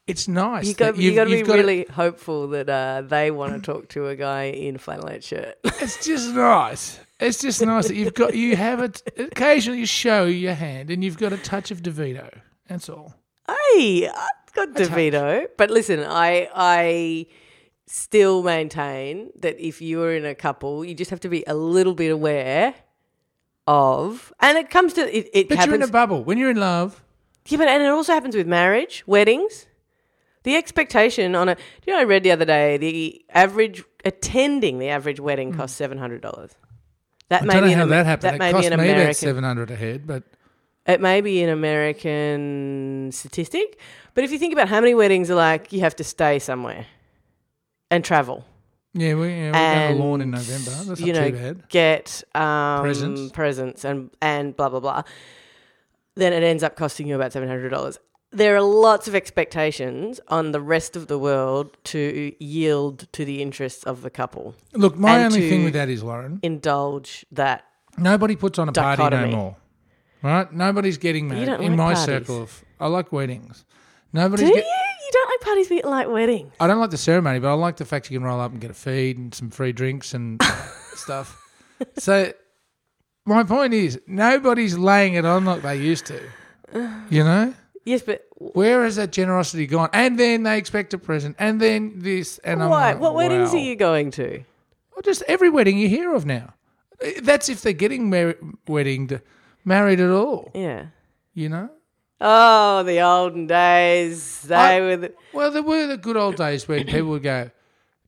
it's 0.06 0.26
nice. 0.28 0.66
You 0.66 0.74
that 0.74 0.92
got 0.94 0.96
you 0.96 1.02
you've- 1.04 1.16
got 1.16 1.24
to 1.24 1.30
be 1.30 1.42
got 1.42 1.54
really 1.56 1.86
hopeful 1.90 2.48
that 2.48 2.68
uh, 2.68 3.02
they 3.06 3.30
want 3.30 3.54
to 3.54 3.60
talk 3.60 3.88
to 3.90 4.08
a 4.08 4.16
guy 4.16 4.44
in 4.44 4.76
a 4.76 4.78
flannelette 4.78 5.22
shirt. 5.22 5.56
It's 5.80 6.04
just 6.04 6.32
nice. 6.34 6.98
It's 7.20 7.40
just 7.40 7.60
nice 7.62 7.88
that 7.88 7.94
you've 7.96 8.14
got 8.14 8.34
you 8.34 8.56
have 8.56 8.80
it. 8.80 9.02
Occasionally, 9.18 9.80
you 9.80 9.86
show 9.86 10.24
your 10.24 10.54
hand, 10.54 10.90
and 10.90 11.02
you've 11.04 11.18
got 11.18 11.32
a 11.32 11.36
touch 11.38 11.70
of 11.70 11.82
Devito. 11.82 12.28
That's 12.68 12.88
all. 12.88 13.14
hey, 13.48 14.08
I've 14.08 14.52
got 14.54 14.68
DeVito, 14.74 15.46
but 15.56 15.70
listen, 15.70 16.00
I 16.00 16.48
I 16.54 17.26
still 17.86 18.42
maintain 18.42 19.30
that 19.40 19.58
if 19.60 19.80
you 19.82 20.02
are 20.02 20.12
in 20.14 20.24
a 20.24 20.34
couple, 20.34 20.84
you 20.84 20.94
just 20.94 21.10
have 21.10 21.20
to 21.20 21.28
be 21.28 21.44
a 21.46 21.54
little 21.54 21.94
bit 21.94 22.10
aware 22.10 22.74
of, 23.66 24.32
and 24.40 24.58
it 24.58 24.70
comes 24.70 24.92
to 24.94 25.02
it. 25.16 25.28
it 25.32 25.48
But 25.48 25.58
happens, 25.58 25.66
you're 25.66 25.82
in 25.82 25.88
a 25.88 25.92
bubble. 25.92 26.24
When 26.24 26.38
you're 26.38 26.50
in 26.50 26.58
love, 26.60 27.02
Yeah, 27.46 27.58
but 27.58 27.68
and 27.68 27.82
it 27.82 27.86
also 27.88 28.12
happens 28.12 28.34
with 28.36 28.46
marriage, 28.46 29.04
weddings. 29.06 29.66
The 30.44 30.56
expectation 30.56 31.34
on 31.34 31.48
a. 31.48 31.54
Do 31.54 31.60
you 31.86 31.92
know? 31.92 32.00
I 32.00 32.04
read 32.04 32.22
the 32.24 32.30
other 32.32 32.44
day 32.44 32.76
the 32.76 33.24
average 33.30 33.84
attending 34.04 34.78
the 34.78 34.88
average 34.88 35.20
wedding 35.20 35.52
costs 35.52 35.76
seven 35.76 35.98
hundred 35.98 36.20
dollars. 36.22 36.50
That 37.28 37.42
I 37.42 37.44
may 37.46 37.52
don't 37.54 37.62
be 37.64 37.70
know 37.70 37.76
how 37.76 37.86
that 37.86 38.06
happened. 38.06 38.22
That 38.24 38.34
it 38.34 38.38
may 38.38 38.50
cost 38.52 38.62
be 38.62 38.66
an 38.74 38.78
me 38.80 38.84
about 38.86 38.94
American. 38.96 39.14
seven 39.14 39.44
hundred 39.44 39.70
a 39.70 39.76
head, 39.76 40.06
but 40.06 40.24
It 40.86 41.00
may 41.00 41.20
be 41.20 41.42
an 41.42 41.48
American 41.48 43.10
statistic, 43.12 43.78
but 44.14 44.24
if 44.24 44.32
you 44.32 44.38
think 44.38 44.52
about 44.52 44.68
how 44.68 44.80
many 44.80 44.94
weddings 44.94 45.30
are 45.30 45.36
like, 45.36 45.72
you 45.72 45.80
have 45.80 45.94
to 45.96 46.04
stay 46.04 46.38
somewhere 46.40 46.86
and 47.90 48.04
travel. 48.04 48.44
yeah, 48.94 49.14
we 49.14 49.28
yeah, 49.28 49.88
we 49.88 49.92
go 49.94 49.98
to 49.98 50.04
lawn 50.04 50.20
in 50.20 50.30
November. 50.32 50.70
That's 50.70 51.00
you 51.00 51.12
not 51.12 51.20
know, 51.20 51.30
too 51.30 51.36
bad. 51.36 51.68
Get 51.68 52.24
um, 52.34 52.82
Presents. 52.82 53.32
presents 53.32 53.84
and 53.84 54.10
and 54.20 54.56
blah 54.56 54.68
blah 54.68 54.80
blah. 54.80 55.02
Then 56.16 56.32
it 56.32 56.42
ends 56.42 56.62
up 56.62 56.74
costing 56.76 57.06
you 57.06 57.14
about 57.14 57.32
seven 57.32 57.48
hundred 57.48 57.70
dollars. 57.70 57.98
There 58.32 58.56
are 58.56 58.62
lots 58.62 59.08
of 59.08 59.14
expectations 59.14 60.18
on 60.28 60.52
the 60.52 60.60
rest 60.60 60.96
of 60.96 61.06
the 61.06 61.18
world 61.18 61.76
to 61.84 62.32
yield 62.40 63.06
to 63.12 63.24
the 63.24 63.42
interests 63.42 63.84
of 63.84 64.00
the 64.02 64.10
couple. 64.10 64.54
Look, 64.72 64.96
my 64.96 65.24
only 65.24 65.48
thing 65.50 65.64
with 65.64 65.74
that 65.74 65.88
is, 65.90 66.02
Lauren, 66.02 66.40
Indulge 66.42 67.26
that. 67.32 67.64
nobody 67.98 68.36
puts 68.36 68.58
on 68.58 68.68
a 68.68 68.72
party 68.72 69.02
Dichotomy. 69.02 69.30
no 69.32 69.36
more. 69.36 69.56
Right? 70.22 70.52
Nobody's 70.52 70.98
getting 70.98 71.28
married 71.28 71.46
don't 71.46 71.60
in 71.62 71.72
like 71.72 71.76
my 71.78 71.94
parties. 71.94 72.04
circle 72.06 72.42
of. 72.42 72.64
I 72.80 72.86
like 72.86 73.12
weddings. 73.12 73.64
Nobody's. 74.12 74.48
Do 74.48 74.54
get- 74.54 74.64
you? 74.64 74.70
You 75.04 75.10
don't 75.12 75.28
like 75.30 75.40
parties, 75.40 75.68
but 75.68 75.74
you 75.74 75.82
like 75.90 76.08
weddings. 76.08 76.52
I 76.60 76.66
don't 76.68 76.78
like 76.78 76.90
the 76.90 76.96
ceremony, 76.96 77.38
but 77.40 77.48
I 77.50 77.54
like 77.54 77.76
the 77.76 77.84
fact 77.84 78.10
you 78.10 78.18
can 78.18 78.24
roll 78.26 78.40
up 78.40 78.52
and 78.52 78.60
get 78.60 78.70
a 78.70 78.74
feed 78.74 79.18
and 79.18 79.34
some 79.34 79.50
free 79.50 79.72
drinks 79.72 80.14
and 80.14 80.40
stuff. 80.94 81.38
So, 81.98 82.32
my 83.26 83.42
point 83.42 83.74
is, 83.74 84.00
nobody's 84.06 84.78
laying 84.78 85.14
it 85.14 85.24
on 85.26 85.44
like 85.44 85.60
they 85.62 85.76
used 85.76 86.06
to. 86.06 86.20
You 87.10 87.24
know, 87.24 87.52
Yes, 87.84 88.02
but 88.02 88.26
where 88.36 88.84
has 88.84 88.96
that 88.96 89.10
generosity 89.12 89.66
gone? 89.66 89.90
And 89.92 90.18
then 90.18 90.44
they 90.44 90.56
expect 90.58 90.94
a 90.94 90.98
present, 90.98 91.36
and 91.38 91.60
then 91.60 91.94
this, 91.96 92.38
and 92.38 92.62
I'm 92.62 92.70
why? 92.70 92.92
like, 92.92 93.00
What 93.00 93.14
weddings 93.14 93.52
are 93.52 93.58
you 93.58 93.74
going 93.76 94.10
to? 94.12 94.44
Well, 94.94 95.02
just 95.02 95.22
every 95.26 95.50
wedding 95.50 95.78
you 95.78 95.88
hear 95.88 96.14
of 96.14 96.24
now. 96.26 96.54
Uh, 97.04 97.10
that's 97.22 97.48
if 97.48 97.62
they're 97.62 97.72
getting 97.72 98.08
mar- 98.10 98.36
weddinged, 98.68 99.20
married 99.64 99.98
at 100.00 100.10
all. 100.10 100.50
Yeah. 100.54 100.86
You 101.34 101.48
know. 101.48 101.70
Oh, 102.20 102.84
the 102.84 103.00
olden 103.00 103.48
days. 103.48 104.42
They 104.42 104.54
I- 104.54 104.80
were. 104.80 104.96
The, 104.96 105.12
Well, 105.32 105.50
there 105.50 105.62
were 105.62 105.86
the 105.88 105.96
good 105.96 106.16
old 106.16 106.36
days 106.36 106.68
when 106.68 106.84
people 106.86 107.08
would 107.08 107.22
go. 107.24 107.50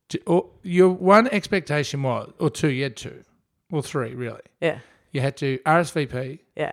to- 0.09 0.21
Or 0.25 0.43
oh, 0.45 0.49
your 0.63 0.89
one 0.89 1.27
expectation 1.33 2.01
was, 2.03 2.31
or 2.39 2.49
two, 2.49 2.69
you 2.69 2.83
had 2.83 2.95
two, 2.95 3.23
or 3.71 3.81
three, 3.81 4.13
really. 4.15 4.41
yeah. 4.61 4.79
You 5.11 5.21
had 5.21 5.35
to 5.37 5.57
RSVP. 5.65 6.39
Yeah. 6.55 6.71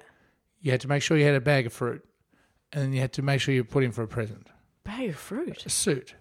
You 0.60 0.70
had 0.72 0.80
to 0.82 0.88
make 0.88 1.02
sure 1.02 1.16
you 1.16 1.24
had 1.24 1.34
a 1.34 1.40
bag 1.40 1.66
of 1.66 1.72
fruit, 1.72 2.04
and 2.72 2.82
then 2.82 2.92
you 2.92 3.00
had 3.00 3.12
to 3.14 3.22
make 3.22 3.40
sure 3.40 3.54
you 3.54 3.64
put 3.64 3.84
in 3.84 3.92
for 3.92 4.02
a 4.02 4.08
present, 4.08 4.48
Bag 4.84 5.10
of 5.10 5.16
fruit. 5.16 5.64
a 5.66 5.70
suit. 5.70 6.14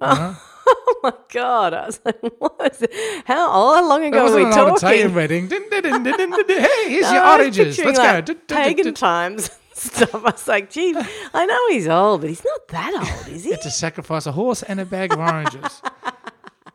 you 0.00 0.08
know? 0.08 0.36
Oh 0.66 1.00
my 1.02 1.12
god! 1.32 1.72
I 1.72 1.86
was 1.86 2.00
like, 2.04 2.20
what 2.38 2.74
is 2.74 2.82
it? 2.82 2.90
How, 3.24 3.48
how 3.50 3.88
long 3.88 4.04
ago 4.04 4.24
were 4.24 4.36
we 4.36 4.42
an 4.44 4.74
Italian 4.74 5.14
wedding. 5.14 5.48
Hey, 5.48 6.90
here's 6.90 7.02
No, 7.04 7.12
your 7.14 7.24
oranges. 7.26 7.78
Let's 7.78 7.98
like, 7.98 8.26
go. 8.26 8.34
Pagan 8.48 8.92
times 8.92 9.50
stuff. 9.72 10.14
I 10.14 10.18
was 10.18 10.46
like, 10.46 10.70
gee, 10.70 10.94
I 11.32 11.46
know 11.46 11.68
he's 11.70 11.88
old, 11.88 12.20
but 12.20 12.28
he's 12.30 12.44
not 12.44 12.68
that 12.68 12.92
old, 12.94 13.34
is 13.34 13.44
he? 13.44 13.48
You 13.50 13.54
had 13.54 13.62
to 13.62 13.70
sacrifice 13.70 14.26
a 14.26 14.32
horse 14.32 14.62
and 14.62 14.78
a 14.78 14.84
bag 14.84 15.12
of 15.14 15.20
oranges. 15.20 15.80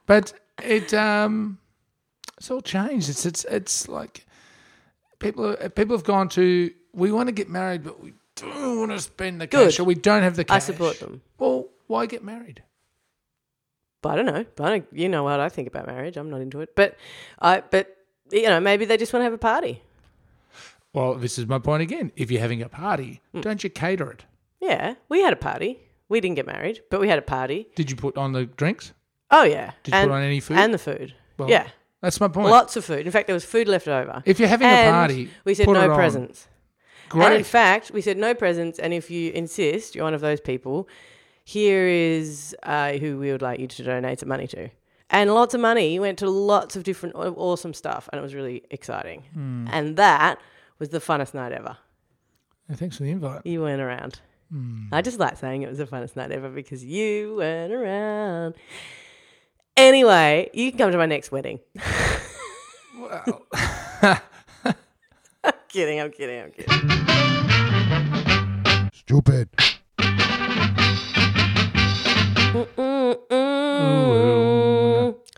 but 0.08 0.34
it 0.63 0.91
um, 0.93 1.60
it's 2.38 2.49
all 2.49 2.62
changed. 2.62 3.10
It's 3.10 3.25
it's 3.25 3.43
it's 3.45 3.88
like 3.88 4.25
people 5.19 5.56
people 5.75 5.95
have 5.95 6.06
gone 6.06 6.30
to 6.30 6.71
we 6.93 7.12
want 7.12 7.28
to 7.28 7.34
get 7.34 7.49
married, 7.49 7.84
but 7.84 8.01
we 8.01 8.13
don't 8.35 8.79
want 8.79 8.91
to 8.91 8.99
spend 8.99 9.41
the 9.41 9.47
Good. 9.47 9.65
cash, 9.69 9.79
or 9.79 9.83
we 9.83 9.95
don't 9.95 10.23
have 10.23 10.35
the 10.35 10.43
cash. 10.43 10.55
I 10.55 10.59
support 10.59 10.99
them. 10.99 11.21
Well, 11.37 11.67
why 11.87 12.05
get 12.05 12.23
married? 12.23 12.63
But 14.01 14.09
I 14.11 14.15
don't 14.17 14.25
know. 14.25 14.45
But 14.55 14.63
I 14.65 14.69
don't, 14.69 14.87
you 14.91 15.09
know 15.09 15.23
what 15.23 15.39
I 15.39 15.49
think 15.49 15.67
about 15.67 15.87
marriage. 15.87 16.17
I'm 16.17 16.29
not 16.29 16.41
into 16.41 16.61
it. 16.61 16.75
But 16.75 16.95
I. 17.39 17.61
But 17.61 17.95
you 18.31 18.43
know, 18.47 18.59
maybe 18.59 18.85
they 18.85 18.97
just 18.97 19.13
want 19.13 19.21
to 19.21 19.25
have 19.25 19.33
a 19.33 19.37
party. 19.37 19.81
Well, 20.93 21.15
this 21.15 21.37
is 21.37 21.45
my 21.45 21.59
point 21.59 21.81
again. 21.83 22.11
If 22.15 22.31
you're 22.31 22.41
having 22.41 22.61
a 22.61 22.69
party, 22.69 23.21
Hmm. 23.33 23.41
don't 23.41 23.63
you 23.63 23.69
cater 23.69 24.09
it? 24.11 24.25
Yeah, 24.61 24.95
we 25.09 25.21
had 25.21 25.33
a 25.33 25.35
party. 25.37 25.79
We 26.07 26.21
didn't 26.21 26.35
get 26.35 26.45
married, 26.45 26.81
but 26.89 26.99
we 27.01 27.09
had 27.09 27.19
a 27.19 27.23
party. 27.23 27.67
Did 27.75 27.89
you 27.89 27.95
put 27.97 28.15
on 28.17 28.31
the 28.31 28.45
drinks? 28.45 28.93
Oh 29.31 29.43
yeah, 29.43 29.71
Did 29.83 29.93
you 29.93 29.99
and, 29.99 30.09
put 30.09 30.15
on 30.15 30.21
any 30.23 30.39
food? 30.39 30.57
and 30.57 30.73
the 30.73 30.77
food. 30.77 31.13
Well, 31.37 31.49
yeah, 31.49 31.67
that's 32.01 32.19
my 32.21 32.27
point. 32.27 32.47
lots 32.49 32.77
of 32.77 32.85
food. 32.85 33.05
In 33.05 33.11
fact, 33.11 33.27
there 33.27 33.33
was 33.33 33.43
food 33.43 33.67
left 33.67 33.87
over. 33.87 34.21
If 34.25 34.39
you're 34.39 34.47
having 34.47 34.67
and 34.67 34.87
a 34.89 34.91
party, 34.91 35.29
we 35.43 35.53
said 35.55 35.65
put 35.65 35.75
it 35.77 35.81
no 35.81 35.89
on. 35.89 35.95
presents. 35.97 36.47
Great. 37.09 37.25
And 37.25 37.35
in 37.35 37.43
fact, 37.43 37.91
we 37.91 38.01
said 38.01 38.17
no 38.17 38.33
presents. 38.33 38.79
And 38.79 38.93
if 38.93 39.09
you 39.11 39.31
insist, 39.31 39.95
you're 39.95 40.03
one 40.03 40.13
of 40.13 40.21
those 40.21 40.41
people. 40.41 40.87
Here 41.43 41.87
is 41.87 42.55
uh, 42.63 42.93
who 42.93 43.19
we 43.19 43.31
would 43.31 43.41
like 43.41 43.59
you 43.59 43.67
to 43.67 43.83
donate 43.83 44.19
some 44.19 44.29
money 44.29 44.47
to. 44.47 44.69
And 45.09 45.33
lots 45.33 45.53
of 45.53 45.61
money 45.61 45.99
went 45.99 46.17
to 46.19 46.29
lots 46.29 46.75
of 46.75 46.83
different 46.83 47.15
aw- 47.15 47.33
awesome 47.35 47.73
stuff, 47.73 48.09
and 48.11 48.19
it 48.19 48.23
was 48.23 48.33
really 48.33 48.63
exciting. 48.71 49.23
Hmm. 49.33 49.67
And 49.71 49.97
that 49.97 50.39
was 50.79 50.89
the 50.89 50.99
funnest 50.99 51.33
night 51.33 51.51
ever. 51.51 51.77
Yeah, 52.69 52.75
thanks 52.75 52.97
for 52.97 53.03
the 53.03 53.11
invite. 53.11 53.45
You 53.45 53.61
weren't 53.61 53.81
around. 53.81 54.19
Hmm. 54.51 54.87
I 54.91 55.01
just 55.03 55.19
like 55.19 55.37
saying 55.37 55.61
it 55.61 55.69
was 55.69 55.77
the 55.77 55.85
funnest 55.85 56.15
night 56.15 56.31
ever 56.31 56.49
because 56.49 56.83
you 56.83 57.35
weren't 57.37 57.71
around. 57.71 58.55
Anyway, 59.77 60.49
you 60.53 60.71
can 60.71 60.79
come 60.79 60.91
to 60.91 60.97
my 60.97 61.05
next 61.05 61.31
wedding. 61.31 61.59
Well, 62.97 63.45
kidding. 65.75 65.99
I'm 65.99 66.09
kidding. 66.11 66.41
I'm 66.41 66.51
kidding. 66.51 66.71
Stupid. 68.93 69.49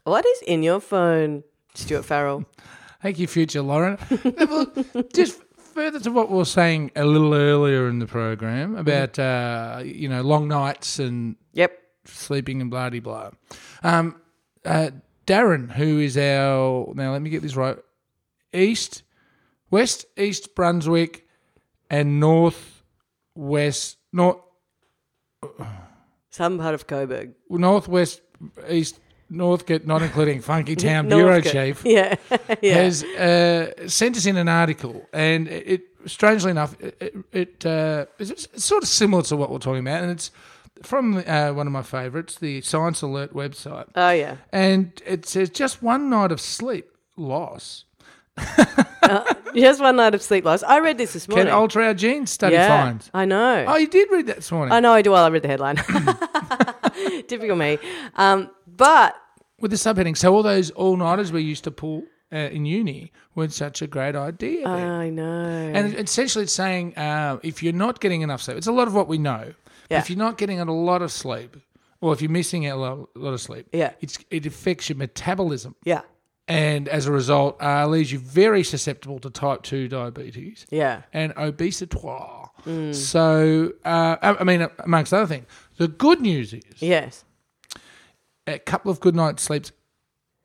What 0.04 0.26
is 0.26 0.42
in 0.48 0.64
your 0.64 0.80
phone, 0.80 1.44
Stuart 1.74 2.04
Farrell? 2.06 2.46
Thank 3.02 3.20
you, 3.20 3.28
future 3.28 3.62
Lauren. 3.62 3.98
Well, 4.50 4.72
Just 5.14 5.42
further 5.58 6.00
to 6.00 6.12
what 6.12 6.30
we 6.32 6.38
were 6.38 6.46
saying 6.46 6.92
a 6.96 7.04
little 7.06 7.34
earlier 7.34 7.90
in 7.90 8.00
the 8.00 8.08
program 8.08 8.76
about 8.78 9.20
uh, 9.20 9.82
you 9.84 10.08
know 10.08 10.22
long 10.22 10.48
nights 10.48 11.00
and 11.00 11.36
Yep. 11.54 11.78
sleeping 12.06 12.62
and 12.62 12.70
blah 12.72 12.90
de 12.90 13.00
blah. 13.00 13.32
Um, 13.84 14.22
uh, 14.64 14.92
Darren, 15.26 15.72
who 15.72 16.00
is 16.00 16.18
our 16.18 16.94
now, 16.96 17.12
let 17.12 17.22
me 17.22 17.30
get 17.30 17.42
this 17.42 17.56
right: 17.56 17.78
East, 18.54 19.04
West, 19.70 20.06
East 20.18 20.56
Brunswick, 20.56 21.28
and 21.90 22.20
North 22.20 22.84
West, 23.36 23.98
North 24.12 24.38
Some 26.30 26.58
part 26.58 26.74
of 26.74 26.88
Coburg. 26.88 27.34
Northwest 27.50 28.22
East 28.70 29.00
Northcote, 29.30 29.86
not 29.86 30.02
including 30.02 30.42
Funky 30.42 30.76
Town 30.88 31.08
Bureau 31.08 31.42
Chief. 31.42 31.82
Yeah. 31.86 32.16
yeah. 32.62 32.74
has 32.74 33.04
uh, 33.04 33.88
sent 33.88 34.18
us 34.18 34.26
in 34.26 34.38
an 34.38 34.48
article, 34.48 35.08
and 35.14 35.48
it, 35.48 35.84
strangely 36.06 36.52
enough, 36.52 36.80
it, 36.80 36.98
it, 37.02 37.16
it 37.32 37.66
uh, 37.66 38.06
it's, 38.20 38.32
it's 38.32 38.64
sort 38.64 38.84
of 38.84 38.90
similar 38.90 39.24
to 39.24 39.36
what 39.36 39.52
we're 39.52 39.60
talking 39.60 39.82
about, 39.82 40.04
and 40.04 40.12
it's 40.12 40.32
from 40.84 41.24
uh, 41.26 41.52
one 41.52 41.68
of 41.68 41.74
my 41.74 41.82
favourites, 41.82 42.38
the 42.38 42.62
Science 42.62 43.02
Alert 43.02 43.34
website, 43.34 43.88
oh, 43.96 44.12
yeah. 44.12 44.38
and 44.54 45.02
it 45.06 45.26
says 45.26 45.50
just 45.50 45.82
one 45.82 46.10
night 46.10 46.32
of 46.32 46.40
sleep 46.40 46.90
loss 47.18 47.86
Just 49.56 49.82
one 49.82 49.96
night 49.96 50.14
of 50.14 50.22
sleep 50.22 50.46
loss. 50.46 50.62
I 50.64 50.80
read 50.80 50.98
this 50.98 51.14
this 51.14 51.28
morning. 51.28 51.48
can 51.48 51.56
alter 51.56 51.82
our 51.82 51.94
genes. 51.94 52.30
Study 52.32 52.56
yeah, 52.56 52.68
finds. 52.84 53.10
I 53.14 53.26
know. 53.26 53.66
Oh, 53.68 53.78
you 53.78 53.88
did 53.88 54.10
read 54.12 54.28
that 54.28 54.36
this 54.38 54.52
morning 54.52 54.72
I 54.74 54.80
know 54.80 54.92
I 54.94 55.02
do 55.02 55.12
well. 55.12 55.24
I 55.24 55.30
read 55.30 55.42
the 55.44 55.48
headline. 55.48 55.78
Typical 57.28 57.56
me. 57.56 57.80
Um, 58.16 58.50
but 58.68 59.16
with 59.60 59.72
the 59.72 59.78
subheading. 59.78 60.16
So 60.18 60.34
all 60.34 60.44
those 60.44 60.70
all 60.72 60.96
nighters 60.98 61.32
we 61.32 61.42
used 61.42 61.64
to 61.64 61.72
pull 61.72 62.04
uh, 62.32 62.36
in 62.38 62.66
uni 62.66 63.12
weren't 63.36 63.54
such 63.54 63.82
a 63.82 63.88
great 63.88 64.16
idea. 64.16 64.64
then. 64.68 64.88
I 64.90 65.10
know. 65.10 65.72
And 65.74 65.96
essentially, 65.96 66.44
it's 66.44 66.54
saying 66.54 66.96
uh, 66.98 67.40
if 67.44 67.64
you're 67.64 67.74
not 67.74 68.00
getting 68.00 68.22
enough 68.22 68.42
sleep, 68.42 68.58
it's 68.58 68.68
a 68.68 68.72
lot 68.72 68.88
of 68.88 68.94
what 68.94 69.08
we 69.08 69.18
know. 69.18 69.54
Yeah. 69.90 70.00
If 70.00 70.10
you're 70.10 70.20
not 70.20 70.38
getting 70.38 70.60
a 70.60 70.66
lot 70.66 71.02
of 71.02 71.12
sleep, 71.12 71.56
or 72.02 72.14
if 72.14 72.22
you're 72.22 72.30
missing 72.32 72.68
a 72.68 72.76
lot, 72.76 73.10
a 73.16 73.20
lot 73.20 73.34
of 73.34 73.40
sleep, 73.42 73.68
Yeah. 73.72 73.94
it's, 74.02 74.20
it 74.30 74.46
affects 74.46 74.90
your 74.90 74.98
metabolism. 74.98 75.76
yeah. 75.84 76.02
And 76.48 76.88
as 76.88 77.06
a 77.08 77.12
result, 77.12 77.62
uh, 77.62 77.86
leaves 77.88 78.12
you 78.12 78.20
very 78.20 78.64
susceptible 78.64 79.20
to 79.20 79.30
type 79.30 79.64
2 79.64 79.90
diabetes 79.90 80.66
Yeah. 80.70 81.02
and 81.12 81.34
obesity. 81.36 81.98
Mm. 81.98 82.96
So, 82.96 83.74
uh, 83.84 84.16
I 84.22 84.38
I 84.40 84.44
mean, 84.44 84.68
amongst 84.80 85.14
other 85.14 85.28
things, 85.28 85.46
the 85.78 85.88
good 85.90 86.22
news 86.22 86.54
is 86.54 86.64
Yes. 86.80 87.26
a 88.48 88.60
couple 88.60 88.90
of 88.92 89.00
good 89.00 89.16
nights 89.16 89.44
sleeps, 89.44 89.72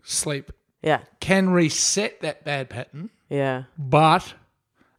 sleep 0.02 0.50
Yeah. 0.82 1.00
can 1.20 1.50
reset 1.50 2.20
that 2.20 2.44
bad 2.44 2.68
pattern. 2.68 3.10
Yeah. 3.28 3.64
but 3.78 4.34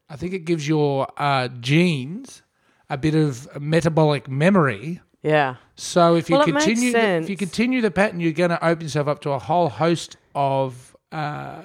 I 0.10 0.16
think 0.16 0.34
it 0.34 0.40
gives 0.46 0.68
your 0.68 1.08
uh, 1.18 1.50
genes 1.50 2.42
a 2.90 2.98
bit 2.98 3.14
of 3.14 3.48
metabolic 3.62 4.28
memory. 4.28 5.02
Yeah. 5.22 5.56
So 5.76 6.16
if 6.16 6.30
you 6.30 6.38
Well, 6.38 6.48
it 6.48 6.54
makes 6.54 6.66
continue, 6.66 6.90
if 6.90 6.94
sense. 6.96 7.30
you 7.30 7.38
continue 7.38 7.82
the 7.82 7.92
pattern, 7.92 8.20
you're 8.20 8.32
going 8.32 8.50
to 8.50 8.64
open 8.66 8.84
yourself 8.86 9.08
up 9.08 9.22
to 9.22 9.32
a 9.32 9.40
whole 9.40 9.70
host 9.70 10.18
of 10.36 10.93
uh, 11.14 11.62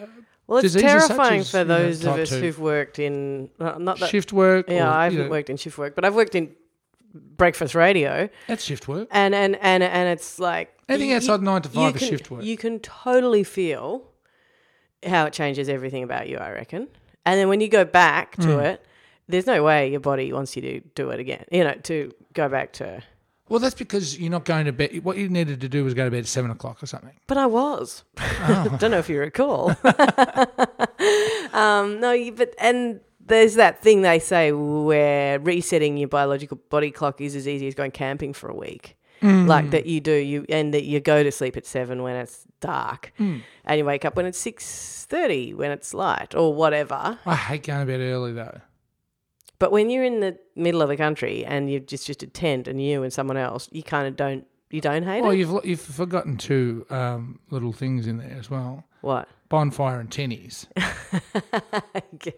Well, 0.46 0.64
it's 0.64 0.74
terrifying 0.74 1.40
as, 1.40 1.50
for 1.50 1.58
you 1.58 1.64
know, 1.64 1.78
those 1.84 2.04
of 2.04 2.16
us 2.18 2.30
two. 2.30 2.40
who've 2.40 2.58
worked 2.58 2.98
in 2.98 3.50
uh, 3.60 3.78
not 3.78 3.98
that. 4.00 4.08
shift 4.10 4.32
work. 4.32 4.68
yeah, 4.68 4.86
or, 4.88 4.92
I 4.92 5.04
haven't 5.04 5.18
know, 5.24 5.28
worked 5.30 5.50
in 5.50 5.56
shift 5.56 5.76
work, 5.78 5.94
but 5.94 6.04
I've 6.04 6.14
worked 6.14 6.34
in 6.34 6.54
breakfast 7.14 7.74
radio, 7.74 8.28
That's 8.46 8.64
shift 8.64 8.86
work. 8.88 9.08
and 9.10 9.34
and 9.34 9.56
and 9.56 9.82
and 9.82 10.08
it's 10.08 10.38
like 10.38 10.72
Anything 10.88 11.10
you- 11.10 11.16
outside 11.16 11.42
nine 11.42 11.62
to 11.62 11.68
five 11.68 11.94
is 11.96 12.00
can- 12.00 12.08
shift 12.08 12.30
work. 12.30 12.44
You 12.44 12.56
can 12.56 12.78
totally 12.80 13.44
feel 13.44 14.04
how 15.06 15.26
it 15.26 15.32
changes 15.32 15.68
everything 15.68 16.02
about 16.02 16.28
you. 16.28 16.36
I 16.38 16.50
reckon, 16.52 16.88
and 17.26 17.38
then 17.38 17.48
when 17.48 17.60
you 17.60 17.68
go 17.68 17.84
back 17.84 18.36
to 18.36 18.54
Hmm. 18.54 18.60
it, 18.60 18.84
there's 19.28 19.46
no 19.46 19.62
way 19.62 19.90
your 19.90 20.00
body 20.00 20.32
wants 20.32 20.56
you 20.56 20.62
to 20.62 20.80
do 20.94 21.10
it 21.10 21.20
again. 21.20 21.44
You 21.52 21.64
know, 21.64 21.74
to 21.84 22.12
go 22.32 22.48
back 22.48 22.72
to. 22.74 23.02
Well, 23.48 23.60
that's 23.60 23.74
because 23.74 24.18
you're 24.18 24.30
not 24.30 24.44
going 24.44 24.66
to 24.66 24.72
bed. 24.72 25.02
What 25.04 25.16
you 25.16 25.28
needed 25.28 25.60
to 25.62 25.68
do 25.68 25.84
was 25.84 25.94
go 25.94 26.04
to 26.04 26.10
bed 26.10 26.20
at 26.20 26.26
seven 26.26 26.50
o'clock 26.50 26.82
or 26.82 26.86
something. 26.86 27.12
But 27.26 27.38
I 27.38 27.46
was. 27.46 28.04
Oh. 28.18 28.76
Don't 28.80 28.90
know 28.90 28.98
if 28.98 29.08
you 29.08 29.18
recall. 29.20 29.70
um, 31.52 32.00
no, 32.00 32.12
you, 32.12 32.32
but 32.32 32.54
and 32.58 33.00
there's 33.24 33.54
that 33.54 33.82
thing 33.82 34.02
they 34.02 34.18
say 34.18 34.52
where 34.52 35.38
resetting 35.38 35.96
your 35.96 36.08
biological 36.08 36.58
body 36.68 36.90
clock 36.90 37.20
is 37.20 37.34
as 37.36 37.46
easy 37.48 37.66
as 37.68 37.74
going 37.74 37.90
camping 37.90 38.32
for 38.32 38.48
a 38.48 38.54
week. 38.54 38.96
Mm. 39.22 39.48
Like 39.48 39.70
that 39.70 39.86
you 39.86 40.00
do 40.00 40.12
you 40.12 40.46
and 40.48 40.72
that 40.74 40.84
you 40.84 41.00
go 41.00 41.24
to 41.24 41.32
sleep 41.32 41.56
at 41.56 41.66
seven 41.66 42.02
when 42.04 42.14
it's 42.14 42.44
dark, 42.60 43.12
Mm. 43.18 43.42
and 43.64 43.78
you 43.78 43.84
wake 43.84 44.04
up 44.04 44.14
when 44.14 44.26
it's 44.26 44.38
six 44.38 45.06
thirty 45.10 45.52
when 45.54 45.72
it's 45.72 45.92
light 45.92 46.36
or 46.36 46.54
whatever. 46.54 47.18
I 47.26 47.34
hate 47.34 47.64
going 47.64 47.80
to 47.80 47.86
bed 47.86 48.00
early 48.00 48.32
though. 48.32 48.60
But 49.58 49.72
when 49.72 49.90
you're 49.90 50.04
in 50.04 50.20
the 50.20 50.38
middle 50.54 50.82
of 50.82 50.88
the 50.88 50.96
country 50.96 51.44
and 51.44 51.70
you've 51.70 51.86
just 51.86 52.06
just 52.06 52.22
a 52.22 52.26
tent 52.26 52.68
and 52.68 52.80
you 52.82 53.02
and 53.02 53.12
someone 53.12 53.36
else, 53.36 53.68
you 53.72 53.82
kind 53.82 54.06
of 54.06 54.16
don't 54.16 54.46
you 54.70 54.80
don't 54.80 55.02
hate 55.02 55.22
Well, 55.22 55.32
it. 55.32 55.38
you've 55.38 55.64
you've 55.64 55.80
forgotten 55.80 56.36
two 56.36 56.86
um, 56.90 57.40
little 57.50 57.72
things 57.72 58.06
in 58.06 58.18
there 58.18 58.36
as 58.38 58.50
well: 58.50 58.84
What? 59.00 59.28
bonfire 59.48 59.98
and 59.98 60.10
tennies. 60.10 60.66
okay, 62.14 62.32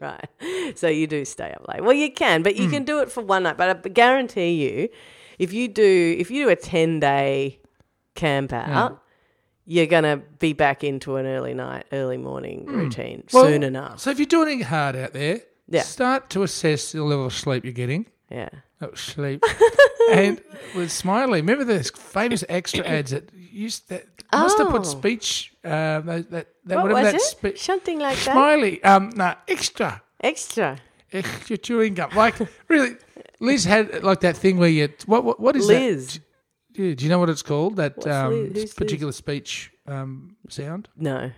right. 0.00 0.28
So 0.74 0.88
you 0.88 1.06
do 1.06 1.24
stay 1.24 1.52
up 1.52 1.66
late. 1.68 1.82
Well, 1.82 1.92
you 1.92 2.10
can, 2.12 2.42
but 2.42 2.56
you 2.56 2.68
can 2.68 2.84
do 2.84 3.00
it 3.00 3.10
for 3.10 3.22
one 3.22 3.44
night. 3.44 3.56
But 3.56 3.86
I 3.86 3.88
guarantee 3.88 4.50
you, 4.68 4.88
if 5.38 5.52
you 5.52 5.68
do, 5.68 6.16
if 6.18 6.30
you 6.30 6.44
do 6.44 6.50
a 6.50 6.56
ten 6.56 7.00
day 7.00 7.60
camp 8.14 8.52
out, 8.52 9.00
you're 9.64 9.86
gonna 9.86 10.18
be 10.38 10.52
back 10.52 10.82
into 10.84 11.16
an 11.16 11.26
early 11.26 11.54
night, 11.54 11.86
early 11.92 12.16
morning 12.16 12.66
routine 12.66 13.24
Well, 13.32 13.44
soon 13.44 13.62
enough. 13.62 14.00
So 14.00 14.10
if 14.10 14.18
you're 14.18 14.26
doing 14.26 14.60
it 14.60 14.66
hard 14.66 14.96
out 14.96 15.12
there, 15.12 15.40
Yeah. 15.68 15.82
start 15.82 16.30
to 16.30 16.42
assess 16.42 16.92
the 16.92 17.02
level 17.04 17.26
of 17.26 17.32
sleep 17.34 17.64
you're 17.64 17.72
getting. 17.72 18.06
Yeah. 18.30 18.48
Oh, 18.80 18.92
sleep. 18.94 19.42
and 20.10 20.40
with 20.74 20.90
Smylie, 20.90 21.36
remember 21.36 21.64
those 21.64 21.90
famous 21.90 22.44
extra 22.48 22.84
ads 22.98 23.10
that 23.12 23.30
used 23.34 23.88
that 23.88 24.04
must 24.32 24.58
have 24.58 24.68
Oh. 24.68 24.70
put 24.72 24.86
speech 24.86 25.52
uh, 25.64 26.00
that 26.00 26.30
that, 26.30 26.46
that 26.66 26.76
What 26.76 26.88
whatever 26.92 26.94
was 26.94 27.12
that 27.12 27.14
it? 27.44 27.56
spe- 27.56 27.58
Something 27.58 27.98
like 27.98 28.18
that. 28.24 28.36
Smylie. 28.36 28.84
Um, 28.84 29.10
no, 29.16 29.34
extra. 29.48 30.02
Extra. 30.20 30.78
Extra 31.12 31.56
chewing 31.56 31.94
gum. 31.94 32.10
Like 32.14 32.34
really, 32.68 32.96
Liz 33.40 33.64
had 33.64 34.02
like 34.04 34.20
that 34.20 34.36
thing 34.36 34.58
where 34.58 34.68
you 34.68 34.88
what 35.06 35.24
what, 35.24 35.40
what 35.40 35.56
is 35.56 35.66
Liz. 35.66 36.14
that? 36.14 36.20
Yeah, 36.82 36.94
do 36.94 37.04
you 37.04 37.08
know 37.08 37.18
what 37.18 37.30
it's 37.30 37.42
called? 37.42 37.76
That 37.76 38.06
um? 38.06 38.32
Who's 38.32 38.54
Liz? 38.54 38.74
particular 38.74 39.12
speech 39.12 39.70
um, 39.86 40.36
sound. 40.48 40.88
No. 40.96 41.30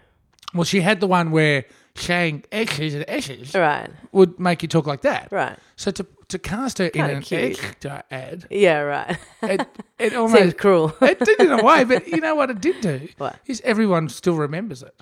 Well, 0.55 0.65
she 0.65 0.81
had 0.81 1.01
the 1.01 1.07
one 1.07 1.31
where 1.31 1.65
saying 1.95 2.45
X's 2.53 2.95
and 2.95 3.05
S's 3.09 3.55
Right. 3.55 3.91
would 4.13 4.39
make 4.39 4.63
you 4.63 4.69
talk 4.69 4.87
like 4.87 5.03
that. 5.03 5.29
Right. 5.31 5.59
So 5.77 5.91
to 5.91 6.07
to 6.29 6.39
cast 6.39 6.77
her 6.79 6.85
in 6.87 6.91
Kinda 6.93 7.15
an 7.17 7.23
cute. 7.23 7.59
extra 7.59 8.05
ad, 8.11 8.47
Yeah. 8.51 8.81
Right. 8.81 9.17
it, 9.43 9.61
it 9.99 10.11
Seems 10.13 10.15
almost 10.15 10.59
cruel. 10.59 10.95
it 11.01 11.19
did 11.21 11.41
in 11.41 11.51
a 11.53 11.63
way, 11.65 11.85
but 11.85 12.07
you 12.07 12.21
know 12.21 12.35
what 12.35 12.51
it 12.51 12.61
did 12.61 12.81
do 12.83 13.09
What? 13.19 13.37
is 13.47 13.63
everyone 13.65 14.09
still 14.11 14.35
remembers 14.37 14.83
it, 14.83 14.95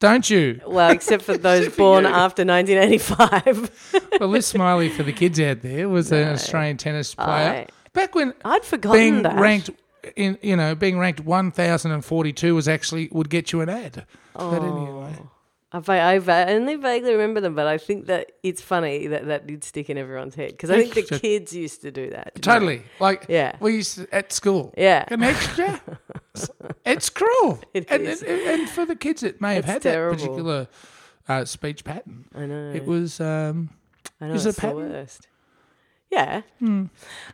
don't 0.00 0.28
you? 0.30 0.60
well, 0.66 0.90
except 0.90 1.22
for 1.22 1.36
those 1.48 1.60
Except 1.66 1.76
for 1.76 1.82
born 1.82 2.04
you. 2.04 2.10
after 2.10 2.44
1985. 2.46 4.10
Well, 4.20 4.28
Liz 4.30 4.52
Smylie 4.52 4.90
for 4.90 5.02
the 5.02 5.12
kids 5.12 5.38
out 5.40 5.60
there 5.62 5.88
was 5.88 6.10
an 6.12 6.28
Australian 6.28 6.76
tennis 6.78 7.14
player 7.14 7.66
I- 7.66 7.66
back 7.92 8.14
when 8.14 8.32
I'd 8.44 8.64
forgotten 8.64 8.98
being 9.00 9.22
that. 9.22 9.38
ranked 9.38 9.70
in 10.16 10.38
you 10.42 10.56
know 10.56 10.74
being 10.74 10.98
ranked 10.98 11.20
one 11.20 11.50
thousand 11.50 11.92
and 11.92 12.04
forty 12.04 12.32
two 12.32 12.54
was 12.54 12.68
actually 12.68 13.08
would 13.12 13.30
get 13.30 13.52
you 13.52 13.60
an 13.60 13.68
ad. 13.68 14.06
But 14.34 14.62
anyway, 14.62 15.16
I, 15.72 16.14
I 16.16 16.44
only 16.52 16.76
vaguely 16.76 17.12
remember 17.12 17.40
them, 17.40 17.54
but 17.54 17.66
I 17.66 17.78
think 17.78 18.06
that 18.06 18.32
it's 18.42 18.60
funny 18.62 19.06
that 19.08 19.26
that 19.26 19.46
did 19.46 19.64
stick 19.64 19.90
in 19.90 19.98
everyone's 19.98 20.34
head 20.34 20.50
because 20.52 20.70
I 20.70 20.84
think 20.86 21.08
the 21.08 21.18
kids 21.18 21.52
used 21.52 21.82
to 21.82 21.90
do 21.90 22.10
that. 22.10 22.40
totally 22.42 22.82
like 23.00 23.26
Yeah. 23.28 23.56
we 23.60 23.74
used 23.74 23.96
to, 23.98 24.14
at 24.14 24.32
school. 24.32 24.72
Yeah. 24.76 25.04
an 25.08 25.22
extra. 25.22 25.80
it's 26.84 27.10
cruel. 27.10 27.60
It 27.74 27.86
and, 27.90 28.02
is. 28.02 28.22
And, 28.22 28.40
and 28.40 28.68
for 28.68 28.86
the 28.86 28.96
kids 28.96 29.22
that 29.22 29.40
may 29.40 29.54
have 29.56 29.64
had 29.64 29.82
terrible. 29.82 30.16
that 30.16 30.22
particular 30.24 30.68
uh, 31.28 31.44
speech 31.44 31.84
pattern. 31.84 32.26
I 32.34 32.46
know. 32.46 32.72
it 32.72 32.84
was 32.86 33.20
um, 33.20 33.70
I 34.20 34.28
know 34.28 34.34
it's 34.34 34.44
it 34.44 34.50
a 34.50 34.52
the 34.52 34.60
pattern? 34.60 34.92
worst. 34.92 35.26
Yeah. 36.14 36.42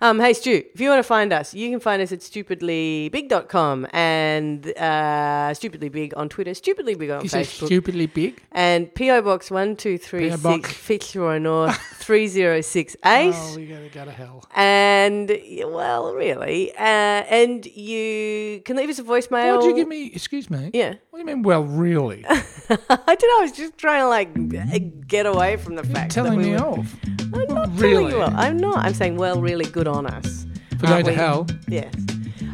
Um, 0.00 0.18
hey, 0.20 0.32
Stu, 0.32 0.62
if 0.74 0.80
you 0.80 0.88
want 0.88 1.00
to 1.00 1.02
find 1.06 1.32
us, 1.34 1.52
you 1.54 1.68
can 1.70 1.80
find 1.80 2.00
us 2.00 2.12
at 2.12 2.20
stupidlybig.com 2.20 3.86
and 3.92 4.66
uh, 4.78 5.52
stupidly 5.52 5.90
big 5.90 6.14
on 6.16 6.28
Twitter, 6.30 6.54
stupidly 6.54 6.94
big 6.94 7.10
on 7.10 7.24
Is 7.24 7.34
Facebook. 7.34 7.66
stupidly 7.66 8.06
big? 8.06 8.42
and 8.52 8.92
PO 8.94 9.20
Box 9.22 9.50
PO 9.50 9.54
1236 9.56 10.42
Box. 10.42 10.72
Fitzroy 10.72 11.38
North 11.38 11.76
3068. 12.00 13.32
Oh, 13.34 13.56
we 13.56 13.66
gotta 13.66 13.88
go 13.90 14.04
to 14.06 14.10
hell. 14.10 14.44
And 14.56 15.28
well, 15.66 16.14
really, 16.14 16.72
uh, 16.72 16.78
and 16.80 17.64
you 17.66 18.62
can 18.64 18.76
leave 18.76 18.88
us 18.88 18.98
a 18.98 19.04
voicemail. 19.04 19.58
Why'd 19.58 19.64
you 19.68 19.74
give 19.76 19.88
me? 19.88 20.06
Excuse 20.06 20.48
me. 20.50 20.70
Yeah, 20.72 20.94
What 21.10 21.18
do 21.18 21.18
you 21.18 21.24
mean? 21.26 21.42
Well, 21.42 21.64
really? 21.64 22.24
I 22.28 22.36
don't 22.68 22.88
know. 22.88 23.38
I 23.38 23.42
was 23.42 23.52
just 23.52 23.76
trying 23.76 24.00
to 24.00 24.08
like 24.08 25.06
get 25.06 25.26
away 25.26 25.56
from 25.58 25.74
the 25.74 25.84
fact 25.84 26.12
telling 26.12 26.32
that 26.32 26.38
we 26.38 26.44
me 26.44 26.52
were, 26.52 26.60
off. 26.66 26.96
I'm 27.32 27.46
not 27.54 27.68
really? 27.78 27.94
telling 27.94 28.10
you. 28.12 28.18
Well. 28.18 28.32
I'm 28.34 28.56
not. 28.56 28.69
I'm 28.76 28.94
saying 28.94 29.16
well, 29.16 29.40
really 29.40 29.64
good 29.66 29.86
on 29.88 30.06
us. 30.06 30.46
For 30.78 30.86
going 30.86 30.92
Aren't 30.92 31.06
to 31.06 31.12
hell. 31.14 31.46
Yes. 31.68 31.92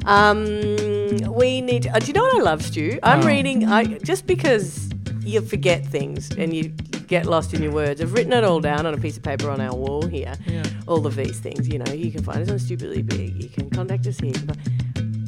Um, 0.04 0.44
we 1.34 1.60
need. 1.60 1.86
uh, 1.88 1.98
do 1.98 2.06
you 2.06 2.12
know 2.12 2.22
what 2.22 2.36
I 2.36 2.42
love, 2.42 2.62
Stu? 2.62 2.98
I'm 3.02 3.20
Oh. 3.22 3.26
reading. 3.26 3.66
I 3.68 3.84
just 3.98 4.26
because 4.26 4.88
you 5.22 5.40
forget 5.40 5.84
things 5.86 6.30
and 6.36 6.54
you 6.54 6.68
get 7.08 7.26
lost 7.26 7.54
in 7.54 7.62
your 7.62 7.72
words. 7.72 8.00
I've 8.00 8.12
written 8.12 8.32
it 8.32 8.44
all 8.44 8.60
down 8.60 8.86
on 8.86 8.94
a 8.94 8.98
piece 8.98 9.16
of 9.16 9.22
paper 9.22 9.50
on 9.50 9.60
our 9.60 9.74
wall 9.74 10.02
here. 10.06 10.34
Yeah. 10.46 10.62
All 10.86 11.06
of 11.06 11.16
these 11.16 11.38
things. 11.40 11.68
You 11.68 11.78
know, 11.80 11.92
you 11.92 12.10
can 12.10 12.22
find 12.24 12.40
us 12.42 12.50
on 12.50 12.58
Stupidly 12.58 13.02
Big. 13.02 13.42
You 13.42 13.48
can 13.48 13.70
contact 13.70 14.06
us 14.06 14.18
here. 14.18 14.32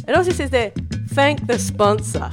It 0.07 0.15
also 0.17 0.33
says 0.33 0.51
there, 0.51 0.73
thank 1.09 1.47
the 1.47 1.59
sponsor. 1.59 2.31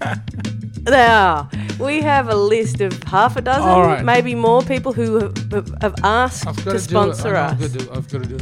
Now, 0.86 1.48
we 1.80 2.00
have 2.02 2.28
a 2.28 2.34
list 2.34 2.80
of 2.80 3.02
half 3.04 3.36
a 3.36 3.40
dozen, 3.40 3.64
right. 3.64 4.04
maybe 4.04 4.34
more 4.34 4.62
people 4.62 4.92
who 4.92 5.18
have, 5.50 5.68
have 5.80 5.94
asked 6.04 6.44
to 6.64 6.78
sponsor 6.78 7.34
us. 7.34 7.52
I've 7.52 7.60
got 7.60 7.72
to 7.72 7.78
do, 7.78 7.90
I've 7.92 8.08
got 8.10 8.22
to 8.22 8.28
do 8.28 8.36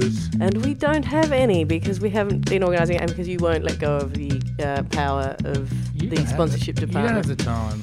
this. 0.00 0.28
And 0.40 0.64
we 0.64 0.74
don't 0.74 1.04
have 1.04 1.32
any 1.32 1.64
because 1.64 2.00
we 2.00 2.10
haven't 2.10 2.48
been 2.50 2.62
organising 2.62 2.96
it 2.96 3.02
and 3.02 3.10
because 3.10 3.28
you 3.28 3.38
won't 3.38 3.64
let 3.64 3.78
go 3.78 3.96
of 3.96 4.14
the 4.14 4.40
uh, 4.62 4.82
power 4.94 5.36
of 5.44 5.72
You 5.94 6.10
the 6.10 6.26
sponsorship 6.26 6.76
the- 6.76 6.82
You 6.82 6.86
don't 6.88 7.02
department. 7.22 7.26
have 7.26 7.36
the 7.36 7.44
time. 7.44 7.82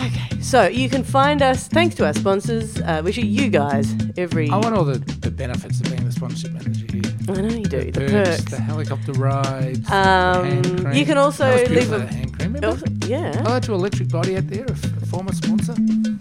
Okay, 0.00 0.40
so 0.40 0.66
you 0.66 0.88
can 0.90 1.02
find 1.04 1.40
us 1.40 1.68
thanks 1.68 1.94
to 1.96 2.04
our 2.04 2.12
sponsors. 2.12 2.80
Uh, 2.80 3.00
wish 3.04 3.16
you 3.16 3.48
guys 3.48 3.94
every. 4.16 4.50
I 4.50 4.56
want 4.56 4.74
all 4.74 4.84
the, 4.84 4.98
the 4.98 5.30
benefits 5.30 5.80
of 5.80 5.88
being 5.88 6.04
the 6.04 6.12
sponsorship 6.12 6.52
manager 6.52 6.86
here. 6.92 7.02
I 7.28 7.40
know 7.40 7.54
you 7.54 7.64
do. 7.64 7.90
The 7.92 8.00
perks, 8.00 8.40
perks. 8.40 8.50
the 8.50 8.60
helicopter 8.60 9.12
rides. 9.12 9.80
the 9.88 9.96
Um, 9.96 10.92
you 10.92 11.06
can 11.06 11.16
also 11.16 11.46
leave 11.68 11.92
a-. 11.92 12.08
Remember? 12.54 12.86
Yeah. 13.06 13.32
Hello 13.42 13.60
to 13.60 13.74
Electric 13.74 14.08
Body 14.08 14.36
out 14.36 14.46
there, 14.48 14.64
a, 14.64 14.70
f- 14.70 15.08
former 15.08 15.32
sponsor. 15.32 15.74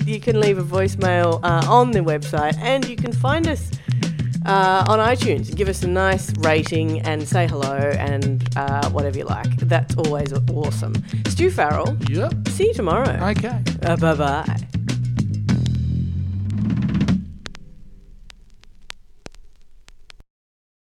You 0.05 0.19
can 0.19 0.39
leave 0.39 0.57
a 0.57 0.63
voicemail 0.63 1.39
uh, 1.43 1.65
on 1.69 1.91
the 1.91 1.99
website 1.99 2.57
and 2.59 2.86
you 2.88 2.95
can 2.95 3.13
find 3.13 3.47
us 3.47 3.71
uh, 4.45 4.84
on 4.89 4.99
iTunes. 4.99 5.55
Give 5.55 5.69
us 5.69 5.84
a 5.84 5.88
nice 5.88 6.34
rating 6.39 6.99
and 7.01 7.27
say 7.27 7.47
hello 7.47 7.75
and 7.97 8.43
uh, 8.57 8.89
whatever 8.89 9.17
you 9.17 9.25
like. 9.25 9.55
That's 9.57 9.95
always 9.95 10.34
awesome. 10.51 10.95
Stu 11.27 11.49
Farrell, 11.51 11.95
Yep. 12.09 12.47
see 12.49 12.67
you 12.67 12.73
tomorrow. 12.73 13.09
Okay. 13.31 13.61
Uh, 13.84 13.95
bye 13.97 14.15
bye. 14.15 14.57